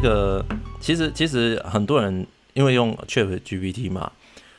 [0.00, 0.44] 那个
[0.78, 2.24] 其实其实很多人
[2.54, 4.12] 因为用 ChatGPT 嘛，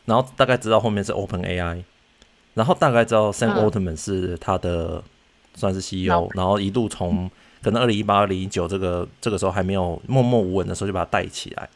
[0.03, 1.81] 然后大概知道后面是 OpenAI，
[2.55, 5.01] 然后大概知道 Sam Altman 是他的
[5.55, 7.31] 算是 CEO，、嗯、然后一路从
[7.63, 11.69] 可能二零一八、二零一九这个这个时候还没有默默无闻的时候就把他带起来，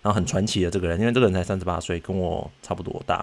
[0.00, 3.22] 然后很传奇的这个人，因为这个人才三十八岁，跟我差不多大。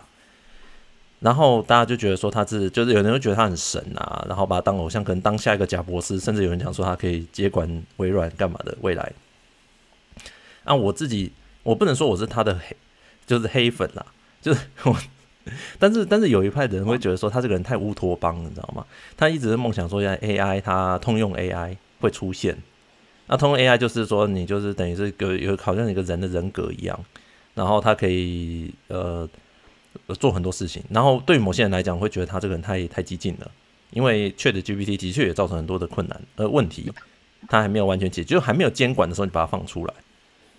[1.21, 9.11] 然后大家就觉得说他是，就是有人会觉得他很神啊，然后把他当偶像，可能当下一个贾博士，甚至有人讲说他可以接管微软干嘛的未来。
[10.67, 11.31] 啊、我自己，
[11.63, 12.75] 我不能说我是他的黑，
[13.25, 14.05] 就是黑粉啦，
[14.41, 14.95] 就是我，
[15.80, 18.85] 但是但是有一派的人会觉得说他这个人太乌托邦，你知道吗？
[19.16, 22.58] 他一直梦想说，在 AI，他通用 AI 会出现。
[23.27, 26.99] 那通用 AI 就是说，你就是等于是有有好像一个人的人格一样，
[27.55, 29.27] 然后他可以呃。
[30.20, 33.52] 做很多事情，然后对某些人来讲，会觉得他这个人太太激进了，
[33.89, 36.94] 因为 ChatGPT 的确也造成很多的困难呃问题，
[37.49, 39.94] 他还没有完全解决，就还没有监管的时候，你把它放出来，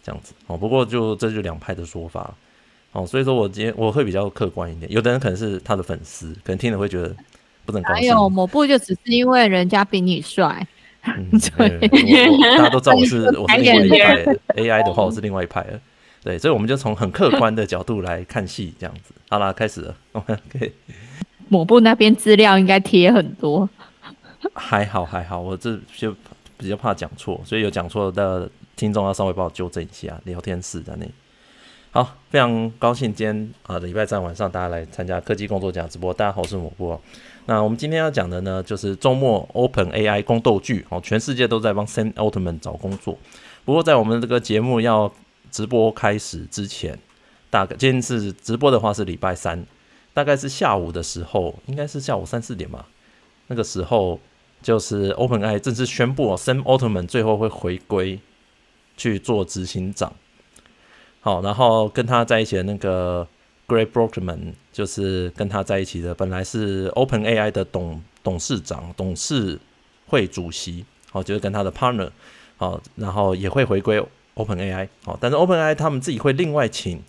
[0.02, 0.56] 这样子哦。
[0.56, 2.34] 不过就这就两派的说法
[2.92, 7.14] 哦，所以说我今天我会比较客观一点，有的人可能是他的粉丝，可能听了会觉得
[7.64, 7.96] 不能高兴。
[7.96, 10.66] 还有抹布就只是因为人家比你帅，
[11.04, 11.88] 嗯， 对，
[12.56, 14.24] 大家都知道我是我是另外一派
[14.56, 15.80] ，AI 的话我是另外一派了。
[16.24, 19.14] 对，所以我们就从很客观的角度来看戏，这样子。
[19.28, 19.94] 好啦，开始了。
[20.12, 20.72] OK，
[21.48, 23.68] 某部那边资料应该贴很多。
[24.52, 26.14] 还好还好，我这就
[26.56, 30.18] 比较怕讲错，所以有讲错的听众要稍微帮我纠正一下。
[30.24, 31.06] 聊天室在那。
[31.90, 36.14] 好，非常高兴今天啊，礼拜三晚上大家来参加科技工作奖直播。
[36.14, 36.98] 大家好，我是某部。
[37.46, 43.18] 那我们今天要讲的呢，就是周末 OpenAI 宫斗剧哦，全世界都在帮 Sam Altman 找工作。
[43.64, 45.12] 不过在我们这个节目要
[45.50, 46.96] 直播开始之前，
[47.50, 49.66] 大概今天是直播的话是礼拜三，
[50.14, 52.86] 大概是下午的时候，应该是下午三四点吧。
[53.48, 54.20] 那个时候
[54.62, 58.20] 就是 OpenAI 正式宣布哦，Sam Altman 最后会回归
[58.98, 60.12] 去做执行长。
[61.20, 63.26] 好，然后跟他在一起的那个
[63.66, 69.58] Greg Brockman，就是跟他在一起的，本来是 OpenAI 的董董事长、董事
[70.06, 72.10] 会主席，好，就是跟他的 partner，
[72.58, 74.04] 好，然后也会回归。
[74.38, 77.02] OpenAI 好，但是 OpenAI 他们自己会另外请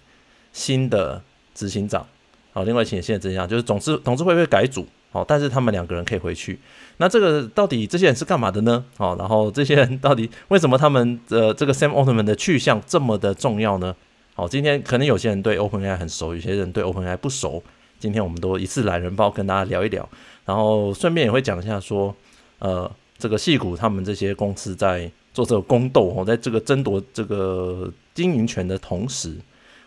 [0.52, 1.22] 新的
[1.54, 2.04] 执行长，
[2.52, 6.60] 好，另外请新的执行长，就是董事董事会会改组，好，但是他们两个人可以回去。
[6.98, 8.84] 那这个到底这些人是干嘛的呢？
[8.98, 13.96] 好，然后这些人到底为什么他们的这个 Sam Altman 的去向这么的重要呢？
[14.36, 17.64] 好，今天可能有些人对 OpenAI 很熟，有些人对 OpenAI 不熟。
[18.00, 20.08] 今天我们都一次懒人包跟大家聊一聊，
[20.46, 22.16] 然后顺便也会讲一下说，
[22.60, 25.12] 呃，这个矽谷他们这些公司在。
[25.32, 29.36] 做这个宫斗哦，在这个争夺这个经营权的同时，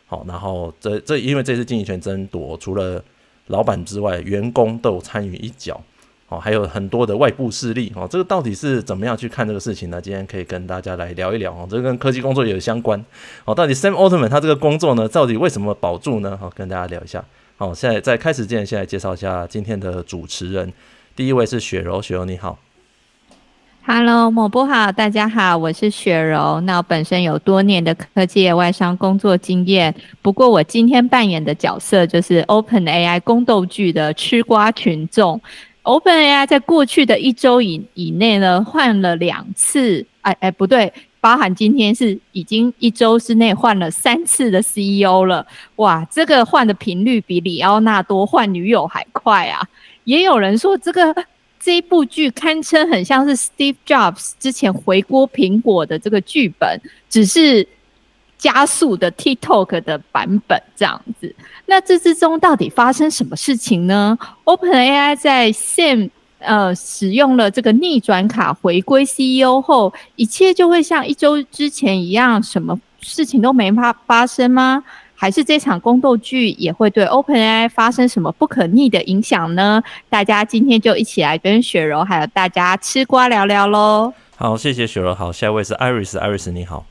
[0.06, 3.04] 好，然后这这因为这次经营权争夺，除了
[3.48, 5.80] 老板之外，员工都有参与一脚，
[6.28, 10.00] 哦，还有很多的外部势力哦，这个到底是怎么样去看这个事情呢？
[10.00, 13.04] 今天可以跟大家来聊一聊哦，这跟科技工作也有相关
[13.44, 13.54] 哦。
[13.54, 16.36] 到底 Sam Altman 他这个工作呢，到底为什么保住呢？
[16.41, 17.25] 好，跟大家聊一下。
[17.56, 20.72] 好，现在在开始之前，先来介绍一下今天的主持人，
[21.14, 22.59] 第一位是雪柔，雪柔你好。
[23.84, 26.60] Hello，某不好，大家好，我是雪柔。
[26.60, 35.41] 那我本身有多年的科技外商工作经验，不过我今天扮演的角色就是 OpenAI 宫斗剧的吃瓜群众。
[35.82, 45.44] OpenAI 在过去的一周以以内呢，换了两次，哎哎不对，包含今天是已经一周之内换了三次的 CEO 了。
[45.76, 49.60] 哇，这个换的频率比李奥纳多换女友还快啊！
[50.04, 51.12] 也有人说这个。
[51.65, 57.67] 这一部剧堪称很像是 Steve Jobs 之前回锅苹果的这个剧本，只是
[58.37, 61.33] 加速的 TikTok 的版本这样子。
[61.67, 74.83] 那这之中到底发生什么事情呢？OpenAI 在 Sam 呃使用了这个逆转卡回归 CEO 后，一切就会像一周之前一样，什么事情都没发发生吗？
[75.22, 79.80] 还是这场宫斗剧也会对 OpenAI 发生什么不可逆的影响呢？
[80.10, 84.13] 大家今天就一起来跟雪柔还有大家吃瓜聊聊喽。
[84.34, 85.15] 好，谢谢雪柔。
[85.15, 86.84] 好，下一位是 Iris，Iris 你好。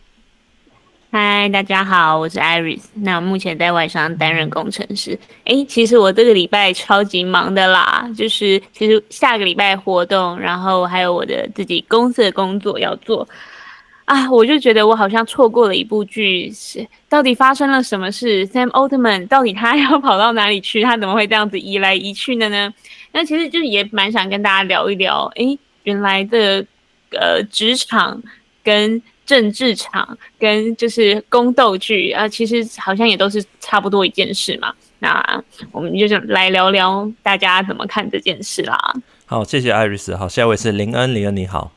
[1.12, 2.84] 嗨，大家好，我是 Iris。
[2.94, 5.20] 那目前在外商担任工程师。
[5.44, 13.28] 诶，其实我这个礼拜超级忙的啦，就是其实下个礼拜活动，然后还有我的自己公司的工作要做。
[14.06, 20.82] 啊，我就觉得我好像错过了一部剧，是到底发生了什么事？Sam Altman 到底他要跑到哪里去？
[20.82, 22.74] 他怎么会这样子移来移去的呢？
[23.14, 26.66] 那其实就也蛮想跟大家聊一聊，诶，原来的
[27.12, 28.22] 呃职场
[28.64, 34.74] 跟政治场跟就是宫斗剧啊，其实好像也都是差不多一件事嘛。
[35.00, 38.78] 那我们就是来聊聊大家怎么看这件事啦。
[39.26, 40.18] 好，谢谢 Iris。
[40.18, 41.72] 好，下一位是林恩，林恩你好。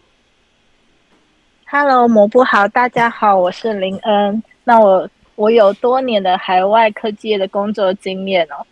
[1.77, 4.41] Hello，蘑菇好，大家好，我是林恩。
[4.63, 8.65] 那我我有多年的海外科技业的工作经验哦。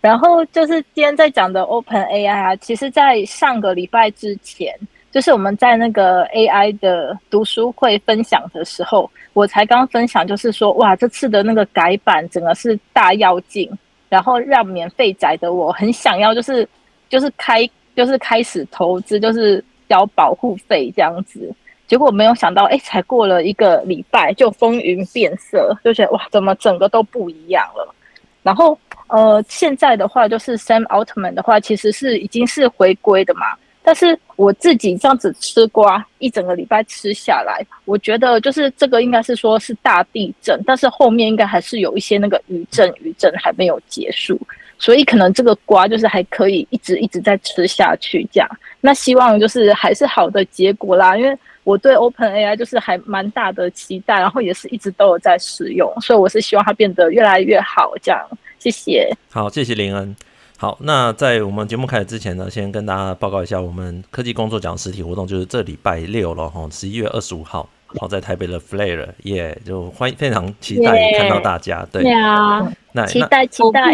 [0.00, 4.74] 然后就是今天在讲的 Open AI 啊，其实在上个礼拜之前，
[5.10, 13.70] 就是我们在那个 AI 的读书会分享的时候，我才刚分享，就是说哇，这次的那个改版整个是大跃进，
[14.08, 16.66] 然后让免费载的我很想要，就是
[17.10, 21.54] 就是开就是开始投资，就是交保护费这样子。
[21.86, 27.94] 结果没有想到，哎，才过了一个礼拜就风云变色，就觉得哇，怎么整个都不一样了。
[28.42, 28.76] 然后，
[29.08, 33.42] 呃，现在的话就是 Sam Altman 的话，其实是已经是回归的嘛。
[33.82, 44.36] 但是我自己这样子吃瓜一整个礼拜吃下来，我觉得就是这个应该是说是大地震，但是后面应该还是有一些那个余震，余震还没有结束，
[44.76, 48.48] 所以可能这个瓜就是还可以一直一直在吃下去这样。
[48.80, 51.38] 那希望就是还是好的结果啦，因为。
[51.66, 57.92] 我对 OpenAI 就是还蛮大的期待，然后也是一直都有在使用，所以我是希望它变得越来越好。
[58.00, 58.24] 这样，
[58.60, 59.12] 谢谢。
[59.32, 60.14] 好，谢谢林恩。
[60.56, 71.84] 好，那在我们节目开始之前呢，先跟大家报告一下，我们科技工作奖实体活动就是这礼拜六了哈，十一月二十五号，好，在台北的 Flare，耶，就欢迎，非常期待看到大家。
[71.90, 73.90] 对啊，那期待期待。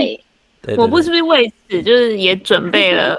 [0.77, 3.17] 我不是不是为此就是也准备了。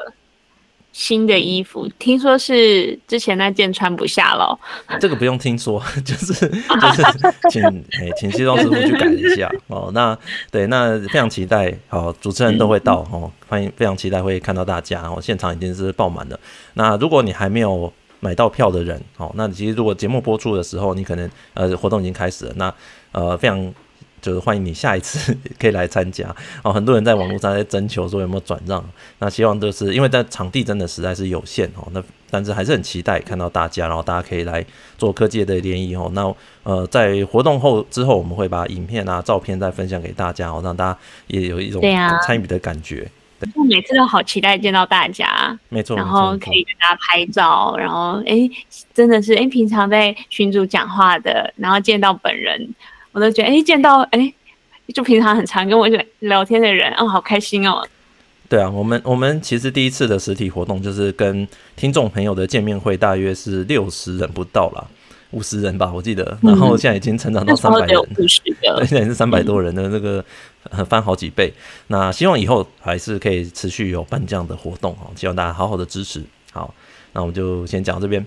[0.94, 4.58] 新的衣服，听说是之前那件穿不下了。
[5.02, 7.04] 这个不用听说， 就是就是
[7.50, 9.90] 请诶，请西装师傅去改一下哦。
[9.94, 10.18] 那
[10.52, 15.20] 对，那非常期待，好，主持人都会到哦，欢迎，非常期待会看到大家哦。
[15.20, 16.40] 现场已经是爆满了。
[16.76, 22.54] 那如果你还没有买到票的人，哦，那其实如果节目播出的时候，你可能呃活动已经开始了。
[22.56, 22.74] 那
[23.12, 23.74] 呃非常。
[24.24, 26.34] 就是欢迎你下一次 可以来参加
[26.64, 28.84] 哦，很多人在网络上在征求说有没有转让，
[29.20, 34.66] 那希望就是因为在场地真的实在是有限哦，那但是还是很期待看到大家，然后大家可以来
[34.98, 36.10] 做科技的联谊哦。
[36.14, 36.34] 那
[36.64, 40.98] 呃在活动后之后，我们会把影片啊、照片再分享给大家哦，让大家
[41.28, 41.82] 也有一种
[42.26, 43.06] 参与的感觉。
[43.40, 48.50] 对，我每次都好期待见到大家，没错，然后可以跟大家拍照，然后哎，
[48.94, 52.74] 真的是哎，平常在群主讲话的，然后见到本人。
[53.14, 54.34] 我都觉得，哎，见到哎，
[54.94, 55.88] 就平常很常跟我
[56.20, 57.88] 聊天的人，哦，好开心哦。
[58.50, 64.86] 对啊，我们我们其实第一次的实体活动就是跟听众朋友的见面会，大约是六十人不到啦，
[65.32, 66.38] 五十人吧，我记得。
[66.42, 68.28] 然后现在已经成长到三百人，对，
[68.86, 70.24] 现在是三百多人的那个
[70.86, 71.52] 翻好几倍。
[71.88, 76.22] 那希望以后还是可以持续有办这样的活动哦，希望大家好好的支持。
[76.52, 76.74] 好，
[77.14, 78.24] 那我们就先讲这边。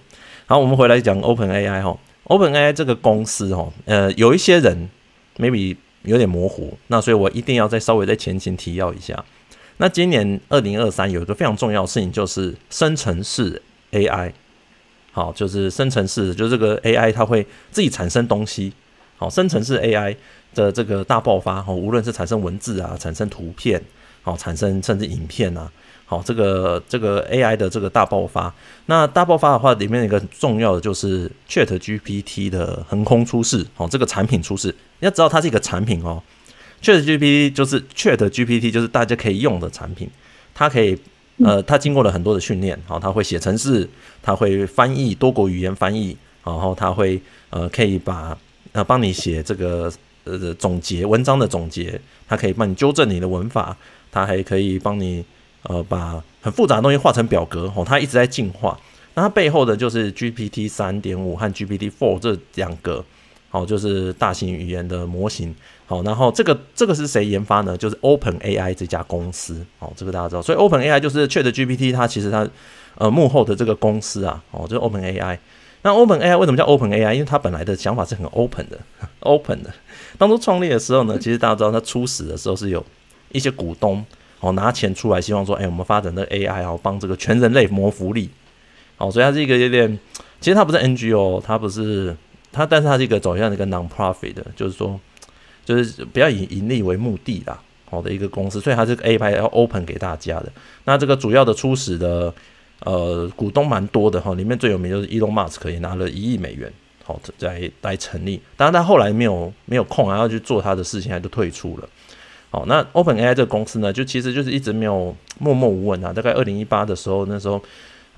[0.47, 1.97] 好，我们回来讲 OpenAI 哈。
[2.27, 4.89] OpenAI 这个公司哦，呃，有一些人
[5.39, 9.25] maybe 有点模糊，那所以我一定要再稍微再前情提要一下。
[9.77, 13.61] 那今年二零二三有一个非常重要的事情，就是生成式
[13.93, 14.33] AI，
[15.13, 18.73] 好，就是生成式，就是这个 AI 它会自己产生东西，
[19.17, 20.17] 好，生成式 AI
[20.55, 23.81] 的这个大爆发，哦，无论是产生文字啊，产生图片，
[24.23, 25.71] 好，产生甚至影片啊。
[26.09, 28.55] 好，这个这个 AI 的这个大爆发，
[28.87, 33.67] 那大爆发的话，里面一个很重要的就是 ChatGPT 的横空出世。
[33.75, 34.69] 好，这个产品出世，
[35.01, 36.23] 你要知道它是一个产品哦。
[36.81, 40.09] ChatGPT 就是 ChatGPT 就是大家可以用的产品，
[40.55, 40.97] 它可以
[41.45, 43.89] 呃，它经过了很多的训练，好，它会写程式，
[44.23, 47.21] 它会翻译多国语言翻译，然后它会
[47.51, 48.39] 呃可以把
[48.71, 53.77] 呃帮你写这个呃总结文章的总结，它可以帮你纠正你的文法，
[54.13, 55.25] 它还可以帮你。
[55.69, 58.79] 呃，把很复杂的东西画成表格，哦，它一直在进化。
[59.15, 63.05] 那它背后的就是 GPT 三点五和 GPT four 这两个，
[63.49, 65.55] 好，就是大型语言的模型。
[65.87, 67.77] 好，然后这个这个是谁研发呢？
[67.77, 69.65] 就是 OpenAI 这家公司。
[69.79, 70.43] 好，这个大家知道。
[70.43, 72.47] 所以 OpenAI 就是 ChatGPT，它其实它
[72.97, 75.39] 呃幕后的这个公司啊，哦，就是 OpenAI。
[75.83, 77.15] 那 OpenAI 为什么叫 OpenAI？
[77.15, 78.79] 因为它本来的想法是很 open 的，
[79.21, 79.73] open 的。
[80.19, 82.85] 当初创立的时候呢，其实大家知道，它初始的时候是有
[83.33, 84.05] 一些股东。
[84.47, 88.31] 哦，拿钱出来，希望说，哎、我们发展的 AI 哦，帮这个全人类谋福利。
[88.99, 89.99] 哦，所以它是一个有点，
[90.41, 92.17] 其实它不是 NGO，它不是
[92.53, 94.99] 它，但是它是一个走向一个 non-profit 的，就是说，
[95.65, 97.61] 就是不要以盈利为目的啦，
[97.91, 98.61] 好的一个公司。
[98.61, 100.51] 所以它这个 AI 要 open 给大家的。
[100.85, 102.33] 那这个主要的初始的
[102.85, 106.73] 呃股东蛮多的哈，里面最有名就是 Elon Musk 也拿了一亿美元，
[107.05, 108.41] 好，在来成立。
[108.57, 111.89] 当然他后来没有没有空啊，要去做他的事情，他就退出了。
[112.51, 116.13] 好，那 OpenAI 这个公司呢，就其实就是一直没有默默无闻啊。
[116.13, 117.61] 大概二零一八的时候，那时候，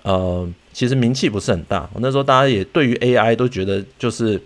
[0.02, 1.88] 呃，其实名气不是很大。
[1.96, 4.40] 那时候大家也对于 AI 都觉得，就是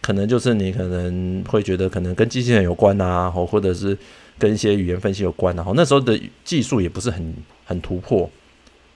[0.00, 3.96] 可能就是你可能会觉得可能跟机器人有关啊，或或者是
[4.38, 5.64] 跟一些语言分析有关啊。
[5.74, 8.28] 那时候的技术也不是很很突破。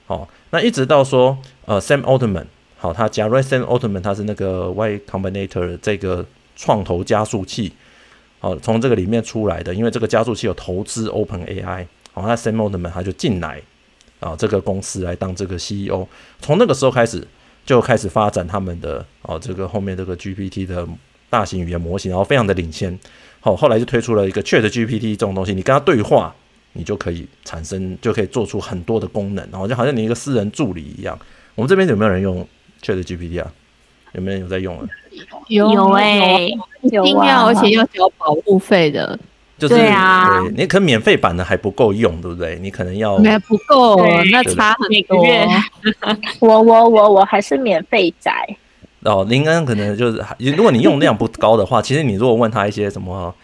[0.06, 7.72] 好，那一直到说呃 Sam Altman，好，他加入 Sam Altman，他是那个 Y Combinator 这个创投加速器，
[8.40, 13.60] 好，从这个里面出来的，因为这个加速器有投资 Open AI，好，那 Sam Altman 他就进来
[14.18, 16.06] 啊，这个公司来当这个 CEO，
[16.40, 17.22] 从那个时候开始
[17.66, 20.88] 就开始发展他们的哦，这个后面这个 GPT 的
[21.28, 22.98] 大型语言模型，然后非常的领先，
[23.40, 26.34] 好，后来就推出了一个 ChatGPT 这种东西，你跟他对话，
[26.72, 31.18] 你就可以产生，就可以做出很多的功能，然后就好像你一个私人助理一样。
[31.54, 32.46] 我们这边有没有人用
[32.82, 33.52] ？ChatGPT 啊，
[34.12, 34.86] 有没有人有在用啊？
[35.48, 36.58] 有有哎、欸，
[36.90, 39.18] 有啊，而且要交保护费的。
[39.58, 42.58] 就是对啊，对，你可能免费版的还不够用，对不对？
[42.62, 45.22] 你可能要没不够，那差很多。
[46.40, 48.32] 我我我我还是免费仔。
[49.02, 50.24] 哦，林恩可能就是，
[50.56, 53.34] 如果你用量不高的话，其实你如果问他一些什么，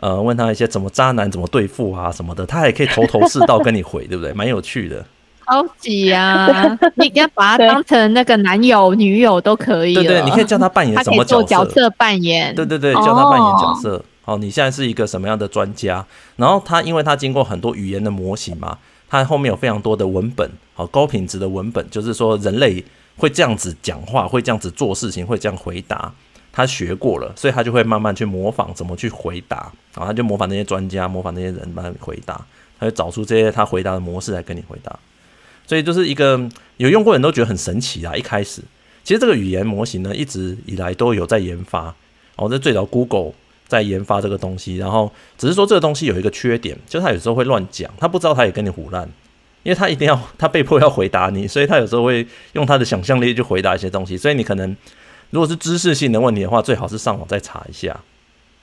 [0.00, 4.32] 呃，问他一些怎么渣男怎么对付啊什么的，他还可以头头是道跟你回，对不对？
[4.32, 5.04] 蛮有趣的。
[5.50, 6.46] 超级啊！
[6.94, 9.94] 你应该把他当成那个男友、女友都可以。
[9.94, 11.44] 对对，你可以叫他扮演什么角色？
[11.44, 12.54] 角色扮演。
[12.54, 14.04] 对对对，叫他扮演角色。
[14.22, 16.06] 好，你现在是一个什么样的专家？
[16.36, 18.78] 然后他，因为他经过很多语言的模型嘛，
[19.08, 22.84] 他后面有非常多的文本，好高品质的文本，就是说人类
[23.16, 26.12] 会这样子讲话，会这样子做事情，会这样回答。
[26.52, 29.72] 他学过了，所以他就会慢慢去模仿怎么去回答。
[29.94, 32.40] 然后他就模仿那些专家，模仿那些人慢慢回答，
[32.78, 34.96] 他就找出这些他回答的模式来跟你回答。
[35.70, 36.36] 所以就是一个
[36.78, 38.16] 有用过人都觉得很神奇啊！
[38.16, 38.60] 一开始，
[39.04, 41.94] 其实这个语言模型呢，一直以来都有在研发。
[42.34, 43.32] 哦，这最早 Google
[43.68, 49.08] 在研发这个东西，然后只是说这个东西有一个缺点，就是他有时候会乱讲，他不知道他也跟你胡烂，
[49.62, 54.18] 因为他一定要他被迫要回答你，所以他有时候会用他的想象力去回答一些东西。
[54.18, 54.76] 所以你可能
[55.30, 57.96] 如果是知识性的问题的话，最好是上网再查一下。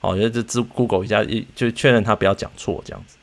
[0.02, 1.24] 哦，就就 Google 一下，
[1.56, 3.16] 就确认他不要讲错这样子。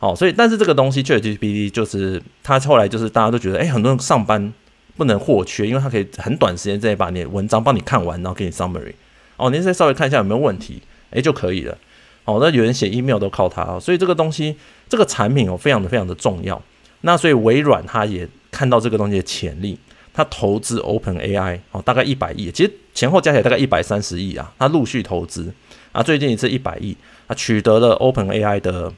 [0.00, 4.52] 好，所以但是这个东西 ChatGPT 就是它后来就是大家都觉得，哎、很多人上班
[4.96, 8.92] 不能或缺，因为它可以很短时间之内把你的文章帮你看完，然后给你 summary。
[9.36, 11.76] 哦，你再稍微看一下有没有问题，哎、就可以了。
[12.24, 14.54] 哦，那有人写 email 都靠它啊，所以这个东西
[14.88, 16.62] 这个产品哦，非常的非常的重要。
[17.00, 19.76] 那所以微软它也看到这个东西的潜力，
[20.14, 25.52] 它投资 OpenAI 哦，大概一百亿，其实前后加起来大概一百三十亿啊，它陆续投资
[25.90, 28.92] 啊，最近一次一百亿啊，取得了 OpenAI 的。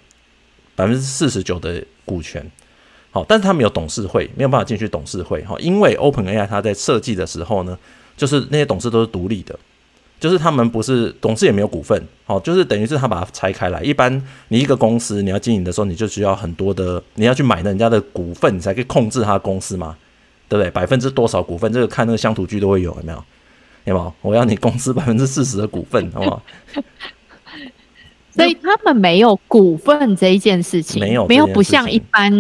[0.75, 2.45] 百分之四十九的股权，
[3.11, 7.79] 好，但是他没有董事会，没有办法进去董事会，哈，因为 OpenAI 它在设计的时候呢，
[8.17, 9.59] 就是那些董事都是独立的，
[10.19, 13.83] 就是他们不是董事也没有股份，好，就是等于是他把它拆开来。
[13.83, 19.97] 一般你一个公司你要经营的时候，你就需要很多的，你要去买人家的股份，你才可以控制他公司嘛，
[20.49, 20.71] 对不对？
[20.71, 23.25] 百分之多少股份，这个看那个乡土剧都会有，有没有？
[23.85, 24.13] 有没有？
[24.21, 26.43] 我要你公司百分之四十的股份，好不好？
[28.35, 32.31] 所以他们没有股份这一件事情，没有没有不像一般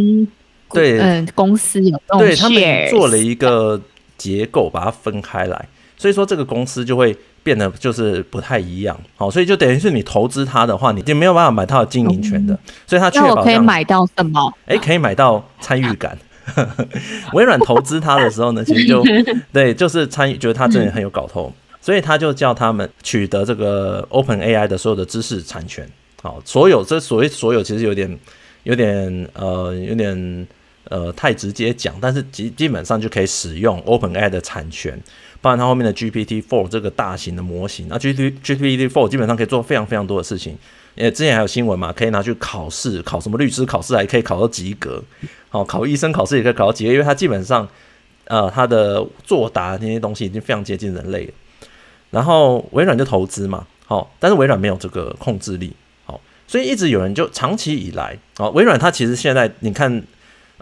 [0.73, 3.81] 对嗯公司有对他们做了一个
[4.17, 8.99] 结构，把它分开来，所以说这个公司就会变得就是不太一样。
[9.17, 12.59] 好，所以就等于是你投资它的话，你就没有办法买到经营权的。
[12.87, 14.53] 所以它确保可以买到什么？
[14.67, 16.17] 哎，可以买到参与感。
[17.33, 19.03] 微软投资它的时候呢，其实就
[19.53, 21.53] 对，就是参与，觉得它真的很有搞头。
[21.91, 25.85] 所以他就叫他们取得这个 OpenAI 的所有的知识产权，
[26.23, 28.17] 好，所有这所谓所有其实有点
[28.63, 30.47] 有点呃有点
[30.85, 34.97] 呃太直接讲，但是基基本上就可以使用 OpenAI 的产权，
[35.41, 40.57] 包含它后面的 GPT Four 这个大型的模型，那 GPT GPT Four 基本上可以做非常非常多的事情，
[40.95, 45.03] 因为之前还有新闻嘛，可以拿去考试，考什么律师考试还可以考到及格，
[45.49, 47.69] 好，考医生考试也可以考到及格，因为它基本上
[48.27, 51.33] 呃它的作答那些东西已经非常接近人类了。
[52.11, 55.73] 然后微软就投资嘛，好，但是微软没有这个控制力，
[56.05, 60.02] 好，所以一直有人就长期以来，哦，微软它其实现在你看，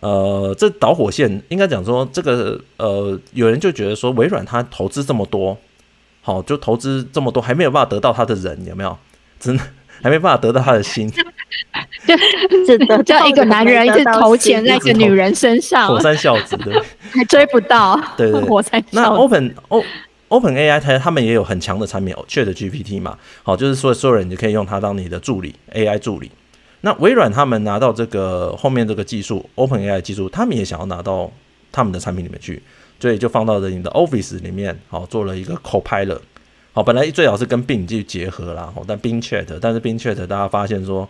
[0.01, 5.57] 呃，这导火线应该讲说这个，呃，有人就觉得说微软它投资这么多，
[6.21, 8.97] 好，就投资这么多还没有办法得到他的人，有没有？
[9.41, 9.63] 真的
[10.03, 11.11] 还没办法得到他的心，
[12.67, 16.75] 就得叫一个男人一直投钱在一个女人身上，火山孝子对，
[17.11, 18.89] 还追不到，对对，火山孝子。
[18.93, 19.83] 那 Open O。
[20.29, 26.31] OpenAI 它他们也有很强的产品，ChatGPT 嘛，好，就是说所有人你可以用它当你的助理，AI 助理。
[26.83, 31.31] 那微软他们拿到这个后面这个技术，OpenAI 技术，他们也想要拿到
[31.73, 32.63] 他们的产品里面去，
[33.01, 36.21] 所以就放到了你的 Office 里面，好，做了一个 Copilot。
[36.73, 41.09] 好，本来最好是跟 Bing 去结合啦，好但 Bing Chat，但是 Bing Chat 大家发现说，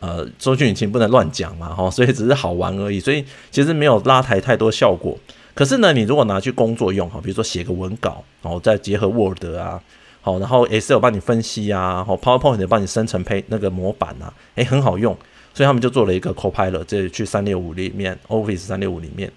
[0.00, 5.18] 呃，搜寻引擎不能乱讲嘛，哈，所以只是好玩而已，所以其实没有拉抬太多效果。
[5.54, 9.80] 可是呢，你如果拿去工作用哈，比如说写个文稿，然后再结合 Word 啊，
[10.20, 15.16] 好，然后 Excel 帮你分析啊，然后 PowerPoint 帮你生成配那个模板啊，诶，很好用，
[15.54, 19.30] 所以他们就做了一个 Copilot，这去三六五里面，Office 三六五里面，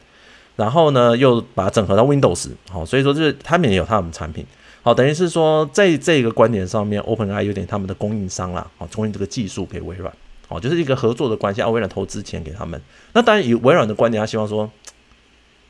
[0.56, 4.44] 然后呢又把它整合到 Windows，好，所以说就是他们也有他们产品，
[4.82, 10.12] 好，等于是说在这个观点上面，OpenAI 有点他们的供应商啦，好，供应这个技术给微软，
[10.48, 12.82] 好，就是一个合作的关系，啊，微软投资钱给他们，
[13.14, 14.68] 那当然以微软的观点，他希望说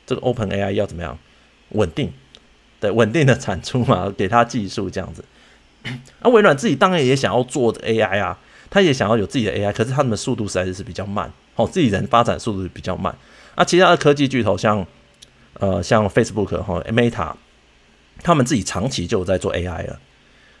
[0.08, 1.16] 这个 OpenAI 要怎么样
[1.68, 2.12] 稳定，
[2.80, 5.22] 对，稳定的产出嘛，给他技术这样子，
[6.22, 8.36] 那微软自己当然也想要做 AI 啊。
[8.70, 13.16] 他也想要有自己的 AI，可是他们的速度实在是比较慢，哦，自己人发展速度比较慢。
[13.56, 14.86] 那其他的科技巨头像，
[15.54, 17.32] 呃，像 Facebook 哈、Meta，
[18.22, 19.98] 他们自己长期就在做 AI 了，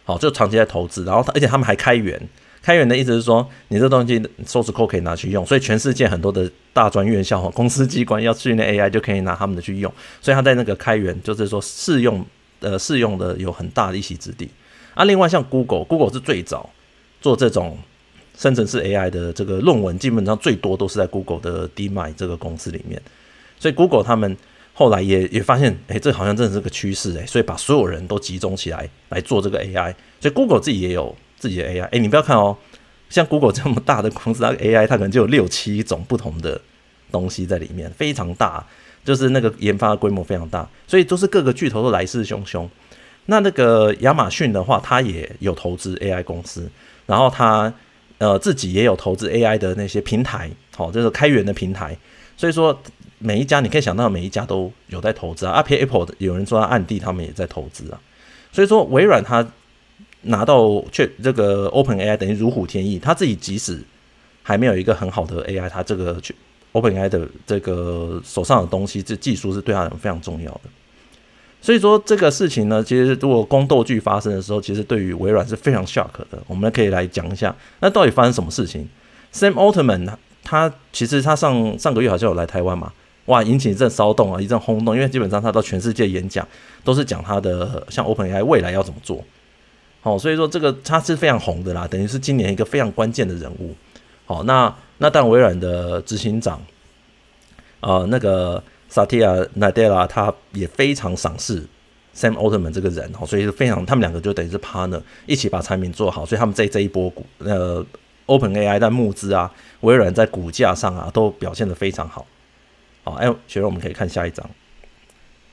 [0.04, 2.18] 好，就长期在投资，然后而且他们还开源，
[2.62, 12.24] 开源的意思是说，你这东西 source code 可以拿去用，所以全世界很多的大专院校、公司机关要训练 AI 就可以拿他们的去用，所以他在那个开源，就是说适用，
[12.60, 14.48] 呃，适用的有很大的一席之地。
[14.94, 16.70] 啊，另外像 Google，Google 是最早
[17.20, 17.78] 做这种。
[18.36, 23.02] 生成式 AI 的这个论文基本上最多都是在 Google 的 Demand 这个公司里面，
[23.58, 24.36] 所以 Google 他们
[24.72, 32.56] 后来也也发现，哎，这好像真的是个趋势，哎，所以把所有人都集中起来来做这个 AI，所以 Google 自己也有自己的 AI，哎，你不要看哦，
[33.08, 36.60] 像 Google 这么大的公司，它 AI 它可能就有六七种不同的
[37.10, 38.66] 东西在里面，非常大，
[39.04, 42.68] 就是那个研发的规模非常大，所以都是各个巨头都来势汹汹。
[43.26, 46.70] 那那个亚马逊的话，它也有投资 AI 公司，
[47.06, 47.72] 然后它。
[48.20, 51.96] 呃，自己也有投资 AI 的那些平台，好、就是开源的平台。
[52.36, 52.76] 所以说，
[53.20, 55.52] 每一家你可以想到，每一家都有在投资啊。
[55.52, 58.00] 啊，Apple 有人说他暗地他们也在投资啊。
[58.50, 59.46] 所以说，微软它
[60.22, 62.98] 拿到却这个 OpenAI 等于如虎添翼。
[62.98, 63.80] 他自己即使
[64.42, 66.20] 还没有一个很好的 AI，他这个
[66.72, 70.60] OpenAI 的这个手上的东西，这技术是对他人非常重要的。
[71.60, 76.38] 所以说这个事情呢，其实如果宫斗剧发生的时候，其实对于微软是非常 shock 的。
[76.46, 78.88] 我们可以来讲一下，那到底发生什么事情
[79.32, 80.08] ？Sam Altman
[80.44, 82.92] 他其实他上上个月好像有来台湾嘛，
[83.26, 86.46] 哇，引起一阵骚动啊，一阵轰动，因为基本上他到全世界演讲
[86.84, 89.22] 都是讲他的像 OpenAI 未来要怎么做。
[90.00, 93.74] 好，所以说这个他是非常红的啦，等于是今年一个非常关键的人物。
[94.26, 96.60] 好，那那但微软的执行长，
[97.80, 98.62] 呃，那个。
[98.90, 101.62] Satya Nadella 他也非常赏识
[102.16, 107.84] Sam Altman 这个人，哦所以是非常他们两个就等于是 partner 一起把产品做好，所以他们在这一波股呃
[108.24, 112.26] OpenAI 在募资啊，微软在股价上啊都表现得非常好。
[113.04, 114.48] 好，哎，学员我们可以看下一张。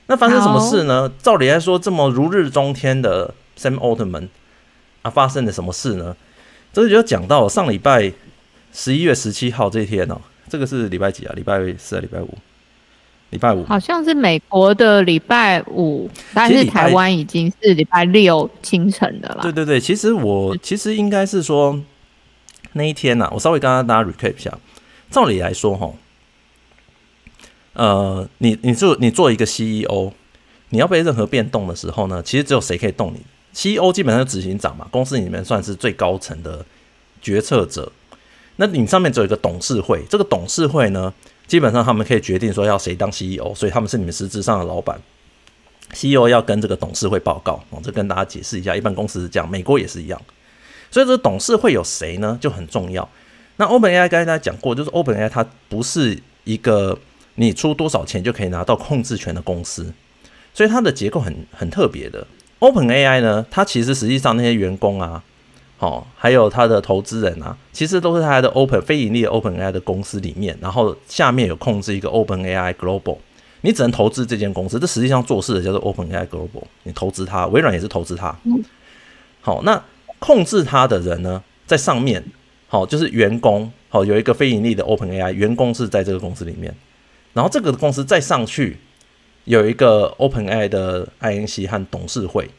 [0.07, 1.11] 那发生什么事呢？
[1.21, 4.29] 照理来说，这么如日中天的 Sam Altman
[5.01, 6.15] 啊，发生了什么事呢？
[6.73, 8.11] 这个就讲到上礼拜
[8.73, 11.33] 十一月十七号这一天哦，这个是礼拜几啊？
[11.35, 12.29] 礼拜四啊礼拜五？
[13.31, 19.39] 礼拜五好像是美国的礼拜五，但是台湾已经是礼拜六清晨的了。
[19.41, 21.81] 对对对，其实我其实应该是说
[22.73, 24.57] 那一天呐、啊，我稍微跟大家 recap 一下。
[25.09, 25.93] 照理来说，哈，
[27.73, 30.11] 呃，你你做你做一个 CEO，
[30.69, 33.21] 你要被任何变动的时候呢，其实只有谁可以动你
[33.55, 36.65] ？CEO 基本上是执行长嘛，公司里面算是最高层的
[37.21, 37.91] 决策者。
[38.57, 41.13] 那你上面只有一个董事会，这个董事会呢？
[41.47, 44.99] 基本上他们可以决定说要谁当 CEO，所以他们是你们实质上的老板。
[45.91, 50.19] CEO 要跟这个董事会报告，我这跟大家解释一下，一般公司是这样，美国也是一样。
[50.89, 52.37] 所以这董事会有谁呢？
[52.41, 53.07] 就很重要。
[53.57, 56.97] 那 OpenAI 刚才大家讲过，就是 OpenAI 它不是一个
[57.35, 59.93] 你出多少钱就可以拿到控制权的公司，
[60.53, 62.25] 所以它的结构很很特别的。
[62.65, 65.23] OpenAI 呢，它其实实际上那些员工啊。
[65.77, 73.17] 好，还有它的投资人啊，其实都是它的 Open 非盈利的 OpenAI 的公司里面，然后下面有控制一个 OpenAI Global，
[73.59, 78.33] 你只能投资这间公司，这实际上做事的叫做 OpenAI Global，你投资它，微软也是投资它。
[79.41, 79.83] 好，那
[80.17, 82.23] 控制它的人呢，在上面，
[82.67, 86.73] 好，就是员工，好，有一个非盈利的 OpenAI 员工是在这个公司里面，
[87.33, 88.77] 然后这个公司再上去
[89.45, 92.49] 有一个 OpenAI 的 INC 和董事会。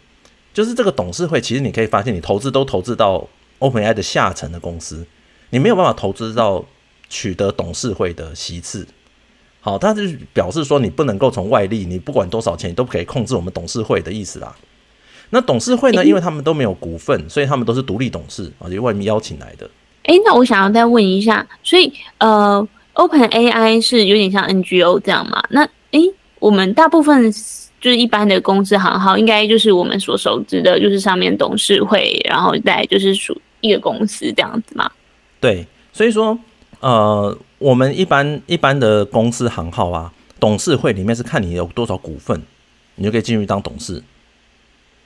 [0.55, 5.07] 就是这个董事会，其实你可以发现，你投资都投资到 OpenAI 的下层的公司，
[5.51, 6.64] 你没有办法投资到
[7.11, 8.88] 取得董事会的席次。
[9.61, 14.57] 好，它就表示说，你不能够从外力，你不管多少钱，你都不可以控制我们董事会的意思啦。
[15.29, 19.68] 那董事会呢，因为他们都没有股份，所以他们都是独立董事啊，就外面邀请来的。
[20.05, 25.44] 诶，那我想要再问一下，所以呃，OpenAI 是有点像 NGO 这样嘛？
[25.51, 27.33] 那诶，我们大部分。
[27.79, 34.90] 就是一般的公司行号，应该就是我们所熟知的，就是上面董事会，然后再就是属一个公司这样子嘛。
[35.38, 36.37] 对，所以说，
[36.81, 42.42] 呃，我们一般一般的公司行号啊，董事会里面是看你有多少股份，
[42.94, 44.03] 你就可以进去当董事，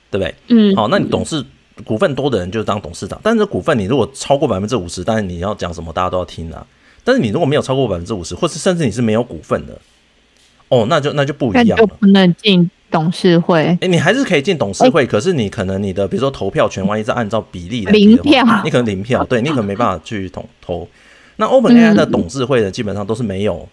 [0.09, 0.33] 对不对？
[0.47, 0.73] 嗯。
[0.73, 1.43] 好，那你董事
[1.83, 6.65] 股份多的人就当董事长，但是股份你如果超过百分之五十，但是你要讲什么大家都要听啊。
[7.03, 9.77] 但是你如果没有超过百分之五十，或是甚至你是没有股份的。
[10.71, 13.59] 哦，那就那就不一样了，就不能进董事会。
[13.59, 20.87] 哎、欸，你还是可以进董事会，欸、可是你可能你的比如说投票权，万一是按照比例来零票，你可能零票，对你可能没办法去投投。
[21.35, 23.67] 那 OpenAI 的董事会呢，基本上都是没有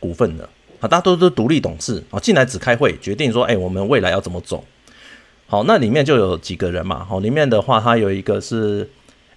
[0.00, 0.48] 股份的
[0.80, 4.64] 啊，大家都是独立董事啊，进来只开会决定说，哎、欸，我们未来要怎么走。
[5.46, 8.90] 好，那里面就有几个人嘛，好，里面的话，他有一个是。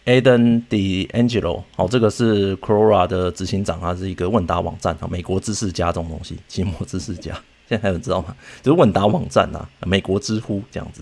[0.07, 7.33] Adam D'Angelo，好，这个是 Quora 的执行长，他是一个问答网站，美国知识家这种东西，期末知识家，
[7.67, 8.33] 现在还有人知道吗？
[8.63, 11.01] 就是问答网站啊，美国知乎这样子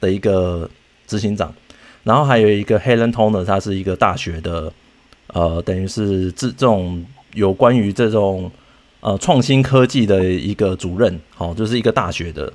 [0.00, 0.68] 的一个
[1.06, 1.50] 执行长，
[2.04, 4.70] 然后还有一个 Helen Toner，他是一个大学的，
[5.28, 8.52] 呃，等于是这这种有关于这种
[9.00, 12.52] 呃创新科技的一个主任，好，就是一个大学的，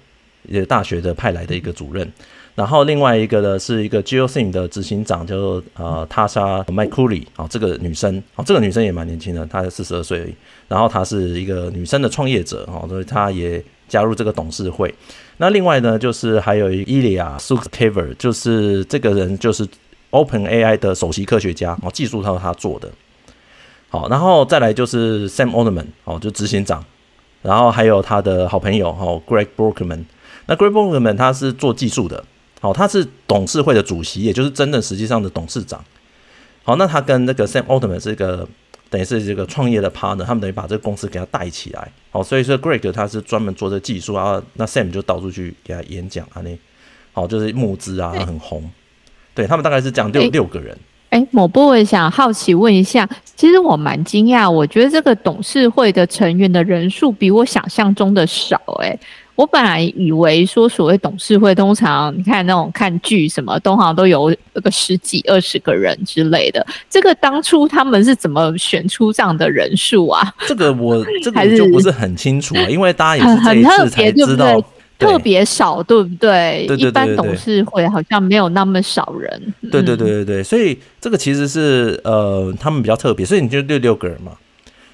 [0.48, 2.08] 一个大学的派来的一个主任。
[2.58, 10.34] 然后另外一个呢，是一个 Geosim 的执行长，叫做呃 Tasha McCauley 啊，这个女生啊，这个女生也蛮年轻的，她才四十二岁而已。
[10.68, 14.92] 然后她是一个女生的创业者哦，所以她也加入这个董事会。
[15.38, 19.64] 那另外呢，就是还有一个 Ilya Sutskever，就是这个人就是
[20.10, 22.90] OpenAI 的首席科学家哦，技术都是他做的。
[23.90, 26.84] 好，然后再来就是 Sam Altman 哦，就执行长，
[27.44, 30.06] 然后还有他的好朋友哦，Greg Brockman。
[30.48, 32.24] 那 Greg Brockman 他是做技术的。
[32.60, 35.84] 好，他是董事会的主席，也就是真正实际上的董事长。
[36.64, 38.48] 好，那他跟那个 Sam Altman 是一个
[38.90, 41.92] 等于是这个创业的 partner，他们等于把这个公司给他带起来。
[42.10, 46.50] 好，所以说 Greg 他是专门做这个技术啊，那 Sam 就到处去给他演讲啊，那
[47.14, 48.70] 好就是募资啊，很红。
[49.36, 50.76] 对，他们大概是这样六六个人。
[51.12, 59.00] 哎，某部我也想好奇问一下，其实我蛮惊讶，我觉得这个董事会的成员的人数比我想象中的少，哎。
[59.38, 66.66] 我本来以为说所谓董事会通常你看那种看剧什么，东航都有个十几二十个人之类的。
[66.90, 70.34] 这个当初他们是怎么选出这样的人数啊？
[70.48, 74.60] 这个我 这个就不是很清楚啊，因为大家也是这一次才知道，
[74.98, 76.66] 特别少，对不对？
[76.68, 79.54] 对对对对对，一般董事会好像没有那么少人。
[79.72, 84.32] 对对对对对，所以这个其实是呃他们比较特别，所以你就六六个人嘛。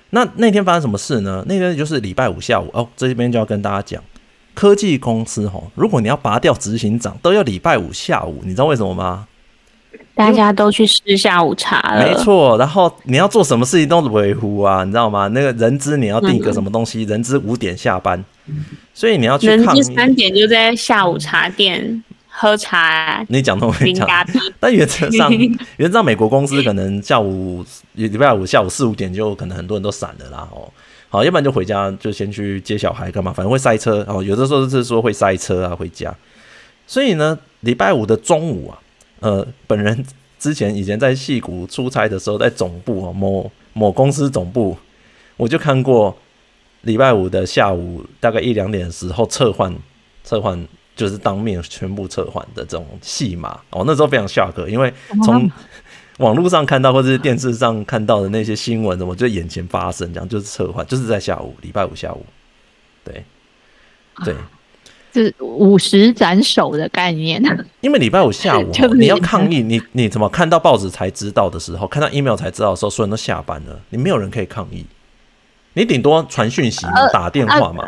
[0.09, 1.43] 那那天发生什么事呢？
[1.47, 4.03] 那天就是礼拜五下午哦，这边就要跟大家讲。
[4.53, 9.27] 科技公司吼，如果你要拔掉执行长，都要礼拜五下午，你知道为什么吗？
[10.15, 12.05] 大家都去吃下午茶了。
[12.05, 15.27] 没错，然后你要做什么事情都维护啊，你知道吗？
[15.29, 18.23] 那个人资你要定一个什么东西，嗯、人资五点下班，
[18.93, 19.47] 所以你要去。
[19.47, 23.25] 人资三点就在下午茶店喝茶。
[23.27, 24.07] 你讲都没讲。
[24.59, 25.31] 但原则上，
[25.77, 30.69] 原则上美国公司可能下午礼拜五下午四五点就可能很多人都散了啦哦。
[31.13, 33.31] 好，要不然就回家，就先去接小孩干嘛？
[33.31, 34.23] 反正会塞车哦。
[34.23, 36.11] 有的时候是说会塞车啊，回家。
[36.87, 38.79] 所以呢，礼拜五的中午啊，
[39.19, 40.03] 呃，本人
[40.39, 44.75] 之前以前在戏谷出差的时候，在总部啊，某某公司总部，
[45.37, 46.17] 我就看过
[46.81, 49.71] 礼拜五的下午大概一两点的时候撤换，
[50.23, 53.83] 撤换就是当面全部撤换的这种戏码哦。
[53.85, 54.91] 那时候非常吓客因为
[55.23, 55.47] 从
[56.17, 60.13] 网络上看到或者是电视上看到的那些新闻，怎么就眼前发生？
[60.13, 62.25] 这样就是策划，就是在下午，礼拜五下午，
[63.03, 63.23] 对，
[64.23, 64.35] 对，
[65.13, 67.41] 是午时斩首的概念。
[67.81, 74.85] 因为礼拜五下午 你要抗议，你你怎么看到报纸才知道的时候，看到 email 才知道的时候，所有人都下班了，你没有人可以抗议，
[75.73, 77.83] 你顶多传讯息嘛，打电话嘛。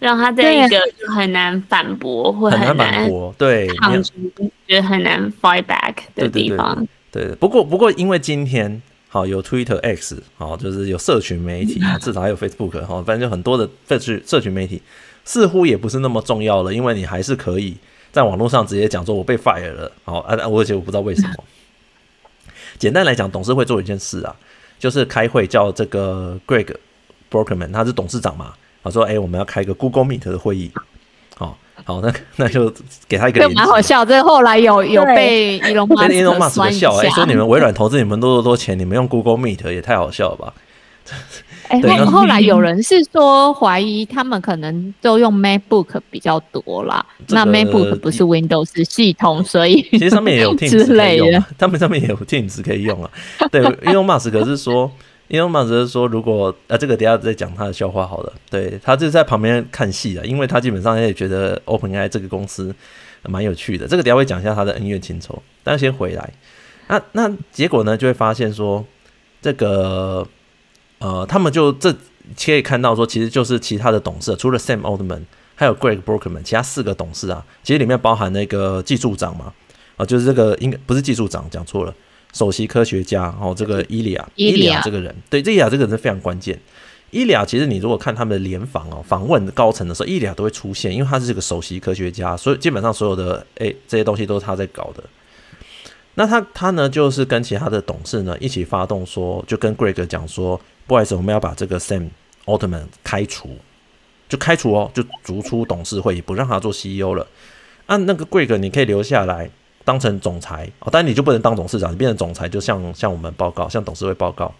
[0.00, 3.68] 让他在一个就很难反驳，或很难反驳，对，
[4.66, 6.74] 觉得很难 fight back 的地方。
[6.74, 14.80] 对对对对，不过不过，因为今天好有 Twitter X，好就是有社群媒体， 至少还有 Facebook，哈，反正就很多的社群社群媒体，
[15.24, 17.76] 似乎也不是那么重要了，因为你还是可以
[18.12, 21.34] 在网络上直接讲说我被 fire 了，好啊，而且我不知道为什么。
[22.78, 24.34] 简单来讲，董事会做一件事啊，
[24.78, 26.74] 就是开会叫这个 Greg
[27.30, 30.70] Brokerman，他是董事长嘛，他说，哎，我们要开个 Google Meet 的会议。
[31.36, 32.72] 好，那那就
[33.08, 33.48] 给他一个。
[33.50, 40.54] 蛮好笑，这后来有有被伊隆马斯克，伊隆马斯克笑，哎、欸，说你们微软投资你们多多多钱，你们用 Google Meet 也太好笑了吧？
[41.68, 47.04] 哎、 欸，后后来有人是说怀疑他们可能都用 MacBook 比较多啦。
[47.26, 53.10] 这个、那 MacBook 不是 Windows 系统，所以其实上面也有 Teams 可以用，他们上面也有 Teams 可以用啊。
[53.50, 54.90] 对，伊隆马斯可是说。
[55.30, 58.32] 因为马子是说，如果、啊，这个等下再讲他的笑话好了。
[58.50, 62.74] 对，他就在旁边看戏啊，因为他基本上也觉得 OpenAI 这个公司
[63.22, 63.86] 蛮有趣的。
[63.86, 65.40] 这个等下会讲一下他的恩怨情仇。
[65.62, 66.32] 但先回来，
[66.88, 68.84] 那那结果呢，就会发现说，
[69.40, 70.26] 这个
[70.98, 71.94] 呃，他们就这
[72.44, 75.22] 可以看到说，其实就是其他的董事，除了 Sam Altman，
[75.54, 79.52] 还有 Greg Brockman，其他四个董事啊，其实里面包含那个技术长嘛，
[79.96, 81.94] 啊，就是这个应该不是技术长，讲错了。
[82.32, 86.58] 首席科学家哦，这个伊利亚，伊利亚这个人，对，这伊利亚这个人非常关键，
[87.10, 95.02] 伊利亚其实你如果看他们的联访哦，访问高层的时候，伊利亚都会出现，因为他是这个首席科学家，所以基本上所有的诶这些东西都是他在搞的。
[96.14, 102.10] 那他他呢，就是跟其他的董事呢一起发动说，就跟 Greg 讲说，不好意思，我们要把这个 Sam
[102.46, 103.56] Altman 开除，
[104.28, 107.26] 就开除哦，就逐出董事会，也不让他做 CEO 了。
[107.86, 109.50] 按、啊、那个 Greg，你可以留下来
[109.90, 114.54] 当成总裁哦，但你就不能当董事长，你变成总裁，就向向我们报告，向董事会报告。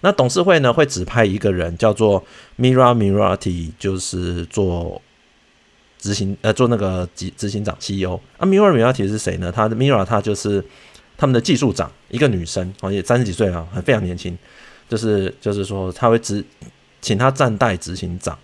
[0.00, 2.24] 那董事会呢会指派一个人叫做
[2.58, 5.00] Mira Mirati，就是做。
[5.98, 9.50] 执行呃，做那个执执行长 CEO 啊，Mira Mirati 是谁呢？
[9.50, 10.64] 他的 Mira 他就是
[11.16, 14.36] 他们的技术长，一个女生哦，也三十几岁啊，很非常年轻。
[14.88, 16.44] 就是就是说他会执
[17.00, 18.38] 请他暂代执行长，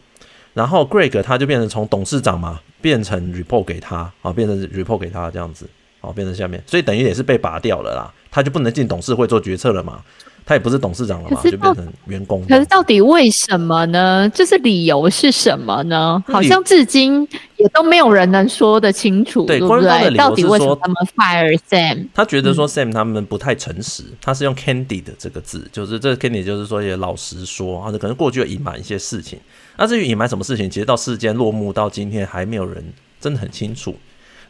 [0.54, 5.68] 然后 Greg 他就变成从董事长嘛，变成 report 给他啊，变成 report 给他这样子
[6.02, 10.02] 哦，变成下面，所以等于也是被拔掉了啦，他就不能进董事会做决策了嘛。
[10.44, 12.44] 他也不是董事长了嘛，就变成员工。
[12.48, 14.28] 可是到底为什么呢？
[14.30, 16.22] 就是理由是什么呢？
[16.26, 17.26] 好像至今
[17.58, 20.16] 也都没有人能说得清楚，对，对不对？
[20.16, 22.08] 到底为什么他们 fire Sam？
[22.12, 29.38] 他觉得说 Sam 他们不太诚实，嗯、他是用 candy 的这个字，就是这个 candid 就是说也老实说，或者可能过去有隐瞒一些事情。
[29.76, 32.84] 那至于隐瞒什么事情，其实到事件落幕到今天还没有人
[33.20, 33.94] 真的很清楚。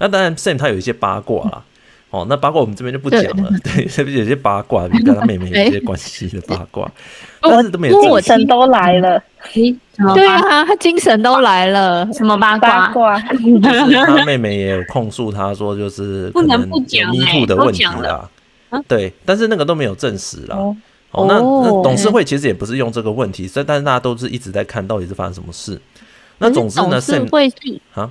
[0.03, 1.53] 那当然 Sam 他有一些八卦啦。
[1.55, 1.63] 嗯
[2.13, 3.51] 哦，那八卦我们这边就不讲了。
[3.65, 6.87] 对，是不是有些八卦，比跟他妹妹有些关系的八卦？
[7.41, 7.99] 但是都没有。
[8.21, 9.19] 精神都来了，
[10.15, 12.69] 对啊，他精神都来了，什么八卦？
[12.69, 13.19] 八卦。
[13.19, 18.29] 他妹妹也有控诉，他说就是可能有 MeToo 的问题啦。
[18.87, 20.57] 对，但是那个都没有证实啦。
[21.13, 25.81] 哦，那那董事会其实也不是用这个问题，所以但是大家都是一直在看到底是发生什么事。
[26.37, 27.51] 那总之呢，是会
[27.95, 28.11] 啊。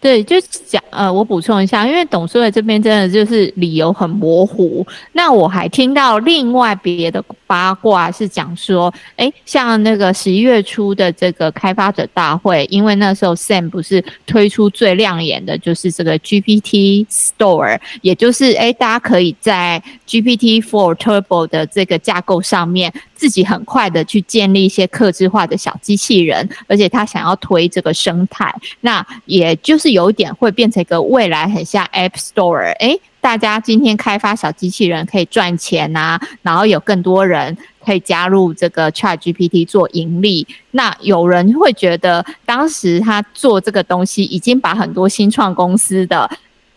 [0.00, 4.86] 对，就是讲呃，我补充一下，因为董事会这边真的就是理由很模糊。
[5.12, 40.46] 那我还听到另外别的八卦是讲说，哎，像那个十一月初的这个开发者大会，因为那时候 Sam 不是推出最亮眼的就是这个 GPT Store，也就是哎，大家可以在 GPT-4 Turbo 的这个架构上面，自己很快的去建立一些客制化的小机器人，而且他想要推这个生态，那也就是有一点会变成一个未来很像 App Store，诶，大家今天开发小机器人可以赚钱啊，然后有更多人可以加入这个 ChatGPT 做盈利。
[40.72, 46.30] 那有人会觉得，当时他做这个东西已经把很多新创公司的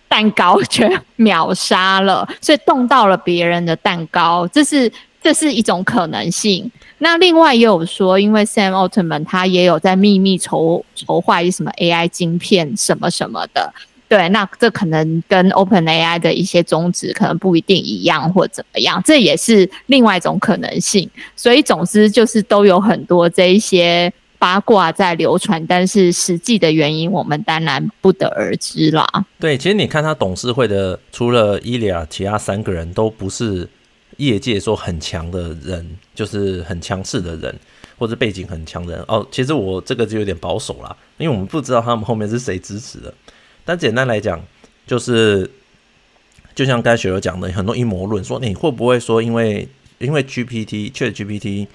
[0.08, 4.92] 蛋糕 全秒杀了，所以动到了别人的蛋糕，这是。
[5.22, 6.70] 这是一种可能性。
[6.98, 13.74] 那另外也有说，因为 Sam Altman 他也有在秘密筹筹划一什么 AI 晶片什么什么的。
[14.08, 21.10] 对，那这可能跟 OpenAI 的一些宗旨可能不一定一样，或怎么样，这也是另外一种可能性。
[21.36, 29.08] 所以总之就是都有很多这一些八卦在流传，但是实际的原因我们当然不得而知啦。
[29.40, 33.70] 对，其实你看他董事会的，除了伊利亚，其他三个人都不是。
[34.22, 37.54] 业界说很强的人，就是很强势的人，
[37.98, 39.26] 或者背景很强的人哦。
[39.32, 43.12] 其实我这个就有点保守啦，因为我们不知道他们后面是谁支持的。
[43.66, 44.40] 但简单来讲，
[44.86, 45.50] 就是
[46.54, 51.66] 就像刚才雪柔讲的，很多阴谋论说，你会不会说，因为因为 GPT ChatGPT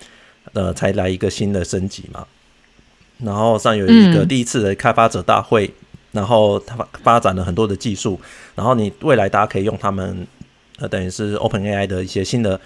[0.52, 2.24] 呃才来一个新的升级嘛？
[3.18, 5.68] 然后上有一个第一次的开发者大会，
[6.12, 8.20] 然后他发展了很多的技术，
[8.54, 10.24] 然后你未来大家可以用他们。
[10.78, 12.60] 呃，等于是 OpenAI 的一些新的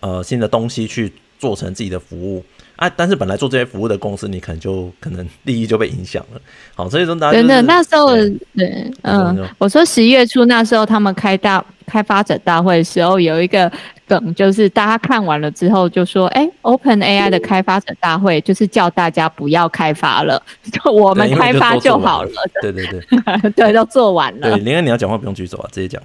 [0.00, 2.44] 呃新的东西去做成自己的服务
[2.76, 6.40] 啊，但是本来做这些服务的公司，你可能就可能利益就被影响了。
[6.74, 8.16] 好，所以说大家真的那时候
[8.56, 13.70] 对，嗯，我说十一月初那时候他们开大开发者大会的时候，有一个
[14.06, 20.42] 梗，就是大家看完了之后就说，哎、欸、，OpenAI 的开发者大会就是叫大家不要开发了，
[20.72, 22.30] 就我们开发就好了。
[22.62, 24.56] 对对对， 对，都做完了。
[24.56, 26.02] 对，林恩你要讲话不用举手啊，直接讲。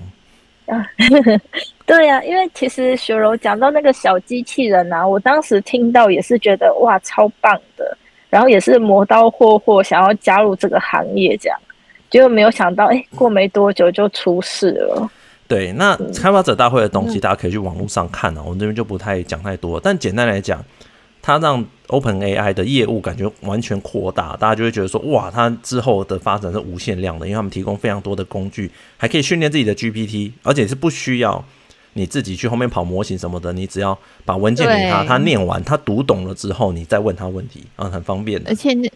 [0.67, 0.85] 啊，
[1.85, 7.97] 对呀、啊，因为其实雪柔讲到那个小机器人啊，我当时听到也是觉得哇超棒的，
[8.29, 11.59] 然后也是磨刀霍霍想要加入这个行业，这样
[12.09, 15.09] 结果没有想到，哎，过没多久就出事了。
[15.47, 20.63] 对，那开发者大会的东西大家可以去网络上看啊，我们这边就不太讲太多，但简单来讲。
[21.25, 31.43] 它让 OpenAI 的业务感觉完全扩大，大家就会觉得说，哇，它之后的发展是无限量的，因为他们提供非常多的工具，还可以训练自己的 GPT，而且是不需要
[31.93, 38.51] 你自己去后面跑模型什么的，你只要把文件给他，他念完，他读懂了之后，你再问他问题，啊，很方便的。
[38.51, 38.87] 而且那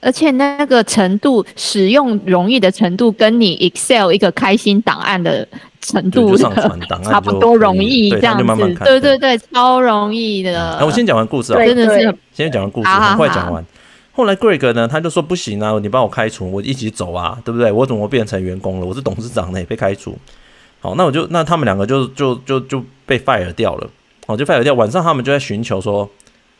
[0.00, 5.46] 而且那个程度，使用容易的程度，跟你 Excel 一个开心档案的
[5.80, 10.74] 程度的，差不多容易这样子，慢慢对对对，超容易的。
[10.74, 13.64] 哎，我先讲完故事啊，真的是先讲完故事，很快讲完。
[14.12, 17.70] 后来 Greg 呢，他就说不行啊，你把我开除，我一起走啊，对不对？
[17.70, 18.86] 我怎么变成员工了？
[18.86, 20.16] 我是董事长呢，也被开除。
[20.80, 23.88] 好，那我就那他们两个就就就就被 fire 掉了。
[24.26, 24.74] 好，就 fire 掉。
[24.74, 26.08] 晚上他们就在寻求说，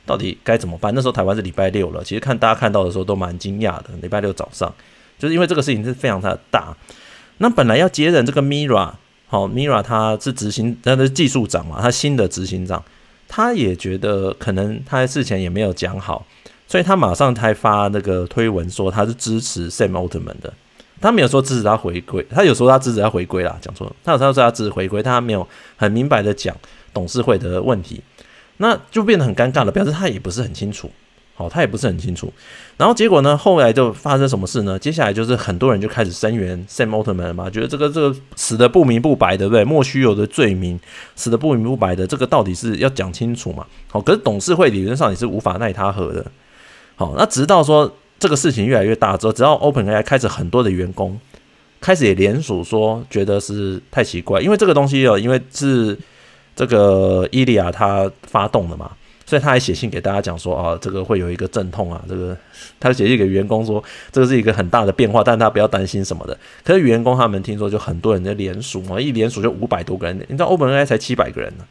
[0.08, 0.90] 到底该怎么办？
[0.94, 3.90] 那时候台湾是礼拜六了，其实看大家看到的时候都蛮惊讶的。
[4.00, 4.74] 礼拜六早上，
[5.18, 6.74] 就是因为这个事情是非常的大。
[7.36, 8.90] 那本来要接任这个 Mira，
[9.26, 12.82] 好，Mira 他是执行他的技术长嘛，他新的执行长，
[13.28, 16.26] 他也觉得可能他事前也没有讲好。
[16.66, 20.52] 所以他马上才发那个推文说他是支持 Sam Altman 的，
[21.00, 26.54] 他没有说支持他回归，他有说他支持他回归啦，讲错了，他有说他支持回归，他没有很明白的讲
[26.92, 28.02] 董事会的问题，
[28.58, 30.90] 那就变得很尴尬了，表示他也不是很清楚，
[31.34, 32.32] 好，他也不是很清楚，
[32.76, 34.78] 然后结果呢，后来就发生什么事呢？
[34.78, 39.64] 接下来就是很多人就开始声援 Sam Altman 嘛，觉得这个这个死的不明不白，对不对？
[39.64, 40.78] 莫须有的罪名，
[41.16, 43.64] 死的不明不白的，这个到底是要讲清楚嘛？
[43.90, 46.26] 好，可是董事会理论上也是无法奈他何的。
[46.96, 51.16] 好，那直到说这个事情越来越大之后，直到 OpenAI 开始很多的员工
[51.80, 55.96] 开始也联署说，觉得是太奇怪，因为这个东西哦，因为是
[56.58, 58.90] 这个伊利亚他发动的嘛，
[59.24, 62.36] 所以他还写信给大家讲说啊，这个会有一个阵痛啊，这个
[62.80, 66.36] 他写信给员工说，这个是一个很大的变化，但他不要担心什么的。
[66.64, 71.64] 可是员工他们听说就很多人在联署嘛，一联署就五百多个人，你知道 OpenAI 才七百个人呢，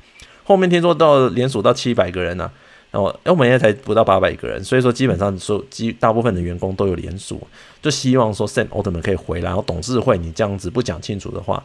[0.46, 2.50] 后面听说到联署到七百个人呢。
[2.92, 7.40] 哦，我们现在才不到八百个人，所以说基本上说，基大部分的员工都有联署，
[7.82, 9.48] 就希望说 Sam Altman 可以回来。
[9.48, 11.62] 然后董事会你这样子不讲清楚的话，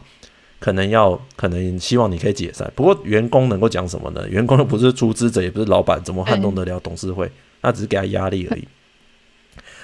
[0.63, 2.71] 可能要可能希望你可以解散。
[2.73, 4.25] 不过员工能够讲什么呢？
[4.29, 7.29] 员工又不是出资者，也不是老板，怎么撼动得了董事会？
[7.59, 8.65] 那只是给他压力而已。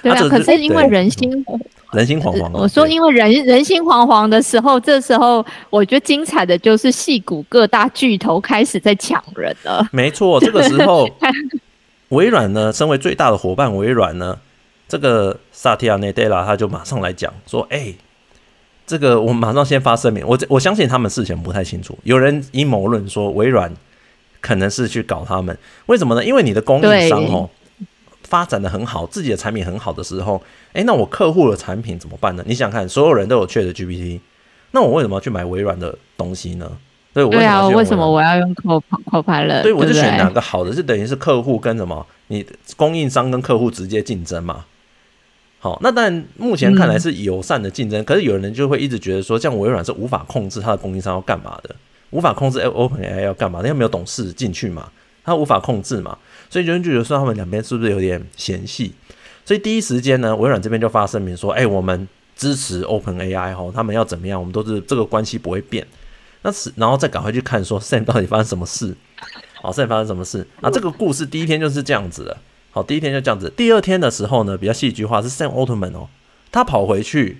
[0.02, 1.44] 对啊，可是因为人心。
[1.92, 9.84] 人心惶惶，我说，因为人人心惶惶的时候，这时候我觉得精彩的就是戏骨各大巨头开始在抢人了。
[9.92, 11.10] 没错，这个时候，
[12.10, 14.38] 微软呢，身为最大的伙伴，微软呢，
[14.88, 17.96] 这个萨提亚内德拉他就马上来讲说：“哎、欸，
[18.90, 20.26] 这个我们马上先发声明。
[20.26, 23.72] 我我相信他们事前不太清楚，有人阴谋论说微软
[24.40, 26.24] 可能是去搞他们，为什么呢？
[26.24, 27.48] 因为你的供应商哦。”
[28.24, 30.40] 发展的很好，自己的产品很好的时候，
[30.72, 32.44] 诶，那我客户的产品怎么办呢？
[32.46, 34.20] 你想看，所有人都有 ChatGPT，
[34.70, 36.70] 那我为什么要去买微软的东西呢？
[37.12, 39.62] 对，我为为什么我要用 Copilot？
[39.62, 42.06] 对，我就选哪个好的，就等于是客户跟什么？
[42.28, 44.64] 你供应商跟客户直接竞争嘛？
[45.62, 51.76] 好，那但目前看来是友善的竞争，嗯、可是有人就会一直觉得说，像微软是无法控制它的供应商要干嘛的，
[52.08, 53.58] 无法控制 OpenAI 要干嘛？
[53.60, 54.90] 因为没有董事进去嘛，
[55.22, 56.16] 它无法控制嘛。
[56.48, 58.94] 所以有人就觉得说他们两边是不是有点嫌隙？
[59.44, 65.86] 所以第一时间呢，微软这边就发声明说：“哎、欸，我们支持 OpenAI 哈，他们要怎么样，我们都是这个关系不会变。”
[66.40, 68.96] 那是然后再赶快去看说 Sam 到底发生什么事？
[69.60, 70.46] 好，Sam 发生什么事？
[70.62, 72.34] 啊，这个故事第一天就是这样子的。
[72.70, 73.52] 好，第一天就这样子。
[73.56, 76.08] 第二天的时候呢，比较戏剧化是 Sam Altman 哦，
[76.50, 77.38] 他跑回去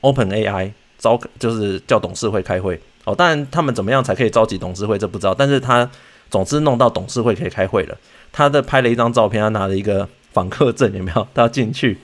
[0.00, 2.80] OpenAI 招，就是叫董事会开会。
[3.04, 5.90] 哦，当然他们怎么样才可以召集董事会，这不知道，但是他。
[6.30, 7.98] 总之弄到董事会可以开会了，
[8.32, 11.28] 他的拍了一张照片，他拿了一个访客证，有没有？
[11.34, 11.98] 他要进去。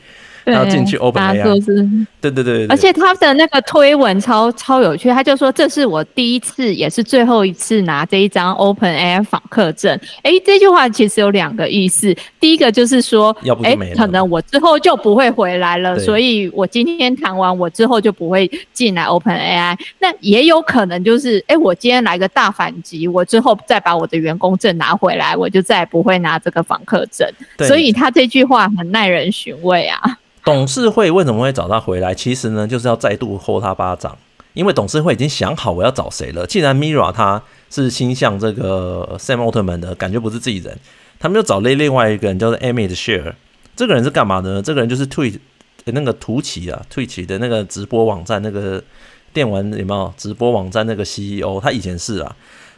[0.53, 1.43] 要进去 OpenAI，
[2.21, 9.99] 对对对，对，而且他的那个推文超超有趣，他就说，这是我第一次也是最后一次拿这一张 OpenAI 访客证。
[10.23, 19.77] 哎、欸，这句话其实有两个意思，第一个就是说，哎、欸，可能我之后就不会回来了，所以我今天谈完，我之后就不会进来 OpenAI。
[20.01, 27.29] 那也有可能就是，哎、欸，我今天来个大反击，我之后再把我的员工证拿回来，我就再也不会拿这个访客证。
[27.67, 30.19] 所以他这句话很耐人寻味啊。
[30.49, 32.15] 董事会为什么会找他回来？
[32.15, 34.17] 其实呢，就是要再度呼他巴掌，
[34.55, 36.47] 因为董事会已经想好我要找谁了。
[36.47, 40.79] 既然 Mira 他是心向这个 Sam Altman 的感觉不是自己人，
[41.21, 43.35] 他们就找了另外一个人叫做 Amy 的 Share。
[43.77, 44.63] 这个人是干嘛的呢？
[44.63, 45.37] 这个人就是 Twitch
[45.85, 48.83] 那个图奇啊，Twitch 的那个直播网站那个
[49.35, 51.61] 电玩有没有直播网站那个 CEO？
[51.61, 52.35] 他以前是啊，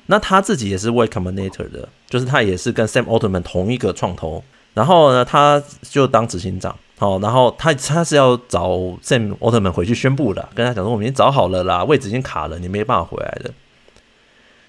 [0.07, 4.42] 那他自己也是 Y Combinator 的，就是他也是跟 Sam Altman 同一个创投。
[4.75, 6.75] 然后呢，他就当执行长。
[6.99, 8.68] 好，然后他他是要找
[9.03, 13.51] Sam Altman 回去宣布的，跟他讲说我们已经找好了啦，位置已经卡了，你没办法回来的。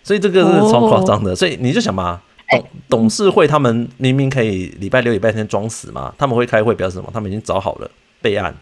[0.01, 7.09] 所以这个是超夸张的，所以你就想嘛，董董事会他们明明可以礼拜六礼拜天装死嘛，他们会开会表示什么？
[7.13, 7.91] 他们已经找好了
[8.21, 8.55] 备案。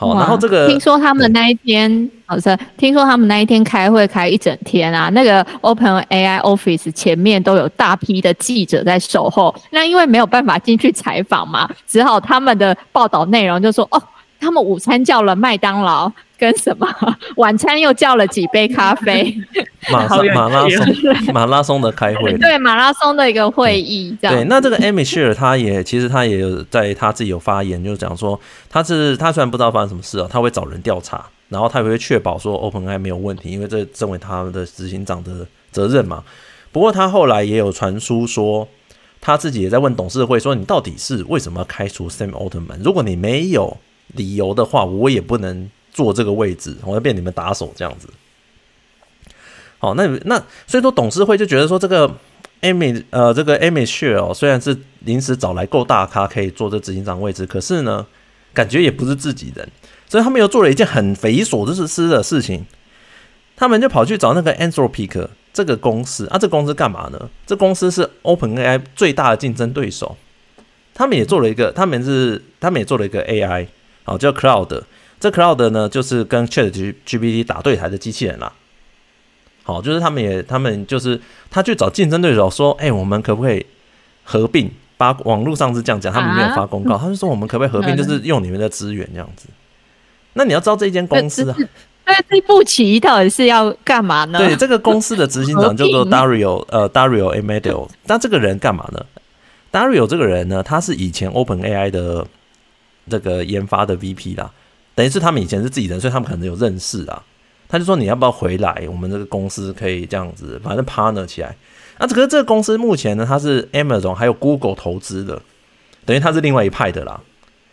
[0.00, 9.54] 好，然后这个听说他们那一天，好像听说他们那一天开会开一整天啊，那个 Open AI Office 前面都有大批的记者在守候。
[9.72, 14.02] 那因为没有办法进去采访嘛，只好他们的报道内容就说：哦，
[14.40, 16.10] 他们午餐叫了麦当劳，
[16.40, 16.88] 跟什么
[17.36, 19.36] 晚餐又叫了几杯咖啡，
[19.92, 24.44] 马马拉松马拉松的开会， 对马拉松的一个会议，这样对。
[24.44, 36.24] 那这个 Amy Share 他也其实他也有在他自己有发言，就是讲说他是他虽然不知道发生什么事啊，他会找人调查，然后他也会确保说 OpenAI 没有问题，因为这成为他的执行长的责任嘛。
[36.72, 38.66] 不过他后来也有传出说，
[39.20, 42.82] 他自己也在问董事会说，你到底是为什么要开除 Sam Altman？
[42.82, 43.76] 如果你没有
[44.14, 48.08] 理由的话，我也不能坐这个位置，我要变你们打手这样子。
[49.78, 50.36] 好，那那
[50.66, 52.08] 所以说董事会就觉得说，这个
[52.62, 58.06] Amy 呃，这个 Amy Share 哦，虽然是临时找来够大咖可以坐这执行长位置，可是呢，
[58.52, 59.68] 感觉也不是自己人，
[60.08, 62.66] 所以他们又做了一件很匪夷所思的事情，
[63.56, 65.28] 他们就跑去找那个 Anthropic。
[65.52, 67.28] 这个公司啊，这公司干嘛呢？
[67.44, 70.16] 这公司是 OpenAI 最大的竞争对手，
[70.94, 73.66] 他们也做了一个，他们是他们也做了一个 AI，
[74.04, 74.82] 好叫 Cloud。
[75.20, 78.52] 这 Cloud 呢，就是跟 ChatGPT 打对台的机器人啦。
[79.62, 83.64] 好，就是他们也，他们就是他去找竞争对手说，哎，我们可不可以
[84.24, 84.70] 合并？
[84.96, 87.96] 把网络上是这样讲，他们没有发公告，他就说我们可不可以合并？
[87.96, 89.48] 就是用你们的资源这样子。
[90.32, 91.56] 那你要知道这间公司啊。
[92.28, 94.38] 这步棋到底是要干嘛呢？
[94.38, 97.88] 对，这个公司的执行长叫做 Dario，呃，Dario Amodei。
[98.06, 99.06] 那这个人干嘛呢
[99.70, 102.26] ？Dario 这个人呢，他是以前 OpenAI 的
[103.08, 104.50] 这个研发的 VP 啦，
[104.94, 107.22] 等于是他们以前是自己人，所以他们可能有认识啊。
[107.68, 108.86] 他就说你要不要回来？
[108.88, 111.56] 我们这个公司可以这样子，反正 partner 起来。
[111.98, 115.40] 那可是这个公司目前呢，它是 Amazon 还有 Google 投资的，
[116.04, 117.20] 等于它是另外一派的啦。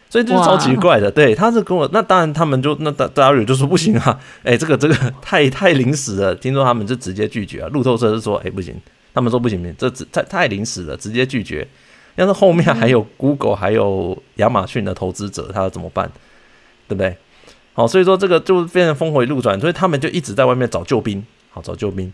[0.10, 7.68] 所以这是超奇怪的，对，他是跟我那当然他们就那大大家就说不行啊，哎、欸，这个这个太太临时了，听说他们就直接拒绝啊。
[7.74, 8.74] 路透社是说，哎、欸，不行，
[9.14, 11.68] 他们说不行不行，这太太临时了，直接拒绝。
[12.16, 16.10] 要是后面还有 Google 还有亚马逊的投资者，他要怎么办？
[16.88, 17.16] 对不对？
[17.74, 22.12] 好，所以说这个就变成峰回路转，所以他们就一直在外面找救兵，好找救兵。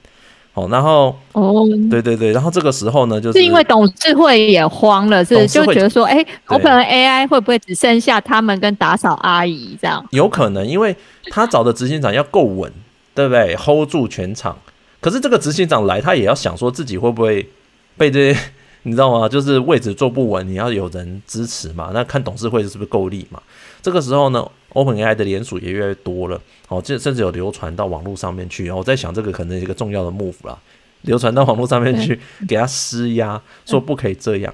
[0.56, 10.06] 好，然后哦，对对对，然后这个时候呢，就是，是因为董事会也慌了，是就觉得说，哎，OpenAI 会不会只剩下他们跟打扫阿姨这样？
[10.12, 10.96] 有可能，因为
[11.32, 12.72] 他找的执行长要够稳，
[13.16, 14.56] 对不对？hold 住全场。
[15.02, 17.50] 可是这个执行长来，他也要想说自己会不会
[17.98, 18.40] 被这些，
[18.84, 19.28] 你知道吗？
[19.28, 21.90] 就是位置坐不稳，你要有人支持嘛。
[21.96, 23.42] 那看董事会是不是够力嘛？
[23.82, 28.70] 这个时候呢？OpenAI 的联署也越来越多了，哦，这甚至有流传到网络上面去。
[28.72, 30.58] 我在想，这个可能是一个重要的 move 啦，
[31.02, 34.54] 流传到网络上面去，给他施压，说不可以这样。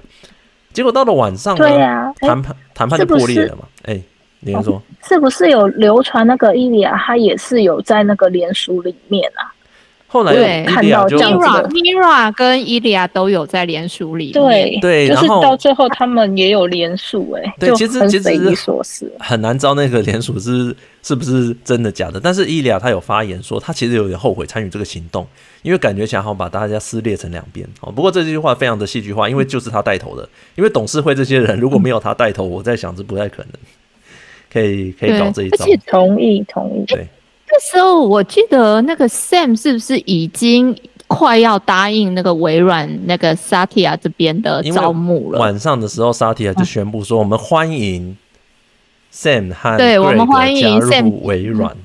[0.72, 3.64] 结果到了晚上呢，对呀，谈判谈判就破裂了嘛。
[3.82, 4.00] 哎，
[4.40, 9.52] 你说、哦、是不是有流传那个伊利亚，他也是有在那个联署里面啊？
[10.12, 22.18] 后来对，看到就 Mira Mira 跟伊利亚都有在连署里面，对对，就是到最后他们也有连署，哎，对，其实其实匪夷所思，很难知道那个连署是是不是真的假的。
[22.18, 25.24] 但是伊利亚他有发言说，他其实有点后悔参与这个行动，
[25.62, 27.64] 因为感觉想好把大家撕裂成两边。
[27.80, 33.52] 哦，不过这句话非常的戏剧化，因为就是他带头的，因为董事会这些人如果没有他带头，我在想是不太可能
[34.52, 35.64] 可以可以搞这一招。
[35.86, 37.06] 同意同意，对。
[37.52, 40.76] 那时候我记得那个 Sam 是不是已经
[41.08, 45.40] 快要答应那个微软那个 Satya 这边的招募了？
[45.40, 48.16] 晚上的时候，Satya 就宣布说：“我们欢迎
[49.12, 51.76] Sam 和对，我们欢迎 Sam 微软。”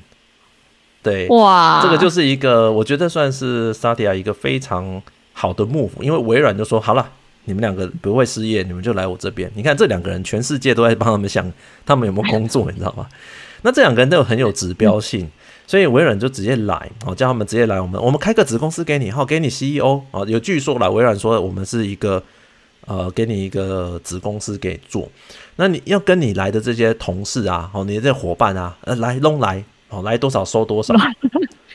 [1.02, 5.02] 对，哇，这个就是一个我觉得算是 Satya 一个非常
[5.32, 7.08] 好的 move，因为微软就说：“好了，
[7.46, 11.52] 你们两个不会失业，你们就来我这边。”你看这两个人，全世界都在帮他们想
[11.84, 13.08] 他们有没有工作，你知道吗？
[13.62, 15.28] 那这两个人都有很有指标性。
[15.66, 22.22] 所以微软就直接来，哦，叫他们直接来，我们我们开个子公司给你，好，给你 CEO，哦，有据说来微软说我们是一个，
[22.86, 25.08] 呃，给你一个子公司给做，
[25.56, 30.94] 那你要跟你来的这些同事啊，哦，你的这伙伴啊，呃，来弄来，哦，来多少收多少，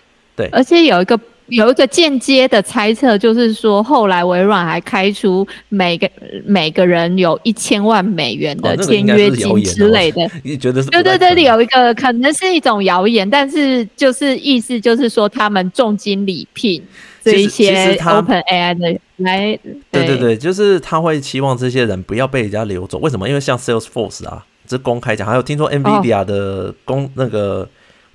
[0.41, 1.19] 对，而且有一个。
[1.47, 6.09] 有一个间接的猜测，就是说后来微软还开出每个
[6.45, 10.21] 每个人有一千万美元的签约金之类的。
[10.45, 10.89] 你觉得是？
[10.91, 16.81] 对对对，有一个可能是一种谣言，但是就是意思就是说他们重金礼聘
[17.21, 19.59] 这一些 OpenAI 的来。
[19.91, 22.97] 对对对，就是他会期望这些人不要被人家流走。
[22.99, 23.27] 为什么？
[23.27, 27.67] 因为像 Salesforce 啊，这公开讲，还有听说 NVIDIA 的公那个。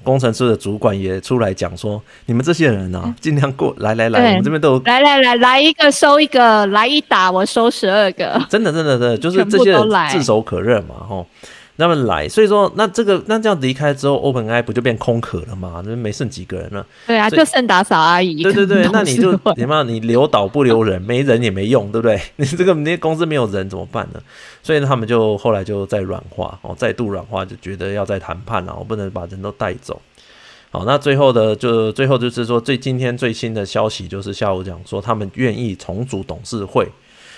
[0.02, 8.40] 工程师的主管也出来讲说：“你们这些人啊，尽量过来来来，我们这边都有来来来来一个收一个，来一打我收十二个。
[8.48, 11.26] 真的真的真的，就是这些人炙手可热嘛，吼。”
[11.78, 15.82] 那么来，所以说那这个那这样离开之后，OpenAI 不就变空壳了吗？
[15.84, 16.86] 那没剩几个人了。
[17.06, 18.42] 对啊，就剩打扫阿姨。
[18.42, 19.82] 对对对，那你就你妈？
[19.82, 22.18] 你留岛不留人，没人也没用，对不对？
[22.36, 24.20] 你这个那些公司没有人怎么办呢？
[24.62, 30.00] 所以他们就后来就再软化哦，再度软化，就觉得要再谈判了，我不能把人都带走。
[30.70, 36.88] 好，那最后的就最后就是说，最今天最新的消息就是下午讲说，他们愿意重组董事会。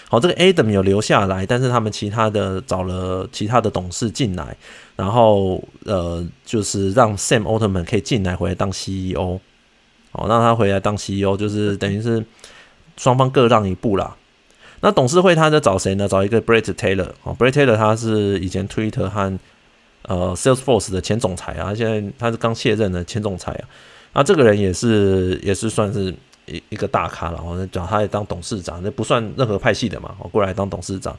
[0.08, 4.56] 好，这个 Adam 有留下来，但是他们其他的找了其他的董事进来，
[4.96, 9.38] 然后呃，就是让 Sam Altman 可以进来回来当 CEO。
[10.10, 12.24] 好，让他回来当 CEO，就是等于是
[12.96, 14.16] 双方各让一步啦。
[14.80, 16.08] 那董事会他在找谁呢？
[16.08, 17.10] 找一个 Brett Taylor。
[17.24, 19.38] 哦，Bret Taylor 他是以前 Twitter 和
[20.02, 23.68] 呃 Salesforce 的前总裁啊，现在他是刚卸任的前总裁啊。
[24.14, 26.14] 那这个人也是也是算是
[26.50, 31.16] 一一个大咖了，我找他来当董事长，那不算任何派系的嘛，我过来当董事长。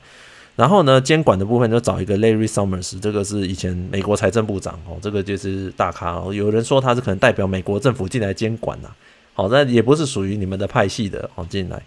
[0.55, 6.33] 然后呢，监管的部分就找一个 Larry Summers，这个是以前美国财政部长哦，这个就是大咖哦。
[6.33, 8.89] 有人说他是可能代表美国政府进来监管呐，
[9.33, 11.81] 好，但也不是属于你们的派系的哦进来。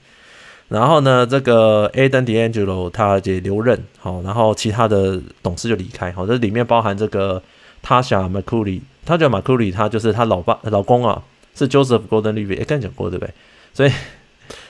[0.69, 7.43] 然后呢，这个 Adam D'Angelo 他也留任，好，然后其他的董事就离开，好，这里面包含这个
[7.85, 11.23] Tasha McCauley，Tasha McCauley 他就是他老爸老公啊，
[11.55, 13.33] 是 Joseph Gordon-Levitt，哎，刚讲过对不对？
[13.73, 13.91] 所以。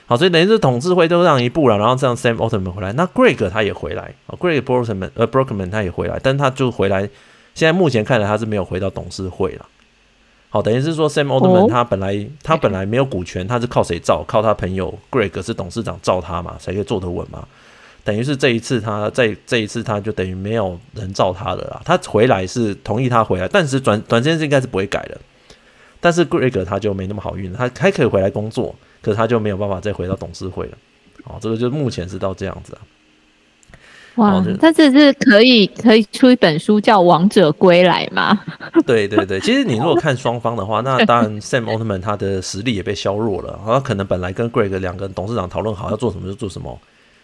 [0.05, 7.09] 好，所以等于是董事会都让一步了，然后这样 Sam Altman 回来，那 Greg 他也回来，Greg Brockman 呃 Brockman 他也回来，但他就回来，
[7.55, 9.65] 现在目前看来他是没有回到董事会了。
[10.49, 12.25] 好，等于是说 Sam Altman 他本来、oh.
[12.43, 14.25] 他本来没有股权，他是靠谁造？
[14.27, 17.47] 靠他朋友 Greg 是董事长造他嘛，才可以坐得稳嘛。
[18.03, 21.81] 等于是这一次他在这一次他就等于没有人造他了啦。
[21.85, 25.17] 他回来是同意他回来，但是短短时间是应该是不会改的。
[26.03, 28.75] 但是 Greg 他就没那么好运了，他还可以回来工作。
[29.01, 30.77] 可是他就没有办法再回到董事会了，
[31.25, 32.79] 哦，这个就目前是到这样子啊。
[34.15, 38.39] 哇，他这是可以可以出一本书叫《王者归来》吗？
[38.87, 46.79] 对对对，其实你如果看双方的话，那 当然 Sam Altman 他的实力也被削弱了，他可能本来跟 Greg 两个董事长讨论好要做什么就做什么，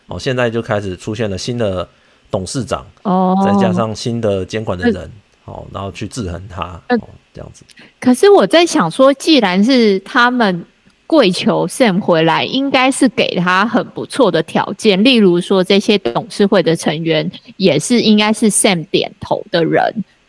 [0.07, 1.87] 哦，现在就开始出现了新的
[2.29, 5.09] 董事长，哦，再加上新的监管的人，
[5.45, 7.07] 哦，然后去制衡他，哦，
[7.39, 7.63] 这样子。
[7.99, 10.65] 可是我在想说，既然是他们。
[11.09, 17.27] 跪求 Sam 回来，应该是给他很不错的条件，例如说这些董事会的成员
[17.57, 19.81] 也是应该是 Sam 点头的人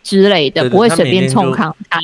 [0.02, 2.00] 之类的，对对对，不会随便冲康他。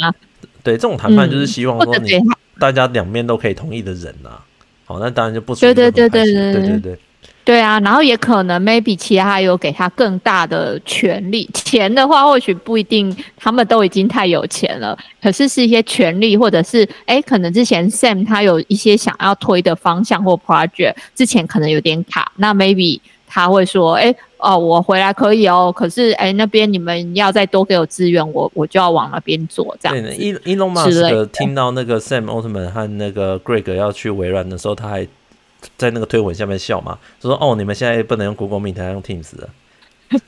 [0.63, 2.11] 对，这种谈判就是希望说你
[2.59, 4.45] 大家两面都可以同意的人呐、啊。
[4.85, 6.99] 好，那当然就不对对对对对对对
[7.47, 7.59] 对。
[7.59, 14.97] 啊，然后也可能 maybe 其他有给他更大的权利， 钱的话或许不一定，他们都已经太有钱了。
[15.23, 30.03] 可是是一些权利，或者是哎，可能之前 Sam 他有一些想要推的方向或 project，之前可能有点卡，那 maybe 他会说，哎哦，我回来可以哦，可是哎那边你们要再多给我资源，我我就要往那边做这样子。
[30.03, 35.07] 对，Elon Musk 听到那个 Sam Altman 和那个 Greg 要去微软的时候，他还。
[35.77, 39.49] 在那个推文下面笑嘛，就说哦，你们现在不能用 Google Meet，还用 Teams 了。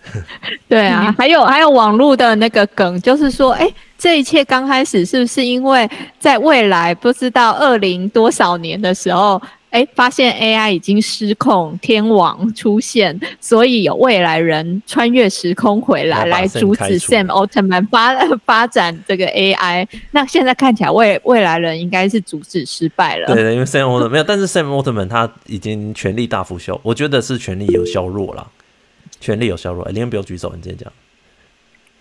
[0.68, 9.40] 对啊，还有还有网络的那个梗，就是说，哎，这一切刚开始是不是因为在未来不知道二零多少年的时候？
[9.70, 18.14] 哎，发现 AI 已经失控，天网出现，所以有未来人穿越时空回来，来阻止 Sam Altman 发
[18.46, 19.86] 发展这个 AI。
[20.12, 23.26] 那现在看起来未未来人应该是阻止失败了。
[23.26, 28.50] 对的，因为 Sam Altman 没有，但是 Sam Altman 他已经权力大幅削，我觉得是权力有削弱了，
[29.20, 29.84] 权力有削弱。
[29.84, 30.92] 哎，林不要举手，你直接讲。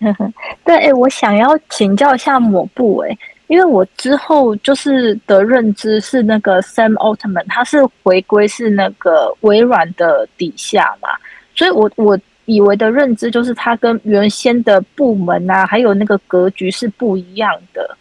[0.64, 3.18] 对，我想要请教一下抹布，哎。
[3.48, 11.08] 因为我之后就是的认知是那个 Sam Altman，他是回归是那个微软的底下嘛，
[11.54, 17.96] 所以我我以为的认知就是他跟原先的部门啊，还有那个格局是不一样的。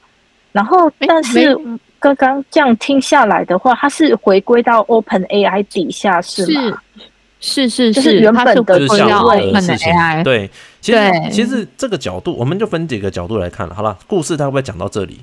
[0.52, 1.56] 然后，但是
[2.00, 6.82] 刚刚这样听下来的话，他是回归到 Open AI 底下是吗？
[7.40, 9.94] 是是是，就是原本的就是小的事情。
[9.94, 10.50] AI 对，
[10.82, 13.76] 其实其实这个角度，我们就分几个角度来看了。
[13.76, 15.20] 好了，故事它会不会讲到这里？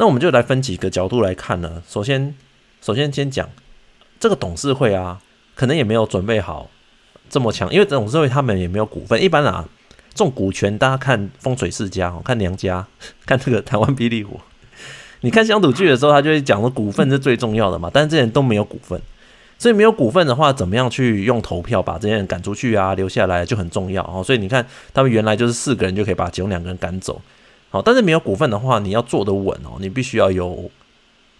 [0.00, 1.82] 那我们就来分几个角度来看呢。
[1.86, 2.34] 首先，
[2.80, 3.46] 首先先讲
[4.18, 5.20] 这个董事会啊，
[5.54, 6.70] 可能也没有准备好
[7.28, 9.22] 这么强，因为董事会他们也没有股份。
[9.22, 9.68] 一般啊，
[10.14, 12.86] 这种股权大家看风水世家，看娘家，
[13.26, 14.40] 看这个台湾霹雳火。
[15.20, 17.90] 你看乡土剧的时候，他就会讲说股份是最重要的嘛。
[17.92, 18.98] 但是这些人都没有股份，
[19.58, 24.24] 所以没有股份的话，怎么样去用投票把这些人赶出去啊，留下来就很重要哦。
[24.24, 27.20] 所以你看，他们原来就是四个人就可以把其中两个人赶走。
[27.70, 30.68] 好，但是没有股份的话，你要做得稳哦，你必须要有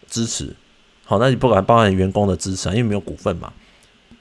[0.06, 0.54] 支持。
[1.04, 3.52] 好，那你不管包含员工的支持，因为没有股份嘛。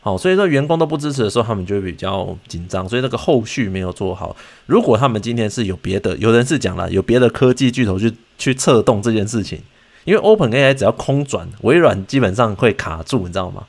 [0.01, 4.35] 好，所以说员工都不支持的时候，他们就会比较紧张，所以那个后续没有做好。
[4.65, 9.61] 如果他们今天是有别的，有人是讲了有别的科技巨头去去策动这件事情，
[10.05, 13.67] 因为 OpenAI 只要空转，微软基本上会卡住，你知道吗？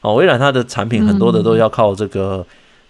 [0.00, 2.46] 好，微软它的产品很多的都要靠这个。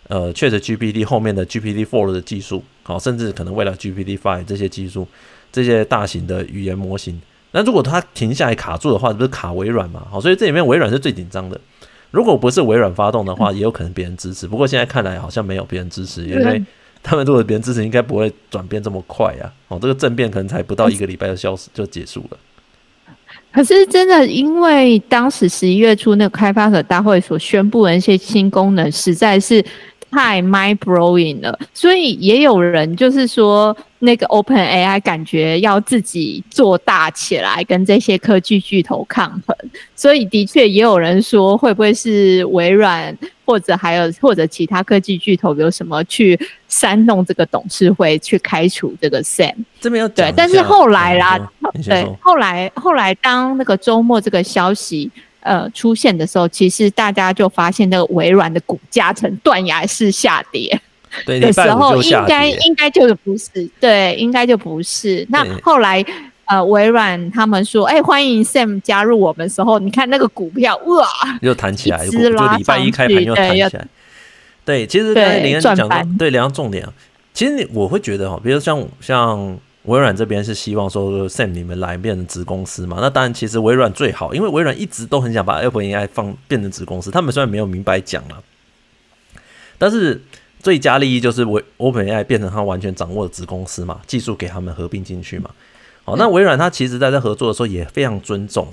[0.09, 5.07] 呃，ChatGPT 后面的 GPT Four 的技术，好，甚至可能未来 GPT Five 这些技术，
[5.53, 7.21] 这些大型的语言模型。
[7.53, 10.07] 那如果它停下来卡住的话，不是卡微软嘛？
[10.11, 11.61] 好，所以这里面微软是最紧张的。
[12.11, 14.47] 如果不是微软发动的话，也有可能别人支持。
[14.47, 16.65] 不过现在看来好像没有别人支持，因为
[17.03, 19.53] 他们如果别人支持，应该不会转变这么快啊。
[19.69, 22.39] 哦，这个政变可能才不到一个礼拜就消失就结束了。
[23.53, 29.65] 可是真的，因为当时十一月初那个开发者大会所宣布的一些新功能，实在是
[30.11, 33.77] 太 mind blowing 了，所以也有人就是说。
[34.01, 39.57] 那个 Open AI 感觉要自己做大起来，跟这些科技巨头抗衡，
[39.97, 46.39] 所以的确也有人说，会不会是微软或者还有或者其他科技巨头有什么去
[46.69, 49.57] 煽动这个董事会去开除这个 Sam？
[49.81, 51.51] 这边要对，但是后来啦，
[51.85, 55.11] 对，后来后来当那个周末这个消息
[55.49, 60.79] 呃出现的时候，其实大家就发现那个微软的股价呈断崖式下跌。
[61.25, 63.49] 对的时候应该应该就不是，
[63.81, 65.27] 对，应该就不是。
[65.31, 66.05] 那后来
[66.45, 71.07] 呃，微软他们说，哎、欸，欢迎 Sam 加入我们的时候，你看那个股票哇，
[71.41, 73.89] 又弹起来，就礼拜一开盘又弹起来。
[74.67, 76.93] 对，其实刚才林恩讲的对两个重点啊。
[77.33, 79.59] 其实你我会觉得哈，比如像像
[79.89, 88.43] 微软这边是希望说 Sam 你们来变成子公司嘛，那当然其实微软最好，因为微软一直都很想把 OpenAI 放变成子公司，他们虽然没有明白讲了，
[89.79, 90.21] 但是。
[90.61, 95.49] 最佳利益就是微 OpenAI 变成他完全掌握的子公司嘛，技术给他们合并进去嘛。
[96.05, 98.67] 好，那微软它其实在这合作的时候也非常尊重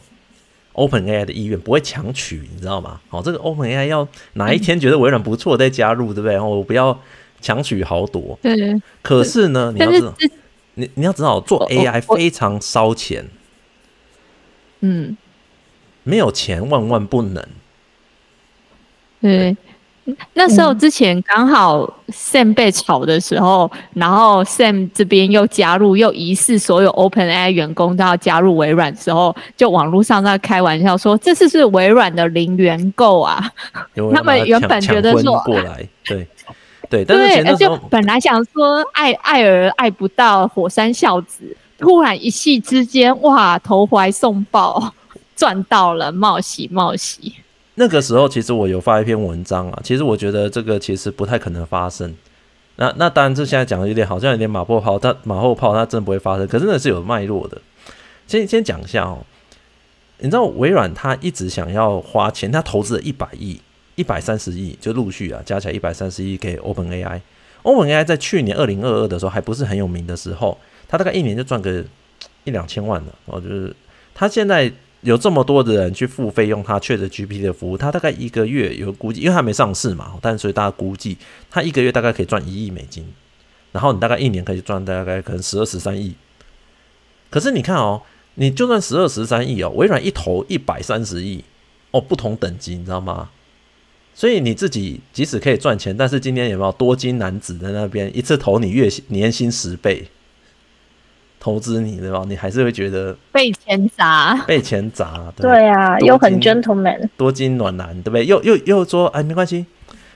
[0.74, 3.00] OpenAI 的意愿，不会强取，你知道吗？
[3.08, 6.34] 好，这个 OpenAI 要哪一天觉得微软不错再加入，对不对？
[6.34, 7.00] 然后我不要
[7.40, 8.38] 强取豪夺。
[8.42, 8.82] 对。
[9.04, 10.12] 可是呢，你要知道，
[10.76, 13.26] 你你要知道，做 AI 非常烧钱。
[14.82, 15.18] 嗯。
[16.04, 17.44] 没有钱万万不能。
[19.20, 19.58] 对。
[20.36, 33.52] 那时候之前刚好 Sam 被炒的时候，然后 Sam 这边又加入，又疑似所有 OpenAI 员工都要加入微软的时候，就网络上在开玩笑说，这次是微软的零元购啊。
[34.14, 36.28] 他们原本觉得说过来，对
[36.90, 44.94] 对，但是对，就本来想说爱爱而爱不到火山孝子，突然一夕之间，哇，投怀送抱，
[45.36, 47.34] 赚到了，冒喜冒喜。
[47.76, 49.80] 那个时候，其实我有发一篇文章啊。
[49.84, 52.16] 其实我觉得这个其实不太可能发生。
[52.78, 56.48] 那那当然，这现在讲的有点好像有点马后炮，它马后炮它真的不会发生。
[56.48, 57.58] 可是那是有脉络的。
[58.28, 59.20] 先先讲一下哦。
[60.20, 63.60] 你知道微软它一直想要花钱，它投资了一百亿、
[63.96, 67.22] 一百三十亿，就陆续啊加起来一百三十亿给 OpenAI。
[67.64, 71.84] OpenAI 在去年二零二二的时候还不是很有名的时候，它大概一年就赚个
[72.44, 73.16] 一两千万了。
[73.26, 73.76] 哦，就是
[74.14, 74.72] 它现在。
[75.02, 81.16] 有这么多的人去付费用它 ChatGPT 的服务，它大概一个月有估计，因为它没上市嘛，但所以大家估计
[81.52, 83.06] 它一个月大概可以赚一亿美金，
[83.72, 86.16] 然后你大概一年可以赚大概可能十二十三亿。
[87.30, 88.02] 可是你看哦，
[88.34, 91.44] 你就算十二十三亿哦，微软一投一百三十亿
[91.92, 93.30] 哦，不同等级，你知道吗？
[94.16, 100.08] 所以你自己即使可以赚钱，但是今天有没有多金男子在那边一次投你月薪年薪十倍？
[101.38, 102.24] 投资你对吧？
[102.28, 105.32] 你还是会觉得被钱砸，被钱砸。
[105.36, 108.26] 对，对啊，又很 gentleman，多金暖男，对不对？
[108.26, 109.64] 又又又说，哎，没关系，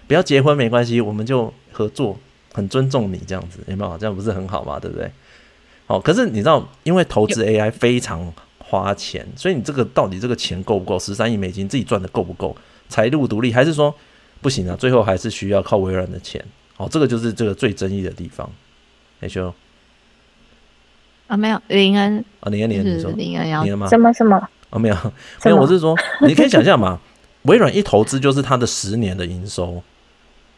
[0.08, 2.18] 不要结婚没关系，我们就合作，
[2.54, 3.98] 很尊重你这样子，有没有？
[4.00, 4.80] 这样不是很好吗？
[4.80, 5.12] 对不对？
[5.86, 10.98] 好，可是你知道，因为投资 AI 非常花钱，所以你这个到底这个钱够不够？
[10.98, 12.56] 十三亿美金自己赚的够不够？
[12.90, 13.96] 财路独立还是说
[14.42, 14.76] 不行啊？
[14.76, 16.44] 最后还是需要靠微软的钱。
[16.76, 18.50] 哦，这个就是这个最争议的地方。
[19.22, 19.54] 哎，修。
[21.28, 23.88] 啊，没有林恩啊，林恩，林恩，你说林恩要吗？
[23.88, 24.36] 什么什么？
[24.72, 24.96] 啊，没有，
[25.46, 27.00] 没有，我是说，你可以想象嘛，
[27.44, 29.84] 微软一投资就是它的十年的营收，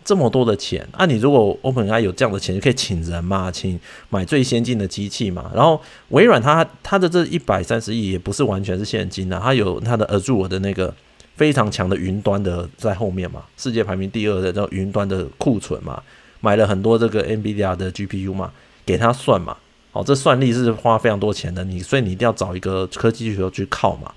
[0.05, 1.05] 这么多的钱啊！
[1.05, 3.79] 你如果 OpenAI 有这样的钱，就可以请人嘛，请
[4.09, 5.51] 买最先进的机器嘛。
[5.53, 10.93] 然后微软它它的这一百三十亿也不是完全是现金啊，它有它的 Azure 的那个
[11.35, 16.01] 非常强的云端的在后面嘛，世界排名第二的叫云端的库存嘛，
[16.39, 18.51] 买了很多这个 NVIDIA 的 GPU 嘛，
[18.85, 19.57] 给他算嘛。
[19.93, 24.09] 哦，这算力是花非常多钱的，你所以你一定要找一个科技巨头去靠嘛。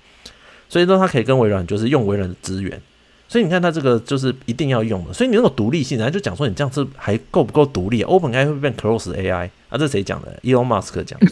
[0.69, 2.81] 所以说，他可以跟微软就是用微软的资源。
[3.27, 5.11] 所以你看，他这个就是一定要用的。
[5.11, 9.77] 所以你那种独立性，然后就讲说你这样子还够不够独立？OpenAI 会变 Close AI 啊？
[9.77, 11.27] 这谁讲的？Elon Musk 讲的。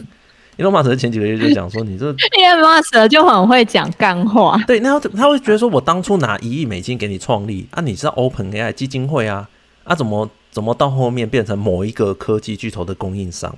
[0.56, 4.56] Elon Musk 前几个月就讲说，你这 Elon Musk 就很会讲干话。
[4.66, 9.48] 对，那他他会觉得说，我当初拿一亿美金给你创立啊，你知道 OpenAI 基金会啊
[9.84, 13.56] 啊，怎么怎么到后面变成某一个科技巨头的供应商？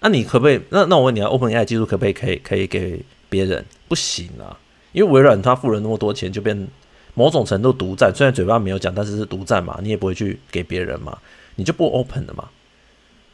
[0.00, 0.60] 那、啊、你可不可以？
[0.70, 3.64] 那那我问你啊，OpenAI 技术可不可以可以可以给别人？
[3.88, 4.56] 不行啊，
[4.92, 6.68] 因为微软它付了那么多钱，就变
[7.14, 11.18] 某种程度独占，虽然嘴巴没有讲，但是是独占嘛，你也不会去给别人嘛，
[11.56, 12.44] 你就不 open 了嘛。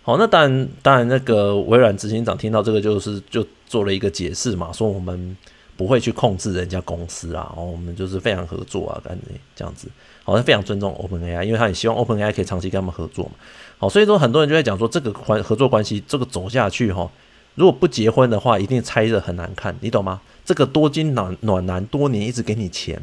[0.07, 5.35] 好，那当然，当然，那个微软执行长听到这个，就是就做了一个解释嘛，说我们
[5.79, 9.89] 不会去控制人家公司啊，哦，我们就是非常合作啊，感觉这样子，
[10.23, 13.31] 好像非常尊重 OpenAI，因为他也希望 OpenAI 可以长期跟他们合作嘛。
[13.79, 17.11] 好，所以说很多人就在讲说，这个关合作关系这个走下去哈，
[17.55, 20.21] 如果不结婚的话，一定拆得很难看，你懂吗？
[20.45, 23.03] 这个多金暖暖男多年一直给你钱，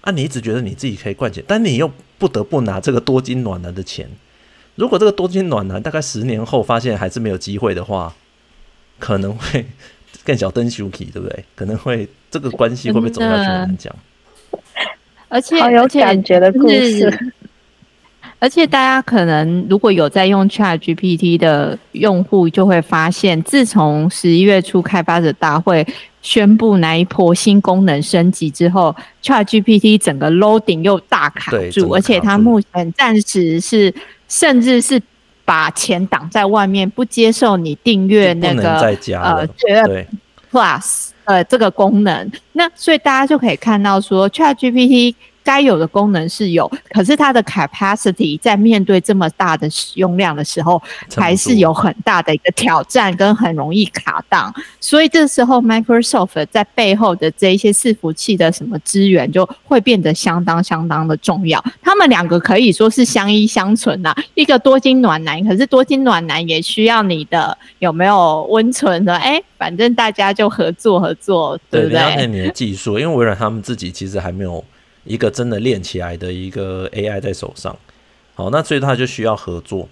[0.00, 4.08] 啊，你一直觉得你自己可以赚钱，但你又不得不拿这个多金暖男的钱。
[4.80, 8.10] 如果这个多金暖男大概十年后发现还是没有机会的话，
[8.98, 9.66] 可能会
[10.24, 11.44] 更小灯休息，对不对？
[11.54, 13.94] 可能会这个关系会不会走下去很难讲。
[15.28, 17.32] 而且好有感觉的故事。
[18.38, 25.86] 而且大家可能如果有在用 ChatGPT 的用户，就会发现，自从十一月初开发者大会
[26.22, 33.94] 宣布那一波新功能升级之后，ChatGPT 整个 loading 又大卡住，而且它目前暂时是，
[34.30, 34.98] 甚至是
[35.44, 38.78] 把钱挡在外面，不接受你订阅那个
[39.20, 40.06] 呃对
[40.50, 42.32] Plus 呃这个功能。
[42.52, 45.14] 那所以大家就可以看到说，ChatGPT。
[45.50, 50.80] 该有的功能是有，可是它的 capacity 在面对这么大的使用量的时候，
[51.16, 54.54] 还是有很大的一个挑战，跟很容易卡档。
[54.78, 61.60] 所以这时候 Microsoft 在背后的这一些伺服器的什么资源就会变得相当相当的重要。
[61.82, 69.16] 他们两个可以说是相依相存呐，一个多金暖男，可是多金暖男也需要你的有没有温存的？
[69.16, 71.98] 哎，反正大家就合作合作，对不对？
[71.98, 74.64] 要看你的技术，因为微软他们自己其实还没有。
[75.10, 77.76] 一个真的练起来的一个 AI 在手上，
[78.36, 79.88] 好，那所以他就需要合作。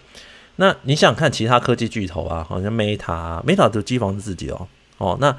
[0.54, 5.36] 那你想看其他科技巨头啊，好像 Meta，Meta 就机房是自己哦，哦，那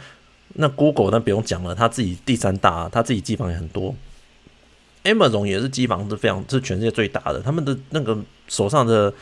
[0.55, 3.95] 那 Google 那不用讲了，他自己第三大，他自己机房也很多。
[5.05, 8.17] Amazon 也是机房是非常是全世界最大的，他们的那个
[8.49, 9.13] 手上的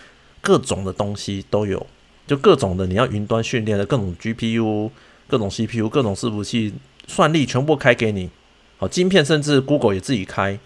[0.41, 1.85] 各种的东西都有，
[2.25, 4.89] 就各种的你要云端训练的各种 GPU、
[5.27, 6.73] 各种 CPU、各种伺服器
[7.05, 8.31] 算力全部开给你。
[8.77, 10.57] 好，晶片甚至 Google 也自己开，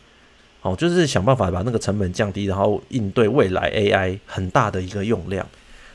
[0.59, 5.47] 好，就是想办法把那个成本降低，然后应对未来 AI 很大的一个用量。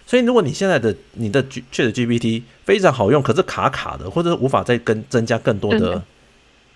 [0.06, 6.00] 所以，如果你现在的你的 ChatGPT 非常好用，可是卡卡的，或者是无法再跟增加更多的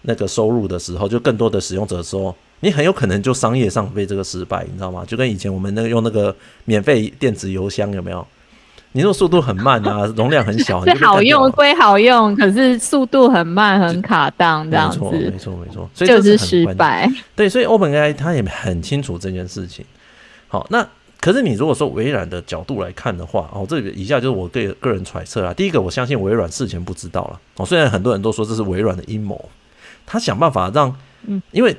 [0.03, 5.05] 那个收入的时候，就更多的使用者的时候，你很有可能就商业上被这个失败，你知道吗？
[5.07, 6.35] 就跟以前我们那个用那个
[6.65, 8.27] 免费电子邮箱有没有？
[8.93, 14.99] 你说速度很慢啊， 容量很小，是好用归好用，可是速度很慢，很卡档这样子。
[14.99, 17.11] 没错，没错，没错，所以这就是失败。
[17.37, 19.85] 对，所以 OpenAI 它也很清楚这件事情。
[20.49, 20.85] 好，那
[21.21, 25.55] 可是你如果说微软的角度来看的话，哦，这以下就是我个个人揣测啦。
[25.55, 27.41] 第一个，我相信微软事前不知道了。
[27.59, 29.49] 哦，虽然很多人都说这是微软的阴谋，
[30.05, 30.93] 他想办法让，
[31.27, 31.77] 嗯，因为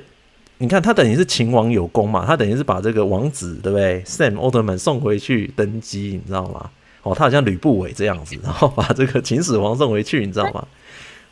[0.58, 6.70] 你看他等于是秦王有功嘛，他等于是把这个王子对不对，Sam 奥特曼送回去登基，你知道吗？
[7.02, 10.64] 哦，他好像吕不韦这样子，然后把这个秦始皇送回去，你知道吗？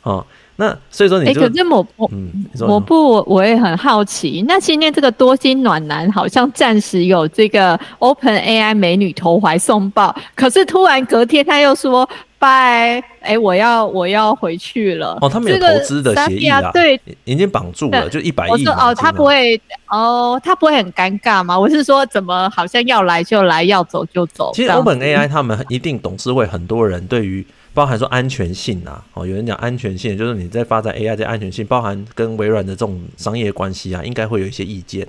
[0.03, 12.07] 哦，那所以说你就，哎、欸，可是抹布，嗯，抹布我我也很好奇，那今天这个多金暖男好像暂时有这个 Open AI 美女投怀送抱，可是突然隔天他又说。
[12.41, 15.15] 拜，哎，我要我要回去了。
[15.21, 18.49] 哦，他们有投资的协议啊，对，已经绑住了，就一百亿。
[18.49, 21.57] 我说哦，他不会，哦，他不会很尴尬吗？
[21.57, 24.51] 我是说，怎么好像要来就来，要走就走？
[24.55, 35.07] 其实 OpenAI 他们一定董事会很多人对于包含说安全性啊，哦，有人讲安全性，就是你在发展 AI 的安全性，包含跟微软的这种商业关系啊，应该会有一些意见，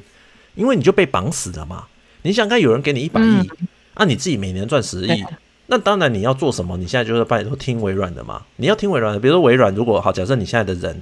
[0.55, 1.85] 因为你就被绑死了嘛。
[2.21, 5.25] 你想看有人给你一百亿，那、嗯啊、你自己每年赚十亿。
[5.67, 6.77] 那当然，你要做什么？
[6.77, 8.43] 你现在就是拜托听微软的嘛。
[8.57, 11.01] 你要听微软的，比如说微软，如果好，假设你现在的人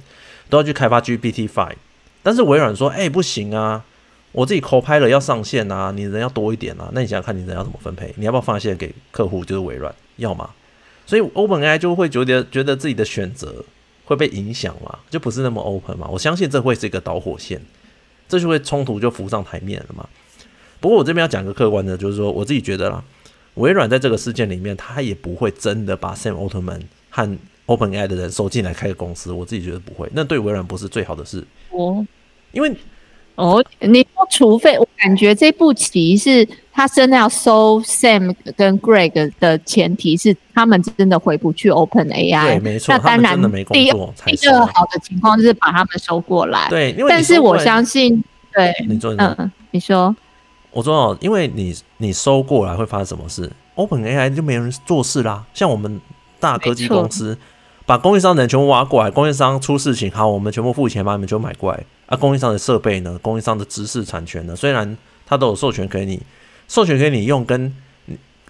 [0.49, 1.75] 都要去开发 GPT Five，
[2.23, 3.83] 但是微软说，哎、不行啊，
[4.31, 6.89] 我自己 Copilot 要上线啊，你人要多一点啊。
[6.93, 8.13] 那你想想看，你人要怎么分配？
[8.17, 9.43] 你要不要放线给客户？
[9.43, 10.49] 就是微软要吗？
[11.05, 13.65] 所以 OpenAI 就会觉得觉得自己的选择
[14.05, 16.07] 会被影响嘛，就不是那么 open 嘛。
[16.09, 17.59] 我相信这会是一个导火线，
[18.29, 20.07] 这就会冲突就浮上台面了嘛。
[20.79, 23.03] 不过我这边要讲个客观的，就是说我自己觉得啦。
[23.55, 29.31] 微软在这个事件里面，他也不会真的把 Sam Altman 和 OpenAI 的人收进来开个公司。
[29.31, 31.45] 我自己觉得不会，那对微软不是最好的事。
[31.71, 32.05] 哦，
[32.53, 32.73] 因为
[33.35, 42.45] 哦，你说除非我感觉这步棋是他真的要收 Sam 跟 Greg 的前提是他们真的回不去 OpenAI。
[42.45, 42.95] 对，没错。
[42.95, 46.69] 那当然，真的没工作才一个好的情况就是把他们收过来。
[46.69, 48.23] 对，因为但是我相信，
[48.53, 50.15] 对，你说，嗯，你说。
[50.71, 55.45] 我说哦，因为你你收过来会发生什么事？OpenAI 就没人做事啦。
[55.53, 55.99] 像我们
[56.39, 57.37] 大科技公司，
[57.85, 61.83] 把供应商的人全部挖过来，供应商出事情，好，我们全部付钱把你们全部买过来。
[62.05, 63.19] 啊，供应商的设备呢？
[63.21, 64.55] 供应商的知识产权呢？
[64.55, 66.21] 虽然他都有授权给你，
[66.67, 67.73] 授权给你用，跟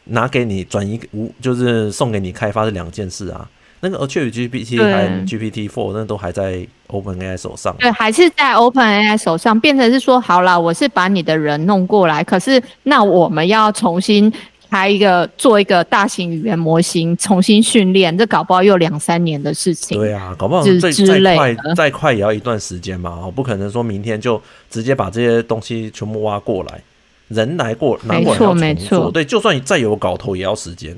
[0.05, 3.49] 拿给你转移无，就是送给你开发是两件事啊。
[3.81, 14.31] 那个 ChatGPT 和 GPT Four 那都还在 OpenAI 手上，对，还是在 OpenAI 手上，变成是说，好了，我是把你的人弄过来，可是那我们要重新
[14.69, 19.97] 开一个，做一个大型语言模型，重新训练，这搞不好又两三年的事情。
[19.97, 26.81] 对啊，搞不好再再快再快也要一段时间嘛，哦，不可能说明天就直接把这些东西全部挖过来，
[27.29, 30.95] 人来过拿过来要重做，对，就算你再有搞头也要时间。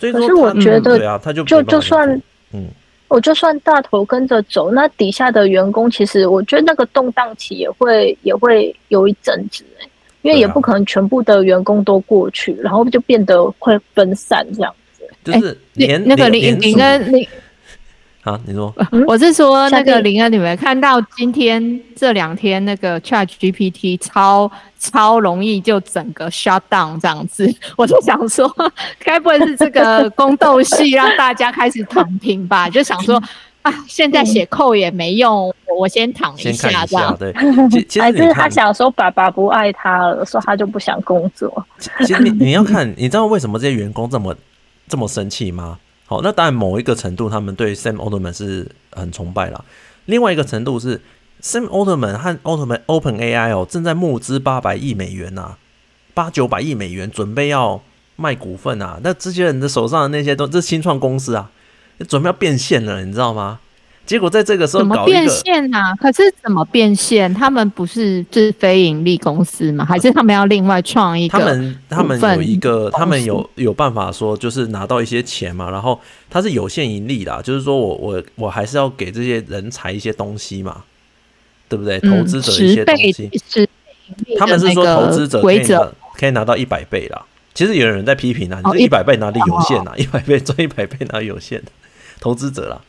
[0.00, 2.08] 可是我觉得，啊，他就就就算，
[2.52, 2.66] 嗯，
[3.08, 9.64] 我就算大头跟着走，那底下的员工其实我觉得那个动荡期也会也会有一阵子，
[10.22, 15.04] 因为也不可能全部的员工都过去，然后就变得会分散这样子。
[15.24, 17.28] 就是连那个林林跟林。
[18.24, 18.74] 啊，你说，
[19.06, 28.52] 我是说那个林恩，你们看到今天这两天那个 ChatGPT 超超容易就整个 shut down 这样子， 我就想说，
[28.98, 32.68] 该不会是这个宫斗戏让大家开始躺平吧？
[32.70, 33.22] 就想说
[33.62, 37.16] 啊，现在写扣也没用，我先躺一下这样。
[37.18, 37.32] 对，
[37.88, 41.64] 其实他想说爸爸不爱他了，说他就不想工作。
[42.00, 44.36] 其实你你要看，你知道为什么这些员工这么
[44.86, 45.78] 这么生气吗？
[46.08, 49.62] 好，那当然某一个程度，他们对 Sam Altman 是很崇拜啦。
[50.06, 50.98] 另外一个程度是
[51.42, 55.56] ，Sam Altman 和 Altman OpenAI 哦，正在募资八百亿美元呐，
[56.14, 57.82] 八九百亿美元，准备要
[58.16, 58.98] 卖股份啊。
[59.04, 61.50] 那这些人的手上的那些都，这是新创公司啊，
[62.08, 63.60] 准备要变现了，你知道吗？
[64.08, 65.94] 结果在这个时候搞一个变现啊？
[65.96, 67.32] 可是怎么变现？
[67.34, 69.84] 他们不是就是非盈利公司吗？
[69.84, 71.38] 还是他们要另外创一个？
[71.38, 75.70] 他们他们有一个，他们有有办法说，就是拿到一些钱嘛。
[75.70, 76.00] 然后
[76.30, 80.84] 它是有限盈利的，就是说我我我还是要给这些人才一些东西嘛，
[81.68, 82.00] 对不对？
[82.00, 83.30] 投资者一些东西。
[83.58, 83.68] 嗯、
[84.38, 87.26] 他们是说投资者可以拿可以拿到一百倍啦。
[87.52, 89.92] 其实有人在批评啊，你这一百倍哪里有限啊？
[89.98, 91.62] 一百倍赚一百倍哪里有限？
[92.18, 92.80] 投资者啦。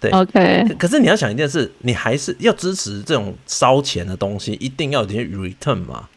[0.00, 0.76] 对，OK。
[0.78, 6.08] 可是你要想一件事，你还是要支持这种烧钱的东西，一定要有点 return 嘛。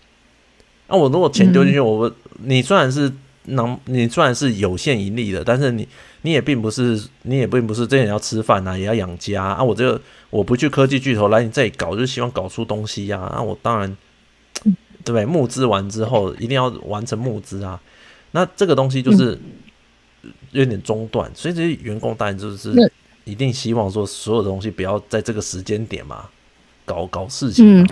[0.88, 3.12] 那、啊、我如果钱丢进去，嗯、我你虽然是
[3.48, 5.86] 能，你虽然是有限盈利的，但是你
[6.22, 9.62] 你也并不是，你也并不是真的要吃饭啊，也要养家啊。
[9.62, 13.34] 我这个我不去科技巨头来你这里搞，就希望搞出东西呀、啊。
[13.36, 13.98] 那我当然，
[14.64, 14.72] 对
[15.08, 15.26] 不对？
[15.26, 17.78] 募资完之后一定要完成募资啊。
[18.32, 19.38] 那这个东西就是
[20.52, 22.72] 有点中断，所以这些员工当然就是。
[23.26, 26.26] 一定希望说所有的东西不要在这个时间点嘛，
[26.86, 27.82] 搞搞事情。
[27.82, 27.90] 嗯，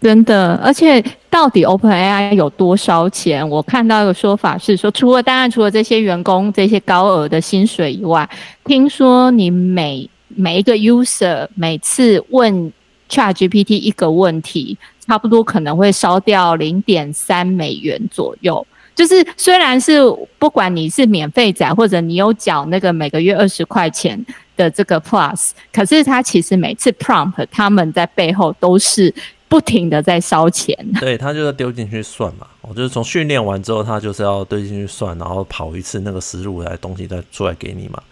[0.00, 3.46] 真的，而且到底 OpenAI 有多烧钱？
[3.48, 8.28] 我看到一个说法是说，除了当然除了这些员工这些高额的薪水以外，
[8.64, 12.72] 听说你每每一个 user 每次问
[13.08, 14.76] ChatGPT 一个问题，
[15.06, 18.64] 差不多可能会烧掉零点三美元左右。
[18.98, 20.00] 就是虽然是
[20.40, 24.18] 不管你是免费载或者你有缴那个每个月二十块钱
[24.56, 29.14] 的这个 Plus，可是它其实每次 prompt 他们在背后都是
[29.46, 30.76] 不停的在烧钱。
[30.98, 38.02] 对，他就是丢进去算嘛，我就是从训练完之后，他就是要丢进去算，然后跑一次那个思路来东西再出来给你嘛。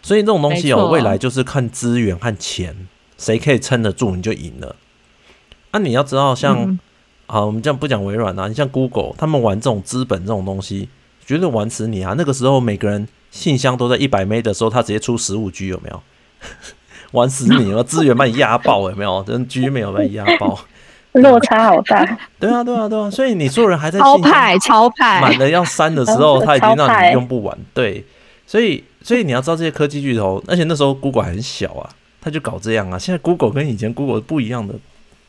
[0.00, 2.74] 所以这种东西哦，未来就是看资源和钱，
[3.18, 4.74] 谁可以撑得住你就赢了。
[5.72, 6.78] 那、啊、你要知道像。
[7.26, 10.88] 嗯好，我们这样不讲微软啊，你像 Google，他们玩这种资本这种东西，
[11.24, 12.14] 绝对玩死你啊！
[12.18, 16.02] 那个时候每个人信箱都在一百 M 的时候，他直接出十五 G 有没有？
[17.12, 19.24] 玩死你了，资源把你压爆有没有？
[19.26, 20.58] 真 G 没有把你压爆，
[21.12, 22.04] 落差好大。
[22.38, 23.10] 对啊，对啊，对啊！
[23.10, 27.56] 所以你所有人还在超派超派满了要删的时候， 他已经让你用不完。
[27.72, 28.04] 对，
[28.46, 31.88] 所以所以你要知道这些科技巨头，而且那时候 Google 很小啊，
[32.20, 32.98] 他就搞这样啊。
[32.98, 34.74] 现在 Google 跟以前 Google 不一样的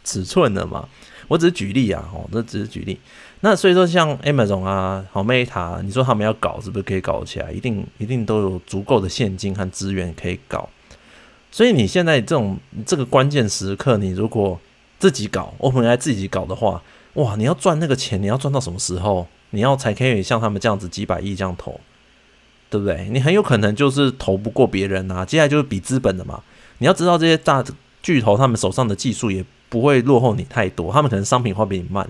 [0.03, 0.85] 尺寸了嘛。
[1.27, 2.99] 我只是举例啊，哦，这只是举例。
[3.41, 7.51] 那所以说，像 Amazon 啊，好 Meta，你说他们要搞，是不是可以搞起来？
[7.51, 10.67] 一定一定都有足够的现金和资源可以搞。
[11.51, 14.59] 所以你现在这种这个关键时刻，你如果
[14.97, 16.81] 自己搞，OpenAI 自己搞的话，
[17.13, 19.27] 哇，你要赚那个钱，你要赚到什么时候？
[19.51, 21.79] 你要才可以像他们这样子几百亿这样投，
[22.69, 23.07] 对不对？
[23.11, 25.23] 你很有可能就是投不过别人啊。
[25.23, 26.41] 接下来就是比资本的嘛。
[26.79, 27.63] 你要知道这些大
[28.01, 29.45] 巨头他们手上的技术也。
[29.69, 32.07] 不会落后你太多，他们可能商品化比你慢，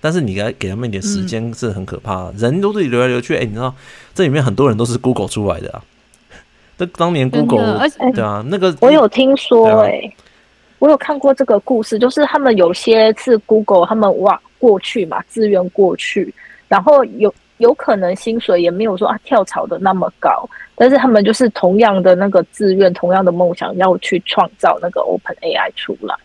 [0.00, 2.32] 但是你给给他们一点时间是很可怕的。
[2.32, 3.74] 嗯、人都是流来流去，哎、欸，你知道
[4.14, 5.82] 这里面很多人都是 Google 出来的啊。
[6.78, 10.16] 这当年 Google 对啊，那个我有听说、欸，哎，
[10.78, 16.34] 我有看过这个故事，就是他们有些是 Google 他们挖过去嘛，资源过去，
[16.66, 26.16] 然后有有可能薪水也没有说啊跳槽的那么高，但是他们就是同样的那个志愿，同样的梦想要去创造那个 Open AI 出来。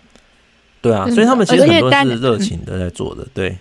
[0.81, 3.57] 对啊，所以他们其实很多是热情的在做的，对。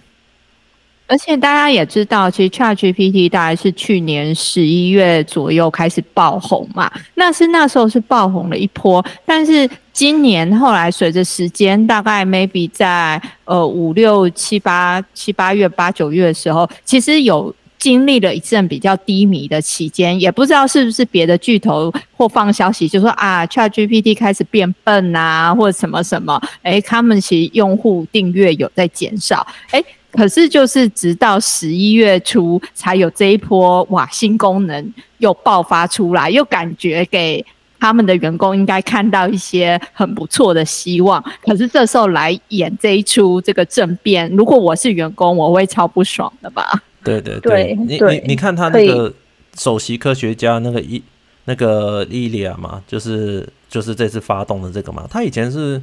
[1.08, 9.04] 而且大家也知道，其实 ChatGPT 大概是去年十一月左右开始爆红嘛，那是那时候是爆红了一波。
[9.24, 17.54] 但是今年后来随着时间，大概 maybe 在呃五六七八七八月八九月的时候，其实有
[17.86, 29.80] 经历了一阵比较低迷的期间，也不知道是不是别的巨头或放消息，就说啊 ChatGPT 开始变笨啊，或者什么什么，哎，他们其实用户订阅有在减少，哎。
[30.10, 37.44] 可是，就是直到十一月初才有这一波哇，新功能又爆发出来，又感觉给
[37.78, 41.22] 他们的员工应该看到一些很不错的希望。
[41.42, 46.82] 可是这时候来演这一出这个政变，如果我是员工，我会超不爽的吧？
[47.06, 49.12] 对对对，你你你看他那个
[49.54, 51.02] 首席科学家那个伊
[51.44, 55.80] 那个伊利亚嘛，就是就是这次发动的这个嘛，他以前是。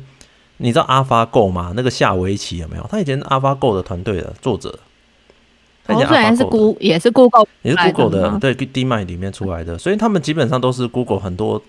[0.57, 1.73] 你知道 AlphaGo 吗？
[1.75, 2.87] 那个下围棋有没有？
[2.89, 4.79] 他以前 AlphaGo 的团队的作者，
[5.83, 11.61] 他以前 AlphaGo 是 Google，也是 Google，也是 Google 的，对，DeepMind 里面出来的，所以他们基本上都是 Google 很多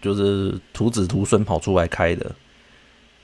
[0.00, 2.30] 就是徒子徒孙跑出来开的，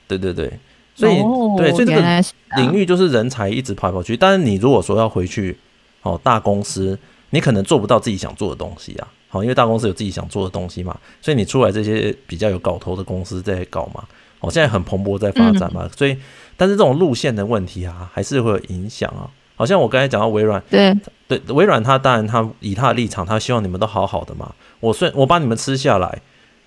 [0.09, 0.51] 对对对，
[0.93, 2.23] 所以、哦、对，所以这个
[2.57, 4.17] 领域就是人才一直跑来跑去。
[4.17, 5.57] 但是你如果说要回去
[6.01, 6.97] 哦，大公司，
[7.29, 14.03] 你可能做不到自己想做的东西啊，好，因为大公司有自己想做的东西嘛，所以你出来这些比较有搞头的公司在搞嘛。
[14.39, 16.15] 哦，现在很蓬勃在发展嘛，嗯、所以，
[16.55, 19.25] 但是这种路线的问题啊，还是会有影响啊。
[19.55, 20.95] 好像我刚才讲到微软，对
[21.27, 24.53] 对，微软它当然它以它的立场，它希望你们都好好的嘛。
[24.79, 26.21] 我虽我把你们吃下来，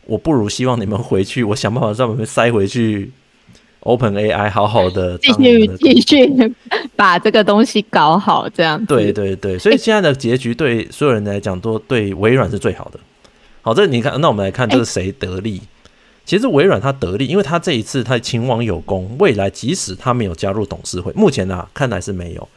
[0.06, 3.12] 我不如希望你们回去，我想办法让你们塞回去。
[3.80, 6.54] Open AI 好好的继续继续
[6.96, 8.84] 把这个东西搞好，这样。
[8.86, 13.00] 对对对，所以现在的结局对所有人来讲都对微软是最好的。
[13.62, 15.58] 好，这你看，那我们来看这是谁得利。
[15.58, 15.62] 欸
[16.26, 22.48] 其实微软它得利，因为它这一次它勤王有功，未来即使它没有加入董事会，目前啊看来是没有，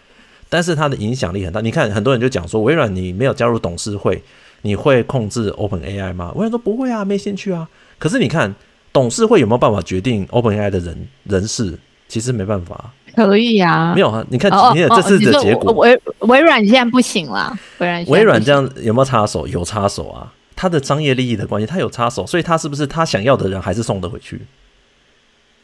[0.48, 1.60] 但是它的影响力很大。
[1.60, 4.22] 你看很多人就讲说，微软你没有加入董事会，
[4.62, 6.32] 你会控制 Open AI 吗？
[6.36, 7.68] 微软说不会啊，没兴趣啊。
[7.98, 8.54] 可是你看
[8.94, 11.78] 董事会有没有办法决定 Open AI 的人人事？
[12.08, 12.94] 其实没办法。
[13.16, 14.26] 可以啊，没有啊。
[14.30, 17.58] 你看今天这次的结果，微微软现在不行了。
[17.80, 19.48] 微软微软这样有没有插手？
[19.48, 20.32] 有插手啊。
[20.56, 24.40] 他的商业利益的关系，他有插手，所以他是不是他想要的人还是送得回去？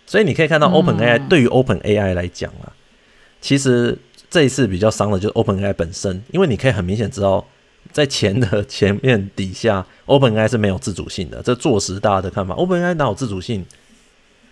[0.06, 2.74] 所以你可以看到，Open AI 对于 Open AI 来讲啊，
[3.40, 3.96] 其实
[4.30, 7.46] 这一次比较伤的就是 Open AI 本身，因为你可以很明显知道，
[7.92, 11.42] 在钱的前面底下， Open AI 是没有自主性的。
[11.42, 13.66] 这坐实大家的看法，Open AI 哪有自主性？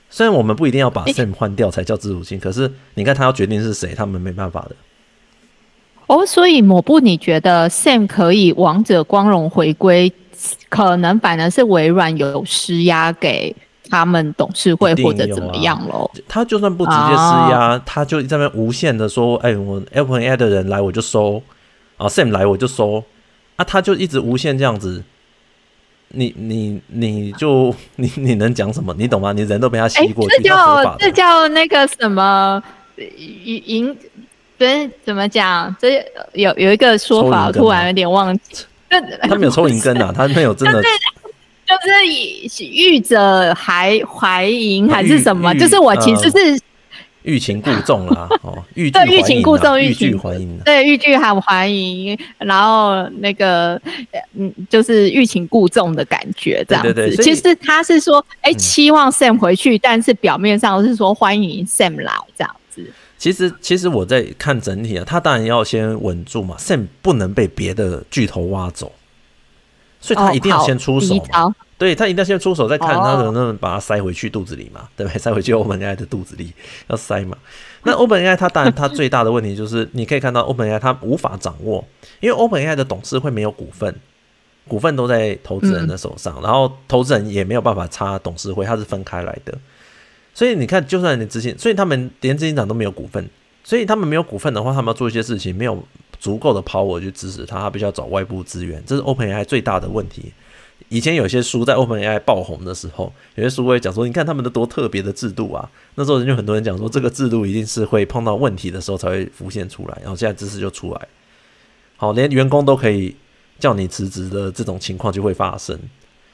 [0.10, 4.76] 虽然我们不一定要把 Sam 换掉才叫自主性，可是你看他要决定是谁，他们没办法的。
[6.08, 10.12] 哦，所以抹布，你觉得 Sam 可以王者光荣回归？
[10.70, 13.56] 可能反而是微软有施压给
[13.90, 16.10] 他们董事会或者怎么样喽？
[16.28, 21.42] 他就算不直接施压，哦、他就在那边无限的说：“哎、欸，我 OpenAI 的人来我就收，
[21.98, 23.04] 啊 Sam 来我就收，
[23.58, 25.04] 啊，他就一直无限这样子。
[26.10, 28.96] 你你你就 你你能讲什么？
[28.98, 29.34] 你懂吗？
[29.34, 32.64] 你人都被他吸过去，欸、这叫这叫那个什么
[33.26, 33.94] 银？
[34.58, 35.76] 对，怎么讲？
[35.80, 36.04] 这
[36.34, 38.64] 有有一个说法，我突然有点忘记。”
[39.24, 45.54] 他没有抽银根啊， 他没有真的，就是以欲者还怀银还是什么？
[45.60, 46.58] 就是我其实是
[47.28, 53.80] 欲擒故纵啦， 哦，欲对欲擒故纵，欲拒还迎，对欲拒还还迎，然后那个
[54.34, 56.94] 嗯，就是欲擒故纵的感觉，这样子。
[56.94, 62.82] 对对对，其实他是说，哎，期望 Sam 回去，但是表面上是说欢迎 Sam 来这样子。
[63.18, 68.94] 其实，其实我在看整体啊，他当然要先稳住嘛，Sam 不能被别的巨头挖走，
[70.00, 71.54] 所以他一定要先出手嘛。
[71.78, 75.20] 对，他一定要先出手，再看他能不能把它塞回去肚子里嘛，对不对？
[75.20, 76.52] 塞回去 OpenAI 的肚子里
[76.88, 77.38] 要塞嘛。
[77.84, 81.86] 那 OpenAI 它当然它最大的问题就是，你可以看到 OpenAI 它无法掌握，
[82.20, 83.94] 因为 OpenAI 的董事会没有股份，
[84.68, 89.56] 股份都在投资人的手上，然后投资人也没有办法插董事会，它是分开来的。
[90.34, 93.30] 所以你看，就算你执行，所以他们连执行长都没有股份，
[93.64, 95.82] 所以他们没有股份的话，他们要做一些事情，没有
[96.20, 100.34] 足够的 power 去支持他，他必须要找外部资源，这是 OpenAI 最大的问题。
[100.90, 111.08] 以前有些书在 OpenAI 爆红的时候，有些书会讲说，你看他们的多特别的制度啊，那时候人就很多人讲说，这个制度一定是会碰到问题的时候才会浮现出来，然后现在知识就出来，
[111.98, 113.16] 好，连员工都可以
[113.60, 115.78] 叫你辞职的这种情况就会发生。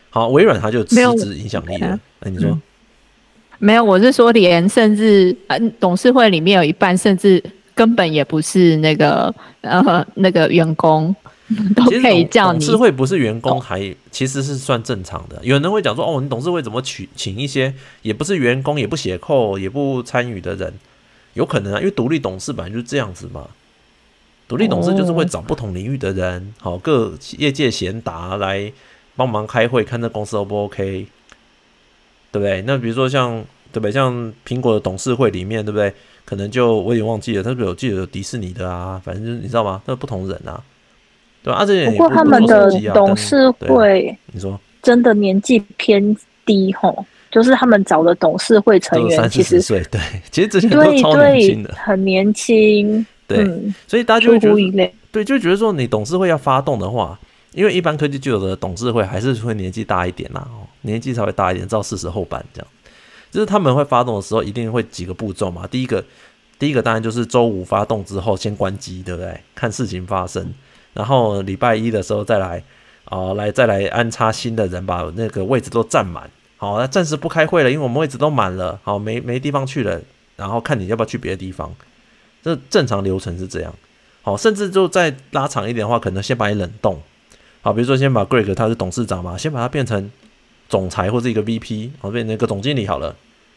[0.10, 2.50] 好，微软它就辞职影响力了，哎，你说。
[2.50, 2.62] 嗯
[3.60, 7.42] 没有，我是说连甚至嗯，董事会里面有一半甚至
[7.74, 11.16] 根本也不是那个呃那个员工，
[11.76, 12.60] 都可以叫你。
[12.60, 15.40] 董事会不是员工还，还其实是算正常的。
[15.44, 20.74] 有人会讲说，哦，你董事会怎么请请一些也不是员工，也不写扣，也不参与的人？
[21.34, 23.48] 有可能啊，因为独立董事本来就是这样子嘛。
[24.48, 28.72] 独立董事就是会找不同领域的人，好、哦、各业界贤达来
[29.16, 31.08] 帮忙开会，看这公司 O 不 OK，
[32.32, 32.62] 对不对？
[32.68, 33.92] 那比如说像对不对？
[33.92, 35.92] 像苹果的董事会里面，对不对？
[36.26, 39.02] 可能就我也忘记了，他是不是有记得有迪士尼的啊？
[39.04, 39.82] 反正就是你知道吗？
[39.86, 40.62] 那不同人啊，
[41.44, 41.60] 对吧？
[41.60, 46.16] 啊，这些不，不过他们的董事会，你说真的年纪偏
[46.46, 47.06] 低吼。
[47.32, 57.20] 就是他们找的董事会成员，其实岁对，其实这些都超年轻的，很年轻，对，嗯、所以大家就会觉得，对，就觉得说你董事会要发动的话，
[57.54, 62.68] 因为一般科技巨头的董事会还是会年纪大一点啦，哦，年纪稍微大一点，到四十后半这样，
[63.32, 65.66] 就是他们会发动的时候，一定会几个步骤嘛。
[65.66, 66.06] 第一个，
[66.60, 69.36] 第一个当然就是周五发动之后先关机，对不对？
[69.56, 70.54] 看事情发生，
[70.94, 72.64] 然后礼拜一的时候再来，
[73.06, 76.30] 哦，来再来安插新的人，把那个位置都占满。
[76.58, 80.00] 好，那暂时不开会了，因为我们位置都满了，好，没没地方去了，
[80.36, 81.74] 然后看你要不要去别的地方。
[82.42, 83.74] 这正常流程是这样。
[84.22, 87.02] 好，甚至就再拉长一点的话，可能先把你冷冻。
[87.62, 90.12] 好，比如说先把 Greg 他是董事长嘛，先把他变成
[90.70, 93.08] 总裁或者一个 VP，好，变成一个总经理好了，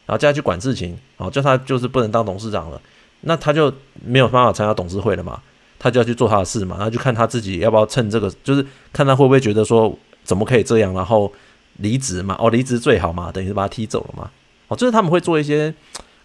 [0.06, 2.80] 然后叫他去管事情，好，叫他就是不能当董事长了，
[3.20, 3.72] 那他就
[4.04, 5.40] 没有办法参加董事会了嘛，
[5.78, 11.32] 他就要去做他的事嘛，然后就看他自己要不要趁这个，就是看他会不会觉得说怎么可以这样，然后。
[11.80, 14.30] 离职嘛，哦，离职最好嘛，等于是把他踢走了嘛，
[14.68, 15.74] 哦，就是他们会做一些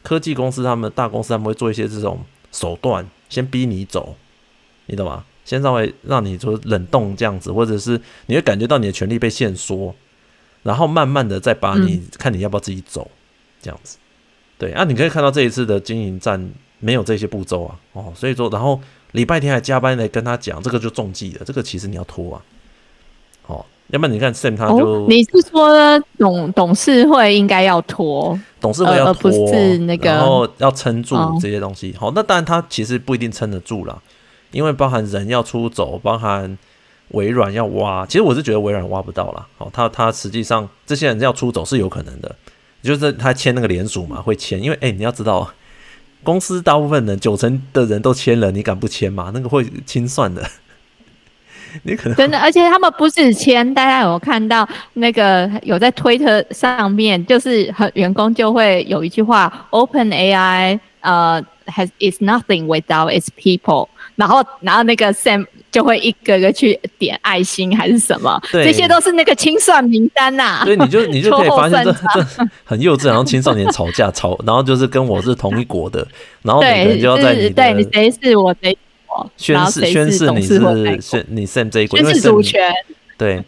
[0.02, 2.24] 科技公司，他们大公司他们会做一些这种
[2.54, 4.16] 手段，先逼你走，
[4.86, 5.26] 你懂吗？
[5.44, 9.94] 先稍微让你说冷冻这样子，或者是你会感觉到你的权利被限缩，
[10.64, 13.12] 然后慢慢的再把你、嗯、看你要不要自己走，
[13.62, 13.98] 这样子。
[14.58, 16.50] 对啊，你可以看到这一次的经营战
[16.80, 18.80] 没有这些步骤啊，哦，所以说，然后
[19.12, 22.42] 礼拜天还加班来跟他讲，这个就中计了，这个其实你要拖啊，
[23.48, 23.66] 哦。
[23.90, 31.94] 要不然你看 Sam 他就、哦、你是说董董事会应该要拖，董事会要拖，而不是那个，然后要撑住这些东西。
[32.00, 34.02] 好、哦，那当然他其实不一定撑得住啦，
[34.52, 36.58] 因为包含人要出走，包含
[37.10, 38.06] 微软要挖。
[38.06, 39.46] 其实我是觉得微软挖不到啦。
[39.58, 42.34] 好，他他实际上这些人要出走是有可能的，
[42.82, 44.64] 就是他签那个联署嘛，会签。
[44.64, 45.54] 因为哎、欸，你要知道，
[46.24, 49.32] 公司大部分人九成的人都签了，你敢不签吗？
[49.34, 50.44] 那个会清算的。
[51.84, 70.64] 你可能真的，而且他们不是签，大家有看到那个有在推特上面，就是很员工就会有一句话：“Open AI 呃、has is nothing without its people。”然后然后那个 Sam 就会一个个去点爱心还是什么，这些都是那个清算名单呐、啊。
[70.66, 72.00] 所以你就 你就可以发现这这
[72.66, 76.06] 很幼稚，然后青少年吵架吵，然后就是跟我是同一国的，
[76.42, 79.30] 然后每个人就要在你的对，你谁是我谁我。
[79.38, 80.60] 宣誓宣誓你是
[81.02, 82.72] 宣你 Sam 这一国，宣誓主权。
[83.18, 83.44] 对，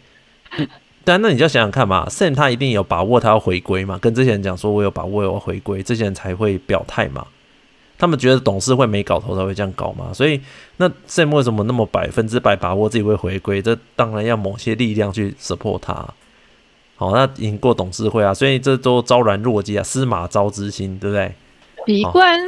[1.04, 7.26] 但那你就想想看嘛，Sam 他一定有把握他要回归嘛，跟这些人讲说，我有把握我要回归，这些人才会表态嘛。
[7.98, 10.40] 他们觉得董事会没搞头才会这样搞嘛，所以
[10.78, 13.62] 那 Sam 为什么那么百分之百把握自己会回归？
[13.62, 16.06] 这当然要某些力量去 support 他。
[16.96, 21.34] 好，那赢过董事会啊，所以这都昭然若揭啊，司马昭之心，对不对？
[21.86, 22.38] 奇怪，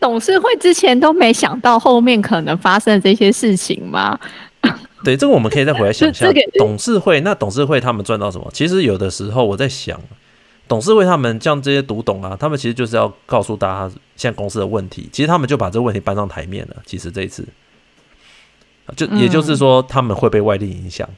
[0.00, 4.18] 董事会之前都没想到后面可能发生这些事情吗？
[5.04, 6.26] 对，这个我们可以再回来想一下。
[6.58, 8.48] 董事会，那董事会他们赚到什么？
[8.52, 10.00] 其实有的时候我在想，
[10.68, 15.08] 董事会他们像这些独董啊，他们其实就是要告诉大家现在公司的问题。
[15.12, 16.76] 其实他们就把这个问题搬上台面了。
[16.84, 17.46] 其实这一次，
[18.96, 21.08] 就也就是说，他们会被外力影响。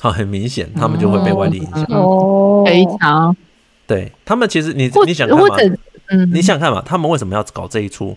[0.00, 1.84] 好，很明显，他们就会被外力影响。
[1.90, 3.36] 哦，非常。
[3.86, 5.56] 对他们，其实你你想看嘛？
[6.08, 6.82] 嗯，你想看嘛？
[6.84, 8.16] 他们为什么要搞这一出？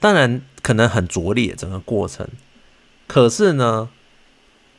[0.00, 2.26] 当然可能很拙劣整个过程，
[3.06, 3.88] 可是呢，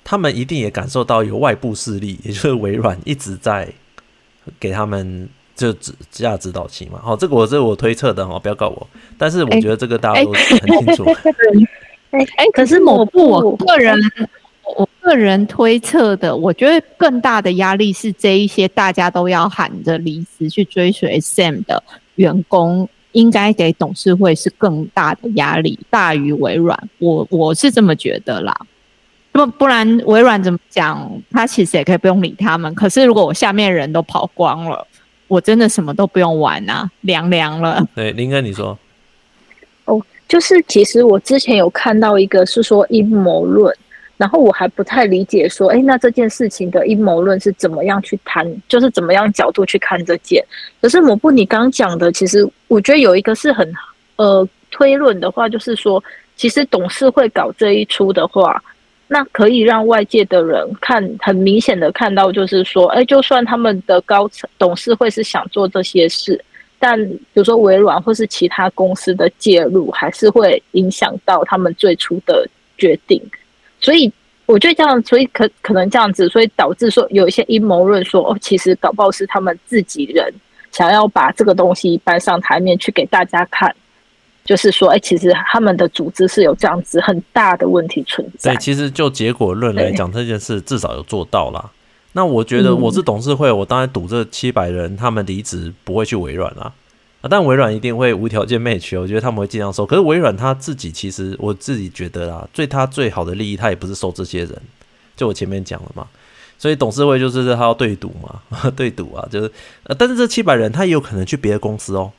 [0.03, 3.73] 他们一定也感受到有外部势力，也就是微软一直在
[4.59, 6.99] 给他们就指下指导期嘛。
[7.01, 8.87] 好，这个我这个我推测的哦，不要告我。
[9.17, 11.03] 但是我觉得这个大家都很清楚。
[12.11, 13.99] 哎哎，可是某部我个人
[14.77, 21.83] 我个人推测的，我觉得更大的压力是这一些大家都要喊着离职去追随 Sam 的。
[22.15, 26.89] 员工应该给董事会是更大的压力，大于微软。
[26.99, 28.55] 我我是这么觉得啦。
[29.35, 31.11] 不不然，微软怎么讲？
[31.31, 32.73] 他其实也可以不用理他们。
[32.73, 34.87] 可是如果我下面人都跑光了，
[35.27, 37.85] 我真的什么都不用玩啊，凉凉了。
[37.93, 38.77] 对，林哥，你说。
[39.83, 43.75] 哦，就是其实我之前有看到一个是说阴谋论。
[44.17, 50.41] 然后我还不太理解，说，哎，那这件事情的阴谋论是怎么样去谈，就是怎么样角度去看这件。
[50.81, 53.69] 可是某部你刚讲的，其实我觉得有一个是很，
[54.15, 56.01] 呃，推论的话，就是说，
[56.37, 58.63] 其实董事会搞这一出的话，
[59.07, 66.43] 那可以让外界的人看很明显的看到，就是说，哎，就算他们的高层董事会是想做这些事，
[66.79, 73.21] 但比如说微软或是其他公司的介入，还是会影响到他们最初的决定。
[73.79, 74.11] 所以
[74.47, 80.33] 我觉得这样，所以可可能这样子，所以导致说有一些阴谋论说，哦，其实搞不好是他们自己人
[80.71, 83.75] 想要把这个东西搬上台面去给大家看。
[84.45, 88.53] 就是说，哎，其实他们的组织是有这样子很大的问题存在。
[88.53, 91.71] 对，其实就结果论来讲，这件事至少有做到啦。
[92.13, 96.71] 那我觉得我是董事会，我当然赌这七百人他们离职不会去微软啦。
[97.21, 99.83] 啊，但微软一定会无条件 match，我觉得他们会尽量收。
[99.83, 104.61] 可是微软他自己其实我自己觉得啦，对他最好的利益，他也不是收这些人。
[105.15, 106.05] 就我前面讲了嘛，
[106.59, 109.51] 所以董事会就是他要对赌嘛， 对赌啊，就是。
[109.85, 112.11] 呃但是这七百人他也有可能去别的公司哦。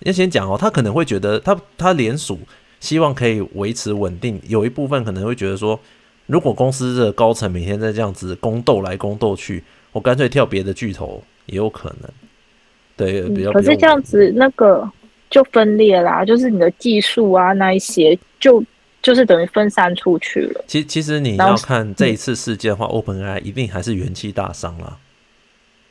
[0.00, 2.38] 要先讲哦，他可能会觉得他他联署
[2.80, 5.78] 希望可以维持稳定，有一部分可能会觉得说，
[6.26, 9.62] 如果公司的高层每天在这样子宫斗来宫斗去，
[9.92, 12.10] 我干脆跳别的巨头也有可能。
[12.96, 13.52] 对，比较。
[13.52, 14.88] 可是这样子那个
[15.28, 18.62] 就分裂啦，就是你的技术啊那一些就
[19.02, 20.64] 就是等于分散出去了。
[20.66, 24.96] 其其实你要看这一次事件的话，OpenAI 一定还是元气大伤啦。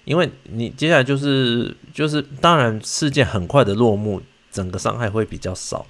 [0.05, 4.19] 因为你接下来就是就是，当然事件很快的落幕，
[4.51, 5.85] 整个伤害会比较少。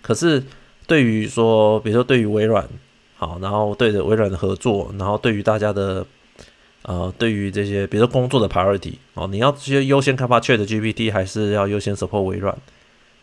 [0.00, 0.42] 可是
[0.86, 2.66] 对于说，比如说对于微软，
[3.16, 6.06] 好，然后对着微软的合作，然后对于大家的
[6.82, 12.56] 呃，对于这些比如说工作的 priority，哦，你要先优先开发 ChatGPT，还是要优先 support 微软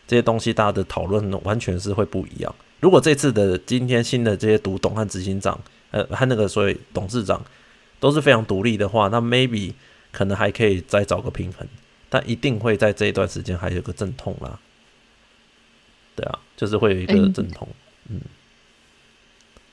[0.06, 2.54] 这些东西，大家的讨论完全是会不一样。
[2.78, 5.58] 如果这次的今天新的这些独董和执行长，
[5.90, 7.42] 呃，和那个所谓董事长
[7.98, 9.72] 都是非常独立的话，那 maybe。
[10.14, 11.66] 可能还可以再找个平衡，
[12.08, 14.58] 但一定会在这一段时间还有个阵痛啦。
[16.14, 17.66] 对啊，就是会有一个阵痛。
[18.08, 18.20] 嗯，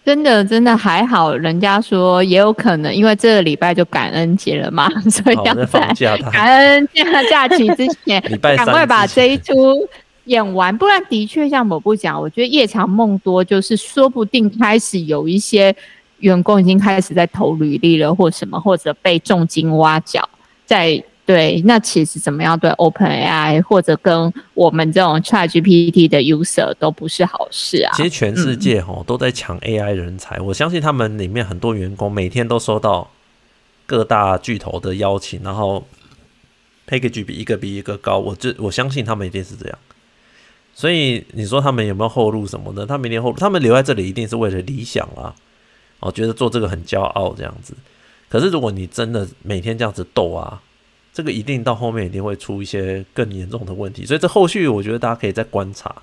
[0.04, 5.88] 真的真的还好，人家说也有可能，因为这个礼拜就感恩节了嘛， 所以要在
[6.32, 9.88] 感恩假假期之前， 赶快把这一出
[10.24, 15.76] 演完，不然的确像某部讲，我觉得夜长梦多，就是说不定开始有一些。
[16.22, 20.28] 员工已经开始在投履历了，或什么，或者被重金挖角，
[20.66, 27.94] 在对，那其实怎么样对 OpenAI 或者跟我们这种 ChatGPT 的 user 都不是好事啊。
[27.96, 33.10] 其实全世界哈都在抢 AI 人才，嗯，我相信他们里面很多员工每天都收到
[33.86, 35.86] 各大巨头的邀请，然后
[36.90, 39.78] package 比一个比一个高，我这我相信他们一定是这样。
[40.74, 42.86] 所以你说他们有没有后路什么的？
[42.86, 45.34] 他们没有后路，他们留在这里一定是为了理想啊。
[46.02, 47.74] 我觉得做这个很骄傲这样子，
[48.28, 50.62] 可是如果你真的每天这样子斗啊，
[51.14, 54.06] 这个一定到后面一定会出一些更严重的问题。
[54.06, 55.96] 所以这后续我觉得大家可以再观察。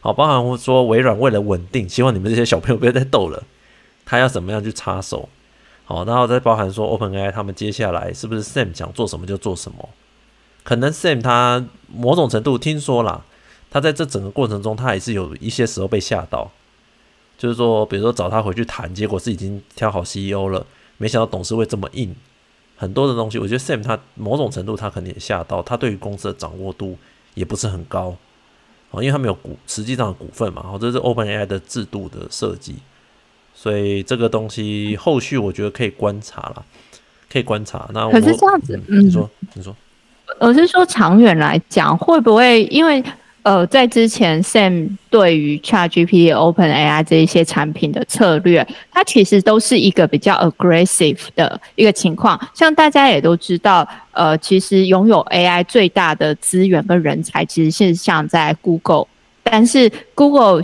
[0.00, 3.42] 好，包含说微软为了稳定，希望你们这些小朋友不要再斗了，
[4.04, 5.28] 他要怎么样去插手？
[5.84, 9.88] 好，然后再包含说 OpenAI 他们接下来是不是 Sam 想做什么就做什么？
[10.64, 13.24] 可能 Sam 他某种程度听说啦，
[13.70, 16.50] 他在这整个过程中他也是有一些时候被吓到。
[17.38, 20.64] 就是说，比如说找他回去谈，结果是已经挑好 CEO 了，
[20.96, 22.14] 没想到董事会这么硬，
[22.76, 26.96] 很多的东西，我觉得 Sam 他某种程度他可能也吓到，他对于公司的掌握度
[27.34, 28.16] 也不是很高，
[28.90, 32.76] 啊因为他没有股实际上的股份嘛，然后，这是 OpenAI 的制度的设计，
[33.54, 36.62] 所以这个东西后续我觉得可以观察啦，
[37.30, 37.86] 可以观察。
[37.92, 39.76] 那我可是这样子，嗯，你说，你说，
[40.38, 43.04] 我是说长远来讲，会不会因为？
[43.46, 52.36] 呃，在之前，Sam 对于 ChatGPT、OpenAI 这一些产品的策略，它其实都是一个比较 aggressive 的一个情况。
[52.54, 59.06] 像大家也都知道，呃，其实拥有 AI 最大的资源跟人才，其实是像在 Google，
[59.44, 60.60] 但是 Google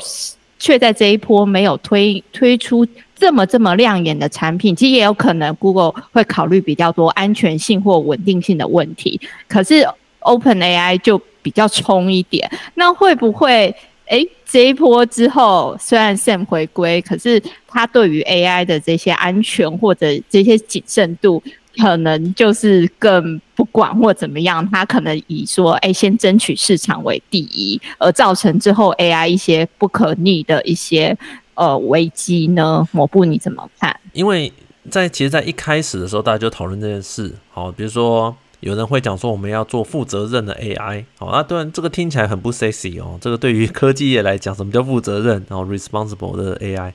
[0.59, 2.85] 却在这一波没有推推出
[3.15, 4.75] 这么这么亮眼的产品。
[4.75, 9.21] 其实也有可能 Google 会考虑比较多安全性或稳定性的问题。
[9.47, 9.87] 可是
[10.25, 13.75] OpenAI 就比较冲一点，那会不会？
[14.07, 21.43] 诶、这一波之后，虽然 Sam 回归，可是他对于 AI 的这些安全或者这些谨慎度，
[21.79, 24.69] 可能就是更不管或怎么样。
[24.71, 31.17] 他可能以说，诶、先争取市场为第一，而造成之后 AI 一些不可逆的一些
[31.55, 32.87] 呃危机呢？
[32.93, 33.99] 抹布你怎么看？
[34.13, 34.53] 因为
[34.91, 37.33] 在其实，在一开始的时候，大家就讨论这件事。
[37.51, 38.37] 好，比如说。
[38.63, 43.19] 有人会讲说，我们要做负责任的 AI，好，那当然这个听起来很不 sexy 哦。
[43.21, 45.45] 这个对于科技业来讲，什么叫负责任？
[45.49, 46.93] 然后 responsible 的 AI，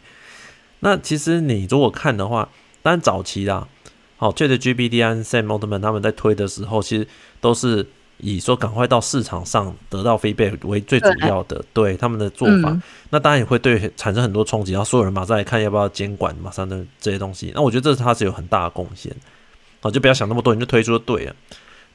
[0.79, 2.47] 那其实你如果看的话，
[2.81, 3.67] 当然早期啦，
[4.15, 7.05] 好，ChatGPT 和 Sam Altman 他们在推的时候，其实
[7.41, 7.85] 都是
[8.19, 17.51] 以说赶快到市场上得到 feedback 为最主要的，对，对他们的做法，嗯、那当然也会对产生很多冲击，然后所有人马上来看要不要监管，马上的这些东西。
[17.53, 19.13] 那我觉得这是它是有很大的贡献，
[19.81, 21.35] 啊，就不要想那么多，你就推出就对了。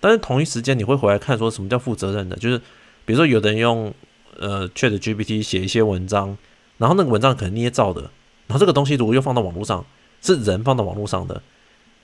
[0.01, 2.59] 但是同一时间你会回来看说什么叫负责任的，就是
[3.05, 3.93] 比如说有的人用
[4.39, 6.37] 呃 Chat GPT 写一些文章，
[6.79, 8.03] 然后那个文章可能捏造的，
[8.47, 9.85] 然后这个东西如果又放到网络上，
[10.21, 11.43] 是人放到网络上的。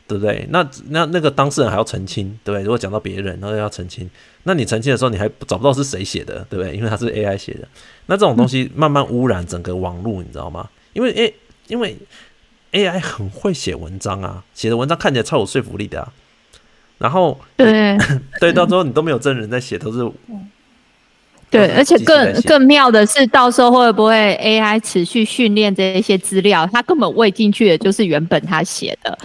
[0.09, 0.47] 对不对？
[0.49, 2.65] 那那那个当事人还要澄清，对不对？
[2.65, 4.09] 如果讲到别人，然后要澄清，
[4.45, 6.75] 那你澄清的时候，你还找不到是谁写的，对不对？
[6.75, 7.69] 因为它是 AI 写的，
[8.07, 10.67] 那这种东西慢慢污染整个网络，你知道吗？
[10.95, 11.35] 因为诶
[11.67, 11.95] 因为
[12.73, 16.12] AI 很会写文章啊，写的文章看起来超有说服力的啊。
[16.99, 17.97] 然后对
[18.40, 20.11] 对，到时候你都没有真人在写，都是。
[21.51, 26.69] 对，而且更更妙的是，到时候会不会 AI 持续训练这一些资料？
[26.70, 29.19] 他根本喂进去的就是原本他写的。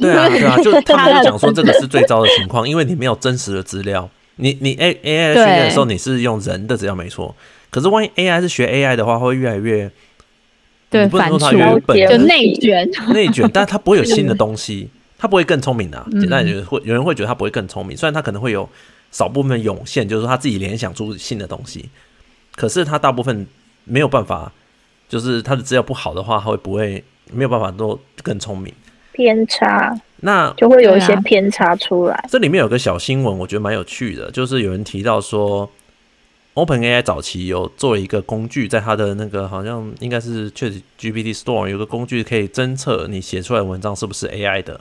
[0.00, 4.08] 对啊，对啊，就他们讲说这个是最糟的情况，因为你没有真实的资料。
[4.36, 7.36] 你你 A AI 训练的时候，你是用人的资料没错。
[7.68, 9.90] 可是万一 AI 是学 AI 的话，会越来越
[10.90, 16.06] 对，不能说它原本就内卷 内卷，但是它不会有新的东西，它不会更聪明的、啊。
[16.12, 18.68] 简单点，会有人会觉得它不会更聪明，虽然它可能会有。
[19.10, 21.88] 少部分涌现，就是说他自己联想出新的东西，
[22.54, 23.46] 可是他大部分
[23.84, 24.52] 没有办法，
[25.08, 27.02] 就是他的资料不好的话，他会不会
[27.32, 28.70] 没有办法都更聪明？
[29.12, 32.22] 偏差，那就会有一些偏差出来。
[32.28, 35.70] 这里面有个小新闻，我觉得蛮有趣的，就是有人提到说
[36.64, 44.80] ，OpenAI 早期有做了一个工具，在它的那个好像应该是 ChatGPT Store 有个工具可以侦测你写出来的文章是不是 AI 的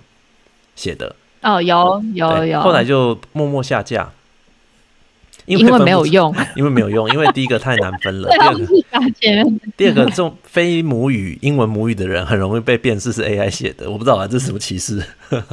[0.76, 1.16] 写的。
[1.42, 4.12] 哦，有有有，后来就默默下架。
[5.46, 8.28] 因为没有用， 因为没有用，因为第一个太难分了。
[8.36, 8.68] 第二个，
[9.78, 15.02] 第二个这种非母语英文母语的人很容易被辨识是 AI 写的，我不知道啊，这是什么歧视？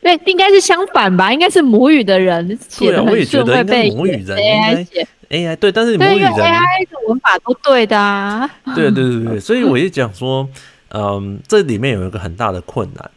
[0.00, 1.32] 对，应该是相反吧？
[1.32, 8.48] 应该是母语的人写的，我也觉得应该母语人 AI 写 AI 对，但是母语人 AI 的文法都对的啊。
[8.74, 10.48] 对对对对，所以我就讲说，
[10.90, 13.10] 嗯，这里面有一个很大的困难。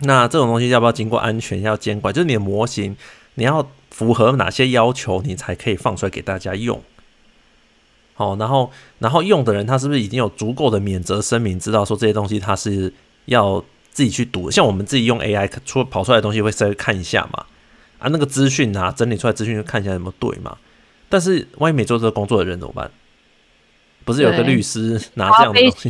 [0.00, 2.12] 那这种东西要不要经过安全要监管？
[2.12, 2.96] 就是你的模型，
[3.34, 6.82] 你要符合哪些要求，你才可以放出来给大家用？
[8.14, 12.92] 好，然后然后用的人他是不是已经有足够的免责声明，知道说这些东西他是
[13.26, 13.62] 要
[13.96, 14.50] 自己去读？
[14.50, 17.46] 像我们自己用 AI 出跑出来的东西会稍微看一下嘛？
[17.98, 20.58] 啊，那个资讯啊，整理出来资讯就看一下有没有对嘛？
[21.08, 22.90] 但是万一没做这个工作的人怎么办？
[24.04, 25.88] 不是有个律师拿这样的东西，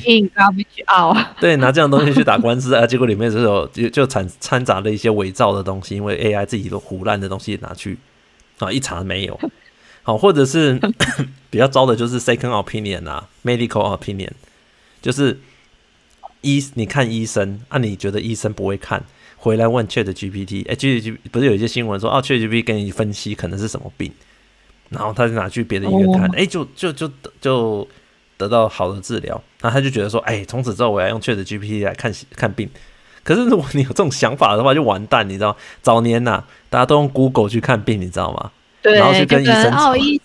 [1.40, 7.98] 对，拿这样的东西去打官司 啊，结果里面是有就就掺掺杂了一些伪造的东西，因为 AI 自己都胡乱的东西拿去
[8.60, 9.36] 啊，一查没有，
[10.04, 10.80] 好，或者是
[11.50, 14.30] 比较糟的就是 second opinion 啊，medical opinion，
[15.02, 15.38] 就是
[16.46, 19.02] 医你看医生啊，你觉得医生不会看，
[19.36, 24.12] 回来问 Chat GPT，哎，GPT 不是有一些新闻说啊，Chat GPT 给你分析可能是什么病，
[24.90, 27.12] 然后他就拿去别的医院看，哎、oh.，就就就就。
[27.40, 27.88] 就
[28.38, 32.68] 得到好的治疗，然后他就觉得说：“哎，从此之后我要用 ChatGPT 来看看病。”
[33.24, 35.56] 可是如果你有这种想法的话，就完蛋，你知道？
[35.80, 38.50] 早年呐、啊，大家都用 Google 去看病，你知道吗？
[38.82, 39.72] 对，然后去跟医生。
[39.72, 40.20] 哦，医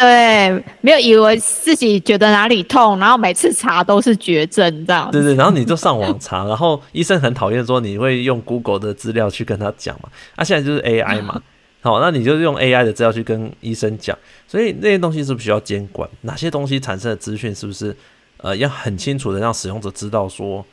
[0.00, 5.10] 对，没有以为自己觉得哪里痛，然后每次查都是绝症，这样。
[5.10, 10.08] 对对，然后你就上网查，然后医生很讨厌说你会用 Google 的资料去跟他讲嘛。
[10.36, 11.42] 啊，现在就是 AI 嘛。
[11.82, 14.16] 好，那你就用 AI 的资料去跟医生讲，
[14.48, 16.08] 所以那些东西是不是需要监管？
[16.22, 17.94] 哪些东西产生的资讯是不是
[18.38, 20.64] 呃要很清楚的让使用者知道说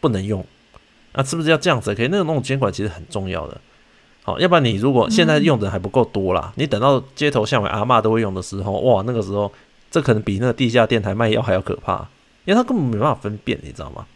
[0.00, 0.44] 不能用？
[1.14, 1.94] 那是不是要这样子？
[1.94, 3.60] 可以，那种那种监管其实很重要的。
[4.22, 9.50] 好，要不然你如果现在用的人还不够多啦，你等到街头巷尾阿嬷都会用的时候，哇，那个时候
[9.90, 12.08] 这可能比那个地下电台卖药还要可怕，
[12.44, 14.06] 因为他根本没办法分辨，你知道吗？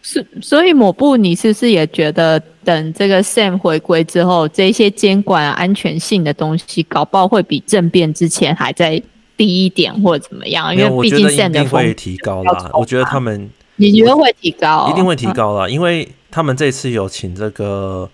[0.00, 9.02] 是，所以抹布，你是不是也觉得等这个 Sam 回归之后，这些监管安全性的东西，搞不好会比政变之前还在
[9.36, 10.74] 低一点，或者怎么样？
[10.74, 12.70] 因为毕竟 Sam 的会提高啦。
[12.74, 14.88] 我觉得他们，你觉得会提高？
[14.90, 18.08] 一定会提高啦，因为他们这次有请这个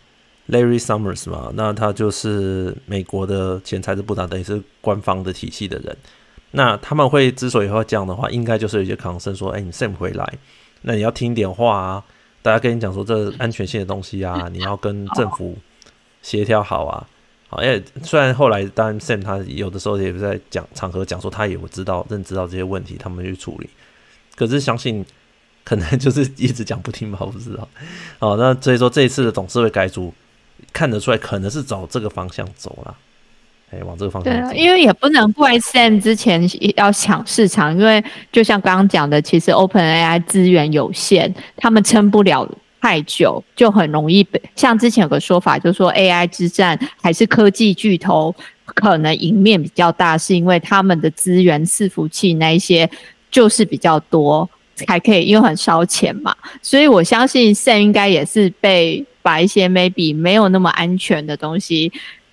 [0.49, 5.97] Larry Summers 嘛，那他就是美国的前财政部长，等于是官方的体系的人。
[6.51, 10.39] 那他们会之所以会这样的话，应该就是有一些抗生说，哎，你 Sam 回来。
[10.83, 12.05] 那你要听点话啊，
[12.43, 15.57] 大家跟你讲说这安全性的东西啊，你要跟政府
[16.21, 17.09] 协调好啊。
[17.49, 23.71] 好，因为虽然后来当然 Sam 他有的时候也不在讲场合讲说他也会知道认知到这些问题，他们去处理。
[24.37, 25.05] 可是相信
[25.65, 27.69] 可能就是一直讲不听吧，我不知道。
[28.19, 30.13] 好，那所以说这一次的董事会改组
[30.73, 32.95] 看得出来，可能是找这个方向走了。
[33.85, 34.33] 往这个方向。
[34.33, 42.49] 对啊，因为也不能怪 Sam 之前要抢市场，因为就像刚刚讲的，其实 OpenAI 资源有限，他们撑不了
[42.81, 48.33] 太久，就很容易被像之前有个说法，就是说 AI 之战还是科技巨头
[48.65, 52.89] 可能赢面比较大，是因为他们的资源伺服器那一些
[53.29, 56.33] 就是比较多，才可以因为很烧钱嘛。
[56.63, 61.91] 所以我相信 Sam 应该也是被把一些 maybe 没有那么安全的东西。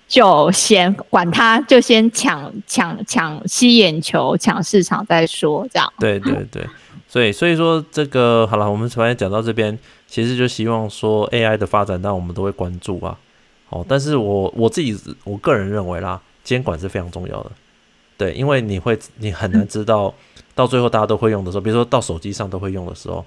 [0.08, 5.90] 就先管它，就先抢抢抢吸眼球，抢市场再说，这样。
[5.98, 6.62] 对对对，
[7.08, 13.16] 所以所以说这个好了，我们首先讲到这边，其实就希望说 AI 的发展，当然我们都会关注啊。
[13.70, 14.94] 哦，但是我我自己
[15.24, 17.50] 我个人认为啦，监管是非常重要的。
[18.18, 20.12] 对，因为你会你很难知道
[20.54, 23.24] 到最后大家都会用的时候，比如说到手机上都会用的时候，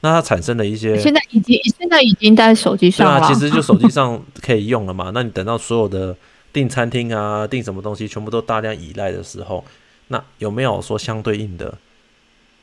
[0.00, 5.10] 那它产生的一些现在已经现在已经在手机上了，对啊，其实就手机上可以用了嘛。
[5.14, 6.16] 那你等到所有的
[6.52, 9.64] 订餐厅啊，订什么东西，全部都大量依赖的时候，
[10.08, 11.76] 那有没有说相对应的，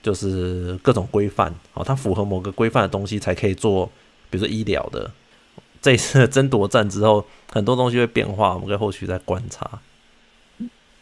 [0.02, 1.54] 就是各种规范？
[1.74, 3.86] 哦，它符合某个规范的东西才可以做，
[4.30, 5.10] 比如说医疗的。
[5.82, 9.70] 这一次争夺战之后，很多东西会变化，我们可以后续再观察。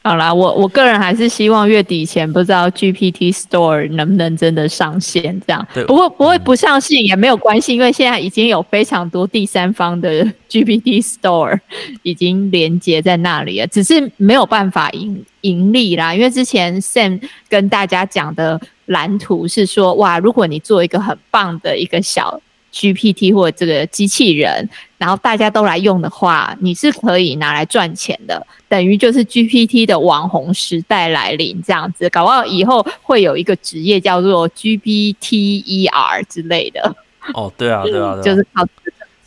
[0.03, 5.67] 好啦，我我个人还是希望月底前不知道 GPT Store 能不能真的上线这样。
[5.73, 11.59] 对，不过不会不上线也没有关系，因为现在已经有非常多第三方的 GPT Store
[12.01, 16.15] 已经连接在那里了，只是没有办法盈盈利啦。
[16.15, 22.41] 因为之前 Sam 跟大家讲的蓝图是说，哇，如果你做一个很棒的一个小。
[22.71, 24.67] GPT 或者这个机器人，
[24.97, 36.95] 然后大家都来用的话，你是可以拿来赚钱的，等于就是 GPT 的网红时代来临这样子，搞不好以后会有一个职业叫做 GPTER 之类的。
[37.33, 38.65] 哦，对啊，对啊， 对啊就是靠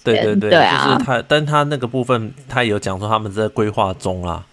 [0.02, 4.44] 对对对，对啊，就是他，但他那个部分他也有讲说他们在规划中啦。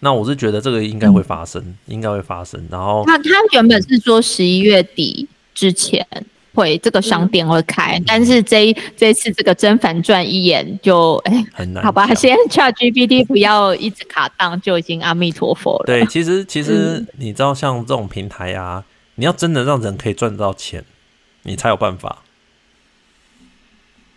[0.00, 2.60] 那我是觉得这个应该会发生，嗯、应该会发生。
[2.70, 6.06] 然后那他原本是说十一月底之前。
[6.54, 11.82] 会这个商店会开，嗯、但是这一这一次这个甄嬛传一演就哎，很难。
[11.84, 15.84] 好吧，先 ChatGPT 不要一直卡档，就已经阿弥陀佛了。
[15.86, 18.84] 对，其实其实你知道，像这种平台啊，
[19.16, 20.84] 你要真的让人可以赚到钱，
[21.42, 22.22] 你才有办法。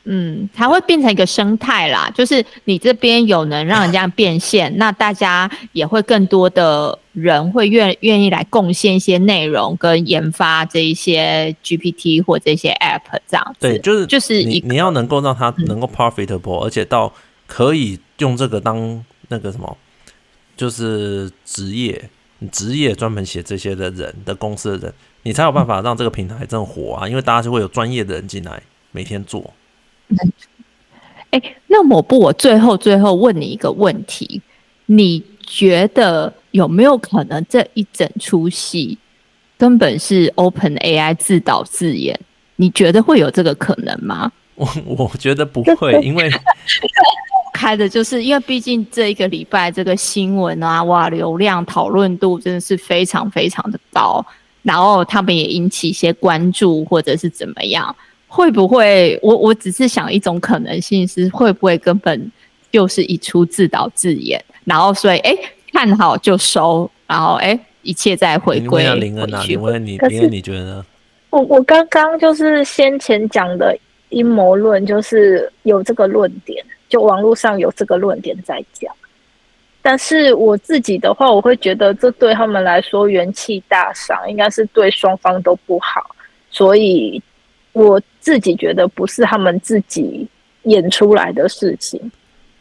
[0.05, 13.59] 嗯，才会变成一个生态啦，就是你这边有能让人家变现， 那大家也会更多的人会愿愿意来贡献一些内容跟研发这一些 GPT 或这些 App 这样子。
[13.61, 17.13] 对，就是就是你你要能够让它能够 profitable，、嗯、而且到
[17.47, 19.77] 可以用这个当那个什么，
[20.57, 22.09] 就是职业
[22.51, 28.61] 职业专门写这些的人的公司的人，你才有办法让这个平台真的火啊，因为大家就会有专业的人进来
[28.91, 29.53] 每天做。
[31.31, 34.41] 哎、欸，那抹布，我最后最后问你一个问题，
[34.85, 38.97] 你觉得有没有可能这一整出戏
[39.57, 42.19] 根本是 OpenAI 自导自演？
[42.57, 44.31] 你觉得会有这个可能吗？
[44.55, 46.29] 我我觉得不会，因为
[47.51, 54.23] 开的就是因为毕竟这一个礼拜这个新闻啊，哇，流量讨论度真的是非常非常的高，
[54.61, 57.95] 然后他们也引起一些关注或者是怎么样。
[58.35, 59.19] 会不会？
[59.21, 62.31] 我我只是想一种可能性是，会不会根本
[62.71, 65.37] 就是一出自导自演，然后所以哎
[65.71, 68.81] 看好就收，然后哎一切再回归。
[68.81, 70.85] 你问林恩啊，你问你林恩，你觉得呢？
[71.29, 73.77] 我我刚刚就是先前讲的
[74.09, 78.91] 阴谋论，就是有这个论点，就网络上有这个论点在讲。
[79.83, 86.15] 但是我自己的话，我会觉得这对他们来说元气大伤，应该是对双方都不好，
[86.49, 87.21] 所以。
[87.73, 90.27] 我自己觉得不是他们自己
[90.63, 91.99] 演出来的事情，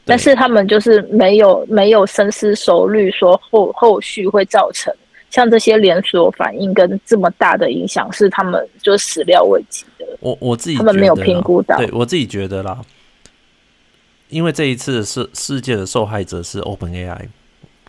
[0.04, 4.92] 但是他们就是没有没有深思熟虑，说后后续会造成
[5.30, 10.06] 像这些连锁反应跟这么大的影响，是他们就始料未及的。
[10.20, 12.80] 我我自己他们没有评估到，对我自己觉得啦，
[14.28, 17.28] 因为这一次是世界的受害者是 OpenAI，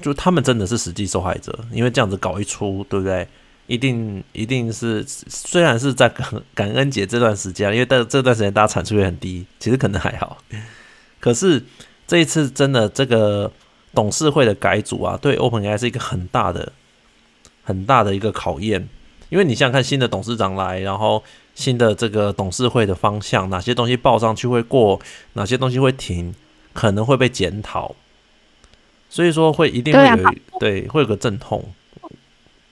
[0.02, 3.28] 就他们真的是实际受害者，因为这样子搞一出，对不对？
[3.74, 10.38] 一定一定是，虽然是在感感恩节这段时间，因为这这段时间大家产出也很低，其实可能还好。
[11.20, 11.64] 可是
[12.06, 13.52] 这一次真的这个
[13.96, 16.72] 董事会的改组啊，对 OpenAI 是一个很大的
[17.64, 18.88] 很大的一个考验。
[19.30, 21.24] 因为你想想看，新的董事长来，然后
[21.56, 25.00] 新的这个董事会的方向，哪些东西报上去会过，
[25.34, 26.36] 哪些东西会停，
[26.74, 27.96] 可能会被检讨。
[29.10, 31.74] 所以说会一定会有对会有个阵痛。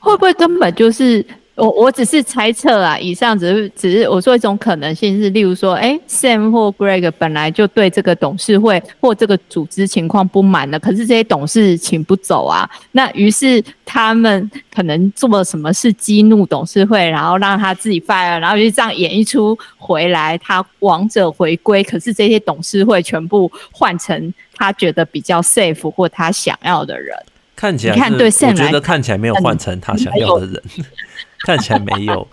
[0.02, 1.24] 会不会根本就是
[1.56, 27.16] 我我只是猜测啊，以上只是只是我说一种可能性是，例如说，哎，Sam 或 Greg 本来就对这个董事会或这个组织情况不满的，可是这些董事请不走啊，那于是他们可能做了什么事激怒董事会，然后让他自己 fire，然后就这样演一出回来，他王者回归，可是这些董事会全部换成他觉得比较 safe 或他想要的人。
[27.62, 30.64] 看起来，看对 Sam 来，我觉得看起来没有换成他想要的人。
[31.46, 32.28] 看起来没有，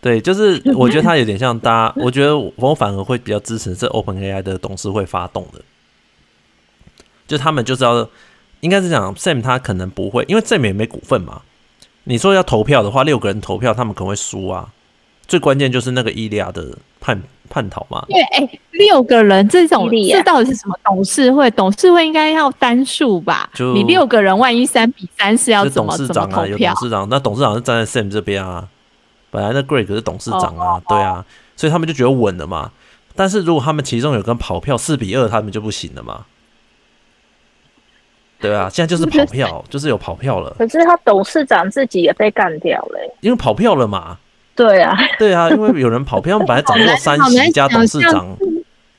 [0.00, 5.60] 对，就是我觉得他有点像大家，我觉得我反而会比较支持这 OpenAI 的董事会发动的，
[7.26, 8.08] 就他们就是要，
[8.60, 11.42] 应该是讲 Sam 他可能不会，因为 Sam 也没股份嘛。
[12.04, 14.72] 你说要投票的话，六个人投票，他们可能会输啊。
[15.26, 18.02] 最关键就是那个伊利亚的叛叛逃嘛。
[18.08, 21.50] 因为哎，六个人这种这到底是什么董事会？
[21.50, 23.50] 董事会应该要单数吧？
[23.52, 26.70] 就你六个人，万一三比三是要怎么董事长啊，怎么投票？
[26.70, 28.66] 有董事长，那董事长是站在 Sam 这边啊。
[29.30, 31.24] 本来那 Greg 是董事长啊，哦、对啊，
[31.56, 32.72] 所以他们就觉得稳了嘛。
[33.14, 36.24] 但是如果他们其中有跟跑票四比二，他们就不行了嘛。
[38.40, 40.54] 对啊，现在就是跑票，就是有跑票了。
[40.58, 44.18] 可是他董事长自己也被干掉了，因为跑票了嘛。
[44.54, 48.36] 对啊，对啊，因为有人跑票，本来掌握三席加董事长，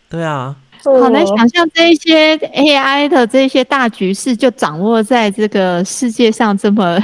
[0.10, 6.98] 对啊，好难想象这一些 AI 的这些大局势就掌握在这个世界上这么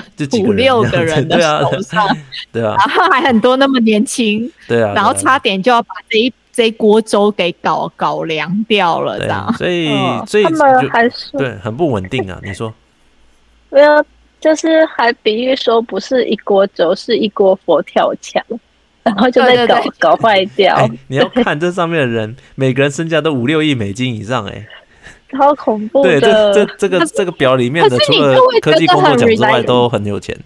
[0.44, 2.07] 五六个人的手上，
[2.52, 9.90] 对啊，然后还很多那么年轻，对啊，然后差点就要把这一这一锅粥给搞搞凉掉了，这样，所以
[10.26, 12.74] 所以他们还是对很不稳定啊，你说？
[13.69, 14.03] 对啊。
[14.40, 18.44] 就是还比喻说不是一锅粥，是一锅佛跳墙，
[19.04, 20.92] 然后就被搞搞坏掉、欸。
[21.08, 24.52] 你要看这上面的人，每个人身价都五六亿美金以上、欸，
[25.32, 26.04] 哎，好恐怖。
[26.04, 30.38] 对，这这这个这个表里面的，除了科技工作奖之外，都很有钱。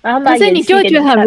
[0.00, 1.18] 然后，可是你就会觉得很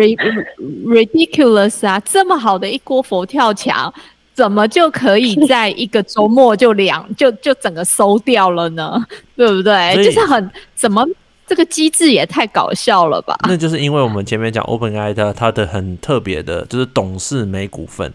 [0.86, 2.00] ridiculous 啊！
[2.06, 3.94] 这么好的一锅佛跳墙，
[4.34, 9.06] 怎么就可以在一个周末就两就就整个收掉了呢？
[9.36, 10.02] 对不对？
[10.04, 11.06] 就是很怎么？
[11.52, 13.38] 这个机制也太搞笑了吧！
[13.44, 18.14] 那就是因为我们前面讲 OpenAI 它它的很特别的，就是董事没股份，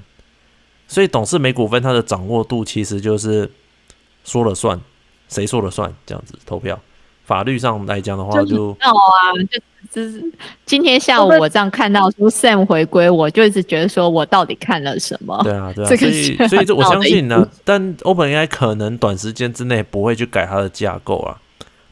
[0.89, 3.51] 所以董事没股份，它的掌握度其实就是
[4.25, 4.81] 说了算，
[5.29, 6.81] 谁说了算这样子投票。
[7.27, 8.89] 法律上来讲的话就，啊，
[9.51, 9.61] 就
[9.93, 10.25] 就是
[10.65, 15.39] 今天下午我这样看到说 Sam 回归，我就一直觉得说我到底看了什么？
[15.45, 21.37] 对啊，对啊，所以所以我相信呢，但 OpenAI 可能短时间之内不会去改它的架构啊。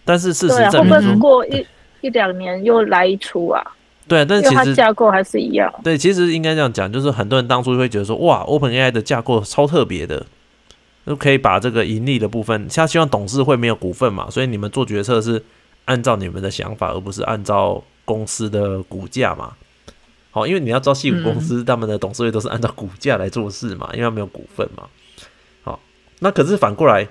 [0.05, 1.67] 但是事实证明，会过一
[2.03, 3.63] 一两年又来一出啊？
[4.07, 5.73] 对啊，但是其实架构还是一样。
[5.83, 10.27] 对，其实应该这样讲，就是很多人当初会觉得说，哇，OpenAI 的架构超特别的，
[11.07, 15.43] 就可以把这个盈利的部分，他希望董事会没有股份嘛，所以你们做决策是
[15.87, 19.53] 按照你们的想法，而不是按照公司的股价嘛。
[20.31, 24.83] 好，因为你要知道，矽谷公司他们的董事会都是按照股价来做事嘛，因为他没有股份嘛。
[25.63, 25.81] 好，
[26.19, 27.09] 那可是反过来。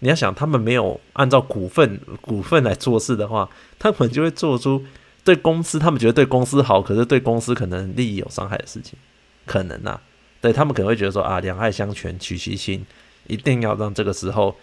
[0.00, 3.48] 你要想，他们没有按照股份股份来做事的话，
[3.78, 4.84] 他们就会做出
[5.24, 8.98] 对公司他们觉得对公司好，可是对公司可能利益有伤害的事情，
[9.46, 10.00] 可能呐、啊，
[10.40, 12.84] 对他们可能会觉得说啊，两害相权取其轻，
[13.26, 14.54] 一定要让这个时候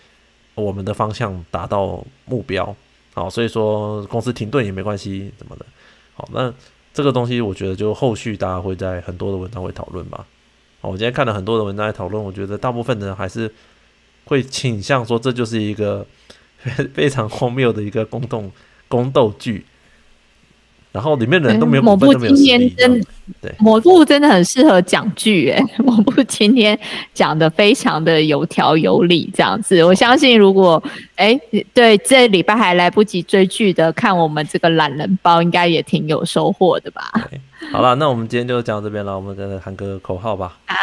[0.53, 2.75] 我们的方向达到目标，
[3.15, 5.65] 好，所以说公司停顿也没关系，怎么的，
[6.13, 6.53] 好，那
[6.93, 10.23] 这个东西我觉得就后续大家会在很多的文章会讨论吧，
[10.79, 13.51] 好，我今天看了很多的文章在讨论，我觉得大部分的人还是。
[14.25, 16.05] 会倾向说，这就是一个
[16.93, 18.51] 非常荒谬的一个宫斗
[18.87, 19.65] 宫斗剧，
[20.93, 23.03] 然后里面的人都没有股份，都没有实力。
[23.41, 26.77] 对，某部真的很适合讲剧，哎， 某部今天
[27.13, 30.81] 讲的非常的有条有理，这样子，我相信如果
[31.15, 31.39] 哎，
[31.73, 37.11] 对这礼拜还来不及追剧的，看我们这个懒人包，应该也挺有收获的吧。
[37.71, 39.15] 好了，那我们今天就讲到这边了。
[39.15, 40.57] 我们再来喊个口号吧。
[40.67, 40.75] 啊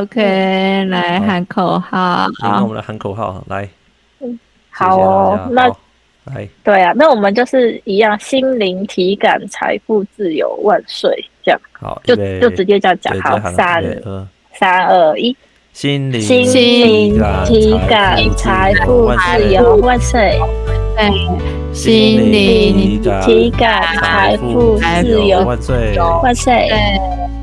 [0.00, 2.26] ，OK，来喊口号。
[2.42, 3.68] 那我们来喊口号，来。
[4.20, 4.38] 嗯，
[4.70, 5.48] 好哦。
[5.50, 5.66] 那
[6.24, 11.60] 来，对啊，那我们就是一样，心灵体感财富自由万岁，这样。
[11.72, 13.18] 好，就就直接这样讲。
[13.20, 13.82] 好，三
[14.54, 15.36] 三二一，
[15.72, 20.38] 心灵心灵体感财富自由万岁。
[20.96, 21.10] 对。
[21.72, 26.68] 心灵体感财富自由万岁万岁！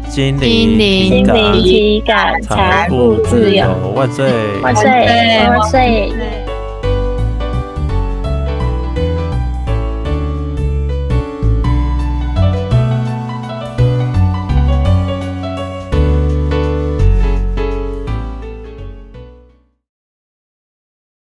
[0.10, 4.26] 心灵体感财富自由万岁
[4.62, 4.90] 万岁
[5.48, 6.12] 万岁！